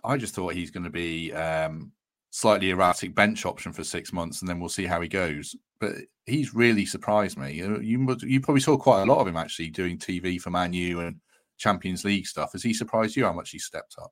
I 0.07 0.17
just 0.17 0.33
thought 0.33 0.53
he's 0.53 0.71
going 0.71 0.85
to 0.85 0.89
be 0.89 1.33
um, 1.33 1.91
slightly 2.31 2.69
erratic 2.69 3.13
bench 3.13 3.45
option 3.45 3.73
for 3.73 3.83
six 3.83 4.13
months, 4.13 4.41
and 4.41 4.49
then 4.49 4.59
we'll 4.59 4.69
see 4.69 4.85
how 4.85 5.01
he 5.01 5.07
goes. 5.07 5.55
But 5.79 5.95
he's 6.25 6.55
really 6.55 6.85
surprised 6.85 7.37
me. 7.37 7.53
You 7.53 7.79
you 7.81 8.39
probably 8.41 8.61
saw 8.61 8.77
quite 8.77 9.03
a 9.03 9.05
lot 9.05 9.19
of 9.19 9.27
him 9.27 9.37
actually 9.37 9.69
doing 9.69 9.97
TV 9.97 10.41
for 10.41 10.49
Man 10.49 10.73
U 10.73 11.01
and 11.01 11.17
Champions 11.57 12.05
League 12.05 12.25
stuff. 12.25 12.53
Has 12.53 12.63
he 12.63 12.73
surprised 12.73 13.15
you 13.15 13.25
how 13.25 13.33
much 13.33 13.51
he 13.51 13.59
stepped 13.59 13.95
up? 14.01 14.11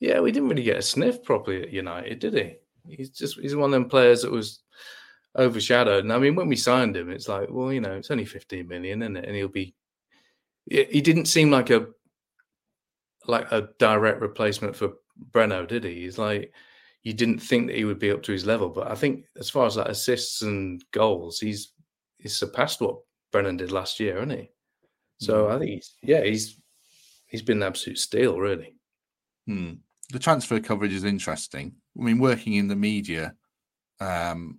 Yeah, 0.00 0.20
we 0.20 0.32
didn't 0.32 0.48
really 0.48 0.62
get 0.62 0.78
a 0.78 0.82
sniff 0.82 1.22
properly 1.22 1.62
at 1.62 1.72
United, 1.72 2.18
did 2.18 2.34
he? 2.34 2.56
He's 2.88 3.10
just 3.10 3.38
he's 3.38 3.56
one 3.56 3.66
of 3.66 3.72
them 3.72 3.88
players 3.88 4.22
that 4.22 4.32
was 4.32 4.60
overshadowed. 5.36 6.04
And 6.04 6.12
I 6.12 6.18
mean, 6.18 6.34
when 6.34 6.48
we 6.48 6.56
signed 6.56 6.96
him, 6.96 7.10
it's 7.10 7.28
like, 7.28 7.48
well, 7.50 7.72
you 7.72 7.80
know, 7.80 7.92
it's 7.92 8.10
only 8.10 8.24
15 8.24 8.66
million, 8.66 9.02
isn't 9.02 9.16
it? 9.16 9.24
And 9.24 9.36
he'll 9.36 9.48
be. 9.48 9.74
He 10.68 11.00
didn't 11.00 11.26
seem 11.26 11.50
like 11.50 11.70
a 11.70 11.86
like 13.28 13.50
a 13.52 13.68
direct 13.78 14.20
replacement 14.20 14.74
for 14.74 14.94
Brennan, 15.16 15.66
did 15.66 15.84
he? 15.84 16.02
He's 16.02 16.18
like 16.18 16.52
you 17.06 17.12
didn't 17.12 17.38
think 17.38 17.68
that 17.68 17.76
he 17.76 17.84
would 17.84 18.00
be 18.00 18.10
up 18.10 18.24
to 18.24 18.32
his 18.32 18.46
level, 18.46 18.68
but 18.68 18.90
I 18.90 18.96
think 18.96 19.26
as 19.38 19.48
far 19.48 19.64
as 19.64 19.76
that 19.76 19.88
assists 19.88 20.42
and 20.42 20.84
goals, 20.90 21.38
he's 21.38 21.72
he's 22.18 22.34
surpassed 22.34 22.80
what 22.80 22.96
Brennan 23.30 23.58
did 23.58 23.70
last 23.70 24.00
year, 24.00 24.14
hasn't 24.14 24.40
he? 24.40 24.50
So 25.20 25.46
mm. 25.46 25.54
I 25.54 25.58
think 25.60 25.70
he's 25.70 25.94
yeah, 26.02 26.24
he's 26.24 26.60
he's 27.28 27.42
been 27.42 27.58
an 27.58 27.68
absolute 27.68 28.00
steal, 28.00 28.40
really. 28.40 28.74
Hmm. 29.46 29.74
The 30.10 30.18
transfer 30.18 30.58
coverage 30.58 30.92
is 30.92 31.04
interesting. 31.04 31.76
I 31.96 32.02
mean, 32.02 32.18
working 32.18 32.54
in 32.54 32.66
the 32.66 32.74
media, 32.74 33.34
um, 34.00 34.58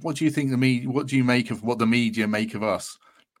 what 0.00 0.16
do 0.16 0.24
you 0.24 0.32
think 0.32 0.50
the 0.50 0.56
media? 0.56 0.90
What 0.90 1.06
do 1.06 1.16
you 1.16 1.22
make 1.22 1.52
of 1.52 1.62
what 1.62 1.78
the 1.78 1.86
media 1.86 2.26
make 2.26 2.54
of 2.54 2.64
us? 2.64 2.98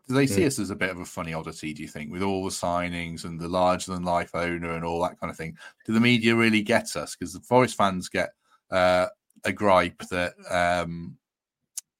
Do 0.08 0.14
they 0.14 0.26
see 0.26 0.42
mm. 0.42 0.46
us 0.46 0.58
as 0.58 0.70
a 0.70 0.76
bit 0.76 0.90
of 0.90 1.00
a 1.00 1.04
funny 1.04 1.34
oddity, 1.34 1.72
do 1.72 1.82
you 1.82 1.88
think, 1.88 2.12
with 2.12 2.22
all 2.22 2.44
the 2.44 2.50
signings 2.50 3.24
and 3.24 3.40
the 3.40 3.48
larger 3.48 3.92
than 3.92 4.04
life 4.04 4.30
owner 4.34 4.74
and 4.74 4.84
all 4.84 5.02
that 5.02 5.18
kind 5.18 5.30
of 5.30 5.36
thing? 5.36 5.56
Do 5.84 5.92
the 5.92 6.00
media 6.00 6.34
really 6.34 6.62
get 6.62 6.94
us? 6.94 7.16
Because 7.16 7.32
the 7.32 7.40
Forest 7.40 7.76
fans 7.76 8.08
get 8.08 8.30
uh, 8.70 9.06
a 9.44 9.52
gripe 9.52 9.98
that 10.10 10.34
um, 10.48 11.16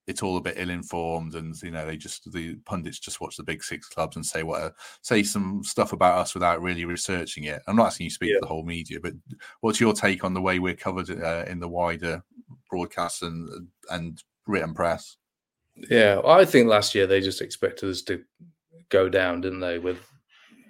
it's 0.06 0.22
all 0.22 0.36
a 0.36 0.40
bit 0.40 0.54
ill-informed 0.56 1.34
and 1.34 1.60
you 1.62 1.70
know 1.70 1.84
they 1.84 1.96
just 1.96 2.30
the 2.32 2.54
pundits 2.64 2.98
just 2.98 3.20
watch 3.20 3.36
the 3.36 3.42
big 3.42 3.62
six 3.62 3.88
clubs 3.88 4.16
and 4.16 4.24
say 4.24 4.42
what 4.42 4.74
say 5.02 5.22
some 5.22 5.62
stuff 5.64 5.92
about 5.92 6.18
us 6.18 6.34
without 6.34 6.62
really 6.62 6.84
researching 6.84 7.44
it 7.44 7.60
i'm 7.66 7.76
not 7.76 7.88
asking 7.88 8.04
you 8.04 8.10
to 8.10 8.14
speak 8.14 8.30
yeah. 8.30 8.36
for 8.36 8.42
the 8.42 8.46
whole 8.46 8.64
media 8.64 8.98
but 9.00 9.12
what's 9.60 9.80
your 9.80 9.92
take 9.92 10.24
on 10.24 10.34
the 10.34 10.40
way 10.40 10.58
we're 10.58 10.74
covered 10.74 11.10
uh, 11.10 11.44
in 11.48 11.58
the 11.58 11.68
wider 11.68 12.22
broadcast 12.70 13.22
and 13.22 13.68
and 13.90 14.22
written 14.46 14.74
press 14.74 15.16
yeah, 15.90 16.20
I 16.24 16.44
think 16.44 16.68
last 16.68 16.94
year 16.94 17.06
they 17.06 17.20
just 17.20 17.42
expected 17.42 17.90
us 17.90 18.02
to 18.02 18.22
go 18.88 19.08
down, 19.08 19.40
didn't 19.40 19.60
they, 19.60 19.78
with 19.78 19.98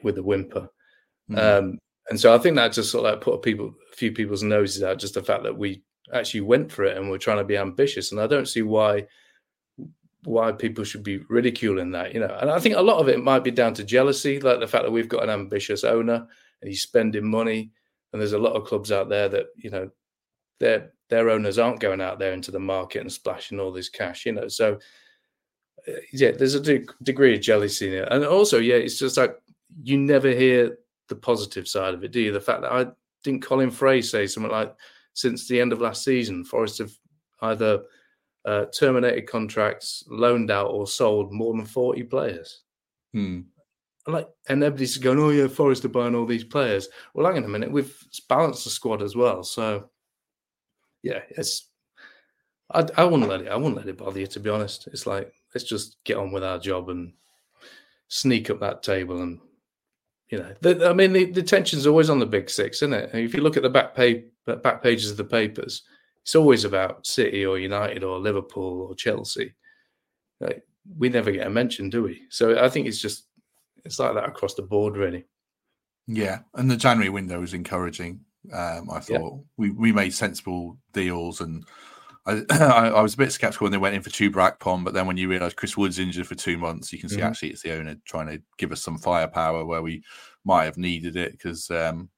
with 0.03 0.16
the 0.16 0.23
whimper? 0.23 0.69
Mm. 1.31 1.38
Um, 1.38 1.79
and 2.09 2.21
so 2.21 2.35
I 2.35 2.38
think 2.38 2.57
that 2.57 2.73
just 2.73 2.90
sort 2.90 3.07
of 3.07 3.12
like 3.12 3.21
put 3.21 3.35
a 3.35 3.38
people, 3.38 3.75
a 3.92 3.97
few 3.97 4.12
people's 4.12 4.42
noses 4.42 4.83
out. 4.83 4.99
Just 4.99 5.14
the 5.14 5.23
fact 5.23 5.42
that 5.42 5.57
we 5.57 5.83
actually 6.12 6.42
went 6.42 6.71
for 6.71 6.85
it 6.85 6.97
and 6.97 7.11
we're 7.11 7.19
trying 7.19 7.38
to 7.38 7.45
be 7.45 7.57
ambitious, 7.57 8.12
and 8.12 8.21
I 8.21 8.27
don't 8.27 8.49
see 8.49 8.62
why 8.62 9.07
why 10.25 10.51
people 10.51 10.83
should 10.83 11.05
be 11.05 11.19
ridiculing 11.29 11.92
that, 11.92 12.12
you 12.12 12.19
know. 12.19 12.37
And 12.40 12.51
I 12.51 12.59
think 12.59 12.75
a 12.75 12.83
lot 12.83 12.99
of 12.99 13.09
it 13.09 13.23
might 13.23 13.45
be 13.45 13.53
down 13.53 13.75
to 13.75 13.85
jealousy, 13.85 14.40
like 14.40 14.59
the 14.59 14.67
fact 14.67 14.83
that 14.85 14.90
we've 14.90 15.09
got 15.09 15.23
an 15.23 15.31
ambitious 15.31 15.85
owner 15.85 16.27
and 16.61 16.69
he's 16.69 16.83
spending 16.83 17.29
money, 17.29 17.71
and 18.13 18.21
there's 18.21 18.33
a 18.33 18.38
lot 18.38 18.54
of 18.54 18.67
clubs 18.67 18.90
out 18.90 19.09
there 19.09 19.29
that 19.29 19.46
you 19.57 19.71
know 19.71 19.90
they're 20.61 20.92
their 21.09 21.31
owners 21.31 21.59
aren't 21.59 21.81
going 21.81 22.00
out 22.00 22.19
there 22.19 22.33
into 22.33 22.50
the 22.50 22.59
market 22.59 23.00
and 23.00 23.13
splashing 23.13 23.61
all 23.61 23.71
this 23.71 23.88
cash, 23.88 24.27
you 24.27 24.33
know. 24.33 24.48
So 24.48 24.79
uh, 25.88 25.92
yeah, 26.13 26.33
there's 26.33 26.54
a 26.54 26.61
de- 26.61 26.87
degree 27.02 27.35
of 27.35 27.40
jealousy 27.40 27.88
in 27.88 28.02
it, 28.02 28.09
and 28.11 28.25
also 28.25 28.59
yeah, 28.59 28.77
it's 28.77 28.98
just 28.98 29.17
like 29.17 29.37
you 29.83 29.98
never 29.98 30.31
hear 30.31 30.79
the 31.09 31.17
positive 31.17 31.69
side 31.69 31.94
of 31.94 32.02
it, 32.02 32.13
do 32.13 32.21
you? 32.21 32.33
The 32.33 32.40
fact 32.40 32.63
that 32.63 32.73
I 32.73 32.87
didn't 33.23 33.42
Colin 33.42 33.71
Fray 33.71 34.02
say 34.02 34.27
something 34.27 34.50
like, 34.50 34.75
since 35.15 35.46
the 35.46 35.61
end 35.61 35.73
of 35.73 35.81
last 35.81 36.04
season, 36.04 36.44
Forest 36.44 36.79
have 36.79 36.92
either 37.42 37.83
uh, 38.44 38.67
terminated 38.67 39.29
contracts, 39.29 40.04
loaned 40.09 40.50
out, 40.50 40.71
or 40.71 40.87
sold 40.87 41.33
more 41.33 41.54
than 41.54 41.67
forty 41.67 42.02
players. 42.02 42.63
Hmm. 43.13 43.40
like, 44.07 44.29
and 44.48 44.63
everybody's 44.63 44.98
going, 44.98 45.19
"Oh 45.19 45.31
yeah, 45.31 45.48
Forest 45.48 45.85
are 45.85 45.88
buying 45.88 46.15
all 46.15 46.27
these 46.27 46.44
players." 46.44 46.88
Well, 47.15 47.27
hang 47.27 47.38
on 47.38 47.44
a 47.44 47.48
minute, 47.48 47.71
we've 47.71 47.96
balanced 48.29 48.65
the 48.65 48.71
squad 48.71 49.02
as 49.02 49.15
well, 49.15 49.42
so 49.42 49.88
yeah, 51.07 51.21
it's 51.31 51.69
I, 52.71 52.85
I 52.96 53.04
wouldn't 53.04 53.29
let 53.29 53.42
it. 53.42 53.48
I 53.48 53.57
wouldn't 53.57 53.77
let 53.77 53.88
it 53.88 53.98
bother 53.98 54.21
you. 54.21 54.27
To 54.27 54.40
be 54.40 54.50
honest, 54.50 54.88
it's 54.88 55.07
like 55.07 55.33
let's 55.54 55.69
just 55.69 55.96
get 56.04 56.17
on 56.17 56.33
with 56.33 56.42
our 56.42 56.59
job 56.59 56.88
and 56.88 57.13
sneak 58.09 58.50
up 58.50 58.61
that 58.61 58.83
table 58.83 59.23
and 59.23 59.40
you 60.29 60.38
know. 60.38 60.52
The, 60.61 60.88
I 60.88 60.92
mean, 60.92 61.13
the, 61.13 61.27
the 61.27 61.42
tension's 61.42 61.87
always 61.87 62.11
on 62.11 62.19
the 62.19 62.27
big 62.27 62.50
six, 62.50 62.79
isn't 62.79 62.92
it? 62.92 63.11
If 63.15 63.35
you 63.35 63.42
look 63.42 63.57
at 63.57 63.63
the 63.63 63.71
back 63.71 63.94
page, 63.94 64.25
back 64.46 64.83
pages 64.83 65.11
of 65.11 65.17
the 65.17 65.25
papers, 65.25 65.83
it's 66.23 66.35
always 66.35 66.65
about 66.65 67.07
City 67.07 67.46
or 67.46 67.59
United 67.59 68.02
or 68.02 68.19
Liverpool 68.19 68.88
or 68.88 68.94
Chelsea. 68.96 69.54
Like, 70.40 70.65
we 70.98 71.09
never 71.09 71.31
get 71.31 71.46
a 71.46 71.50
mention, 71.50 71.88
do 71.88 72.02
we? 72.02 72.23
So 72.31 72.63
I 72.63 72.69
think 72.69 72.88
it's 72.88 73.00
just 73.00 73.27
it's 73.85 74.00
like 74.00 74.15
that 74.15 74.29
across 74.29 74.54
the 74.54 74.63
board, 74.63 74.96
really. 74.96 75.25
Yeah, 76.09 76.40
and 76.54 76.71
the 76.71 76.77
January 76.77 77.11
window 77.11 77.42
is 77.42 77.54
encouraging. 77.54 78.21
Um, 78.53 78.90
I 78.90 79.01
thought 79.01 79.33
yeah. 79.35 79.42
we 79.57 79.71
we 79.71 79.92
made 79.92 80.15
sensible 80.15 80.79
deals 80.92 81.40
and 81.40 81.65
I, 82.27 82.42
I, 82.88 83.03
was 83.03 83.15
a 83.15 83.19
bit 83.19 83.31
skeptical 83.31 83.67
when 83.67 83.73
they 83.73 83.79
went 83.79 83.94
in 83.94 84.03
for 84.03 84.11
Chuba 84.11 84.59
Akpom, 84.59 84.85
but 84.85 84.94
then 84.94 85.07
when 85.07 85.17
you 85.17 85.29
realise 85.29 85.55
Chris 85.55 85.77
Wood's 85.77 86.01
injured 86.01 86.27
for 86.27 86.35
two 86.35 86.59
months, 86.59 86.92
you 86.92 86.99
can 86.99 87.09
see 87.09 87.19
mm-hmm. 87.19 87.27
actually 87.27 87.51
it's 87.51 87.63
the 87.63 87.73
owner 87.73 87.94
trying 88.05 88.27
to 88.27 88.42
give 88.59 88.73
us 88.73 88.83
some 88.83 88.99
firepower 88.99 89.65
where 89.65 89.81
we 89.81 90.03
might 90.44 90.65
have 90.65 90.77
needed 90.77 91.15
it 91.15 91.33
because 91.33 91.71
um, 91.71 92.09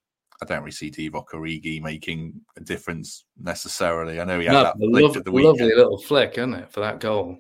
I 0.41 0.47
don't 0.47 0.61
really 0.61 0.71
see 0.71 0.91
Divock 0.91 1.29
Origi 1.35 1.83
making 1.83 2.41
a 2.57 2.61
difference 2.61 3.25
necessarily. 3.39 4.21
I 4.21 4.25
know 4.25 4.41
he 4.41 4.47
had 4.47 4.53
no, 4.53 4.63
that 4.63 4.77
flick 4.79 5.03
love, 5.03 5.17
at 5.17 5.25
the 5.25 5.33
weekend. 5.33 5.59
Lovely 5.59 5.75
little 5.75 5.99
flick, 5.99 6.39
isn't 6.39 6.55
it, 6.55 6.71
for 6.71 6.81
that 6.81 7.01
goal? 7.01 7.39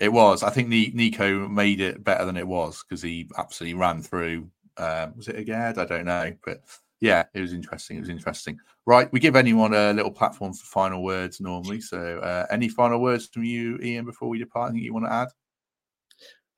It 0.00 0.12
was. 0.12 0.42
I 0.42 0.50
think 0.50 0.68
Neco 0.68 1.48
made 1.48 1.80
it 1.80 2.04
better 2.04 2.24
than 2.24 2.36
it 2.36 2.46
was 2.46 2.82
because 2.82 3.02
he 3.02 3.28
absolutely 3.38 3.74
ran 3.74 4.02
through. 4.02 4.48
Um, 4.76 5.14
was 5.16 5.28
it 5.28 5.36
again? 5.36 5.78
I 5.78 5.84
don't 5.84 6.04
know, 6.04 6.32
but 6.44 6.62
yeah, 7.02 7.24
it 7.34 7.40
was 7.40 7.52
interesting. 7.52 7.96
It 7.96 8.00
was 8.00 8.08
interesting. 8.08 8.60
Right, 8.86 9.12
we 9.12 9.18
give 9.18 9.34
anyone 9.34 9.74
a 9.74 9.92
little 9.92 10.12
platform 10.12 10.52
for 10.52 10.64
final 10.64 11.02
words 11.02 11.40
normally. 11.40 11.80
So, 11.80 12.20
uh, 12.20 12.46
any 12.48 12.68
final 12.68 13.00
words 13.00 13.26
from 13.26 13.42
you, 13.42 13.76
Ian, 13.82 14.04
before 14.04 14.28
we 14.28 14.38
depart? 14.38 14.70
Anything 14.70 14.84
you 14.84 14.94
want 14.94 15.06
to 15.06 15.12
add? 15.12 15.28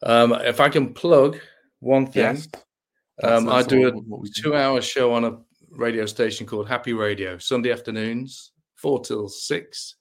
Um, 0.03 0.33
if 0.35 0.61
I 0.61 0.69
can 0.69 0.93
plug 0.93 1.39
one 1.81 2.07
thing, 2.07 2.37
yes. 2.37 2.49
um, 3.23 3.49
I 3.49 3.63
do 3.63 3.89
a 3.89 4.41
two-hour 4.43 4.83
show 4.83 5.15
on 5.15 5.25
a 5.25 5.39
radio 5.71 6.05
station 6.05 6.47
called 6.47 6.69
Happy 6.69 6.93
Radio, 6.93 7.39
Sunday 7.39 7.73
afternoons, 7.73 8.53
four 8.75 9.01
till 9.01 9.31
six. 9.31 9.97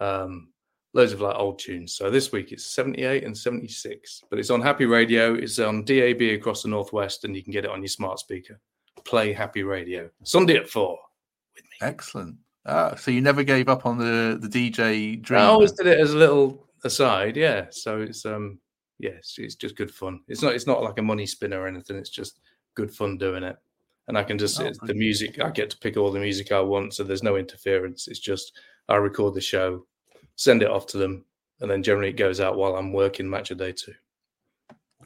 Um, 0.00 0.48
loads 0.92 1.14
of 1.14 1.22
like 1.22 1.36
old 1.36 1.58
tunes. 1.58 1.94
So 1.94 2.10
this 2.10 2.30
week 2.30 2.52
it's 2.52 2.66
78 2.66 3.24
and 3.24 3.36
76, 3.36 4.24
but 4.28 4.38
it's 4.38 4.50
on 4.50 4.60
Happy 4.60 4.84
Radio. 4.84 5.32
It's 5.32 5.58
on 5.58 5.84
DAB 5.84 6.20
across 6.20 6.62
the 6.62 6.68
Northwest, 6.68 7.24
and 7.24 7.34
you 7.34 7.42
can 7.42 7.52
get 7.52 7.64
it 7.64 7.70
on 7.70 7.80
your 7.80 7.88
smart 7.88 8.18
speaker 8.18 8.60
play 9.08 9.32
Happy 9.32 9.62
Radio 9.62 10.10
Sunday 10.22 10.56
at 10.56 10.68
four 10.68 10.98
with 11.56 11.64
me. 11.64 11.86
Excellent. 11.88 12.36
Ah, 12.66 12.94
so 12.94 13.10
you 13.10 13.22
never 13.22 13.42
gave 13.42 13.68
up 13.68 13.86
on 13.86 13.96
the 13.96 14.38
the 14.40 14.48
DJ 14.48 15.20
dream. 15.20 15.40
I 15.40 15.44
always 15.44 15.72
did 15.72 15.86
it 15.86 15.98
as 15.98 16.12
a 16.12 16.18
little 16.18 16.68
aside, 16.84 17.36
yeah. 17.36 17.66
So 17.70 18.02
it's 18.02 18.26
um 18.26 18.58
yeah, 18.98 19.12
it's, 19.12 19.38
it's, 19.38 19.54
just 19.54 19.76
good 19.76 19.92
fun. 19.92 20.20
It's 20.28 20.42
not 20.42 20.54
it's 20.54 20.66
not 20.66 20.82
like 20.82 20.98
a 20.98 21.02
money 21.02 21.24
spinner 21.24 21.60
or 21.60 21.68
anything. 21.68 21.96
It's 21.96 22.10
just 22.10 22.40
good 22.74 22.90
fun 22.94 23.16
doing 23.16 23.44
it. 23.44 23.56
And 24.08 24.18
I 24.18 24.24
can 24.24 24.36
just 24.38 24.60
oh, 24.60 24.70
the 24.82 24.94
music. 24.94 25.40
I 25.40 25.50
get 25.50 25.70
to 25.70 25.78
pick 25.78 25.96
all 25.96 26.12
the 26.12 26.20
music 26.20 26.52
I 26.52 26.60
want, 26.60 26.94
so 26.94 27.02
there's 27.04 27.22
no 27.22 27.36
interference. 27.36 28.08
It's 28.08 28.18
just 28.18 28.58
I 28.88 28.96
record 28.96 29.34
the 29.34 29.40
show, 29.40 29.86
send 30.36 30.62
it 30.62 30.70
off 30.70 30.86
to 30.88 30.98
them, 30.98 31.24
and 31.60 31.70
then 31.70 31.82
generally 31.82 32.10
it 32.10 32.16
goes 32.16 32.40
out 32.40 32.56
while 32.56 32.76
I'm 32.76 32.92
working 32.92 33.28
match 33.28 33.50
a 33.50 33.54
day 33.54 33.72
too. 33.72 33.94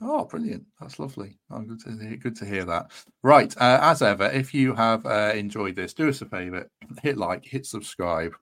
Oh, 0.04 0.24
brilliant! 0.24 0.64
That's 0.80 0.98
lovely. 0.98 1.38
Oh, 1.50 1.60
good 1.60 1.80
to 1.80 1.92
hear. 1.92 2.16
Good 2.16 2.36
to 2.36 2.44
hear 2.44 2.64
that. 2.64 2.90
Right, 3.22 3.54
uh, 3.58 3.78
as 3.82 4.02
ever, 4.02 4.24
if 4.32 4.52
you 4.52 4.74
have 4.74 5.06
uh, 5.06 5.32
enjoyed 5.34 5.76
this, 5.76 5.94
do 5.94 6.08
us 6.08 6.22
a 6.22 6.26
favor: 6.26 6.68
hit 7.02 7.18
like, 7.18 7.44
hit 7.44 7.66
subscribe, 7.66 8.32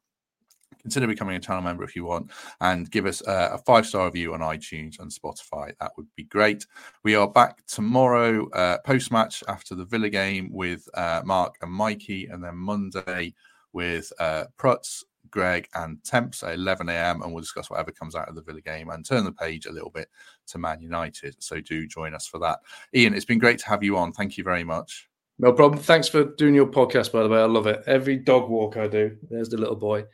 consider 0.80 1.06
becoming 1.06 1.36
a 1.36 1.40
channel 1.40 1.62
member 1.62 1.84
if 1.84 1.94
you 1.94 2.04
want, 2.04 2.30
and 2.62 2.90
give 2.90 3.04
us 3.04 3.20
uh, 3.26 3.50
a 3.52 3.58
five 3.58 3.86
star 3.86 4.06
review 4.06 4.32
on 4.32 4.40
iTunes 4.40 5.00
and 5.00 5.10
Spotify. 5.10 5.74
That 5.80 5.92
would 5.98 6.06
be 6.16 6.24
great. 6.24 6.64
We 7.04 7.14
are 7.14 7.28
back 7.28 7.64
tomorrow, 7.66 8.48
uh, 8.50 8.78
post 8.78 9.12
match 9.12 9.44
after 9.46 9.74
the 9.74 9.84
Villa 9.84 10.08
game 10.08 10.48
with 10.52 10.88
uh, 10.94 11.20
Mark 11.26 11.56
and 11.60 11.72
Mikey, 11.72 12.26
and 12.26 12.42
then 12.42 12.56
Monday 12.56 13.34
with 13.72 14.10
uh, 14.18 14.44
Prutz 14.58 15.04
Greg 15.30 15.68
and 15.74 16.02
Temps 16.04 16.42
at 16.42 16.54
11 16.54 16.88
a.m. 16.88 17.22
and 17.22 17.32
we'll 17.32 17.40
discuss 17.40 17.70
whatever 17.70 17.90
comes 17.90 18.14
out 18.14 18.28
of 18.28 18.34
the 18.34 18.42
Villa 18.42 18.60
game 18.60 18.90
and 18.90 19.04
turn 19.04 19.24
the 19.24 19.32
page 19.32 19.66
a 19.66 19.72
little 19.72 19.90
bit 19.90 20.08
to 20.48 20.58
Man 20.58 20.80
United. 20.80 21.36
So 21.42 21.60
do 21.60 21.86
join 21.86 22.14
us 22.14 22.26
for 22.26 22.38
that. 22.38 22.60
Ian, 22.94 23.14
it's 23.14 23.24
been 23.24 23.38
great 23.38 23.58
to 23.60 23.68
have 23.68 23.82
you 23.82 23.96
on. 23.96 24.12
Thank 24.12 24.36
you 24.36 24.44
very 24.44 24.64
much. 24.64 25.08
No 25.38 25.52
problem. 25.52 25.80
Thanks 25.80 26.06
for 26.06 26.24
doing 26.24 26.54
your 26.54 26.66
podcast, 26.66 27.12
by 27.12 27.22
the 27.22 27.28
way. 27.28 27.40
I 27.40 27.46
love 27.46 27.66
it. 27.66 27.82
Every 27.86 28.16
dog 28.16 28.50
walk 28.50 28.76
I 28.76 28.86
do, 28.88 29.16
there's 29.30 29.48
the 29.48 29.56
little 29.56 29.76
boy. 29.76 30.04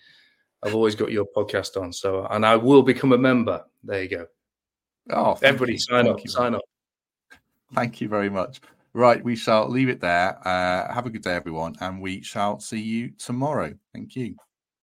I've 0.63 0.75
always 0.75 0.95
got 0.95 1.11
your 1.11 1.27
podcast 1.37 1.81
on. 1.81 1.93
So, 1.93 2.27
and 2.31 2.47
I 2.47 2.57
will 2.57 2.83
become 2.83 3.13
a 3.13 3.19
member. 3.19 3.65
There 3.83 4.03
you 4.03 4.09
go. 4.09 4.27
Oh, 5.11 5.39
everybody 5.43 5.73
you. 5.73 5.79
sign 5.79 6.05
thank 6.05 6.21
up. 6.21 6.29
Sign 6.29 6.55
up. 6.55 6.63
Thank 7.75 8.01
you 8.01 8.09
very 8.09 8.31
much. 8.31 8.61
Right, 8.93 9.23
we 9.23 9.37
shall 9.37 9.69
leave 9.69 9.91
it 9.91 10.01
there. 10.01 10.39
Uh, 10.47 10.93
have 10.93 11.05
a 11.07 11.11
good 11.11 11.23
day, 11.23 11.35
everyone, 11.35 11.77
and 11.81 12.01
we 12.01 12.23
shall 12.23 12.61
see 12.61 12.81
you 12.81 13.11
tomorrow. 13.19 13.75
Thank 13.93 14.17
you. 14.17 14.37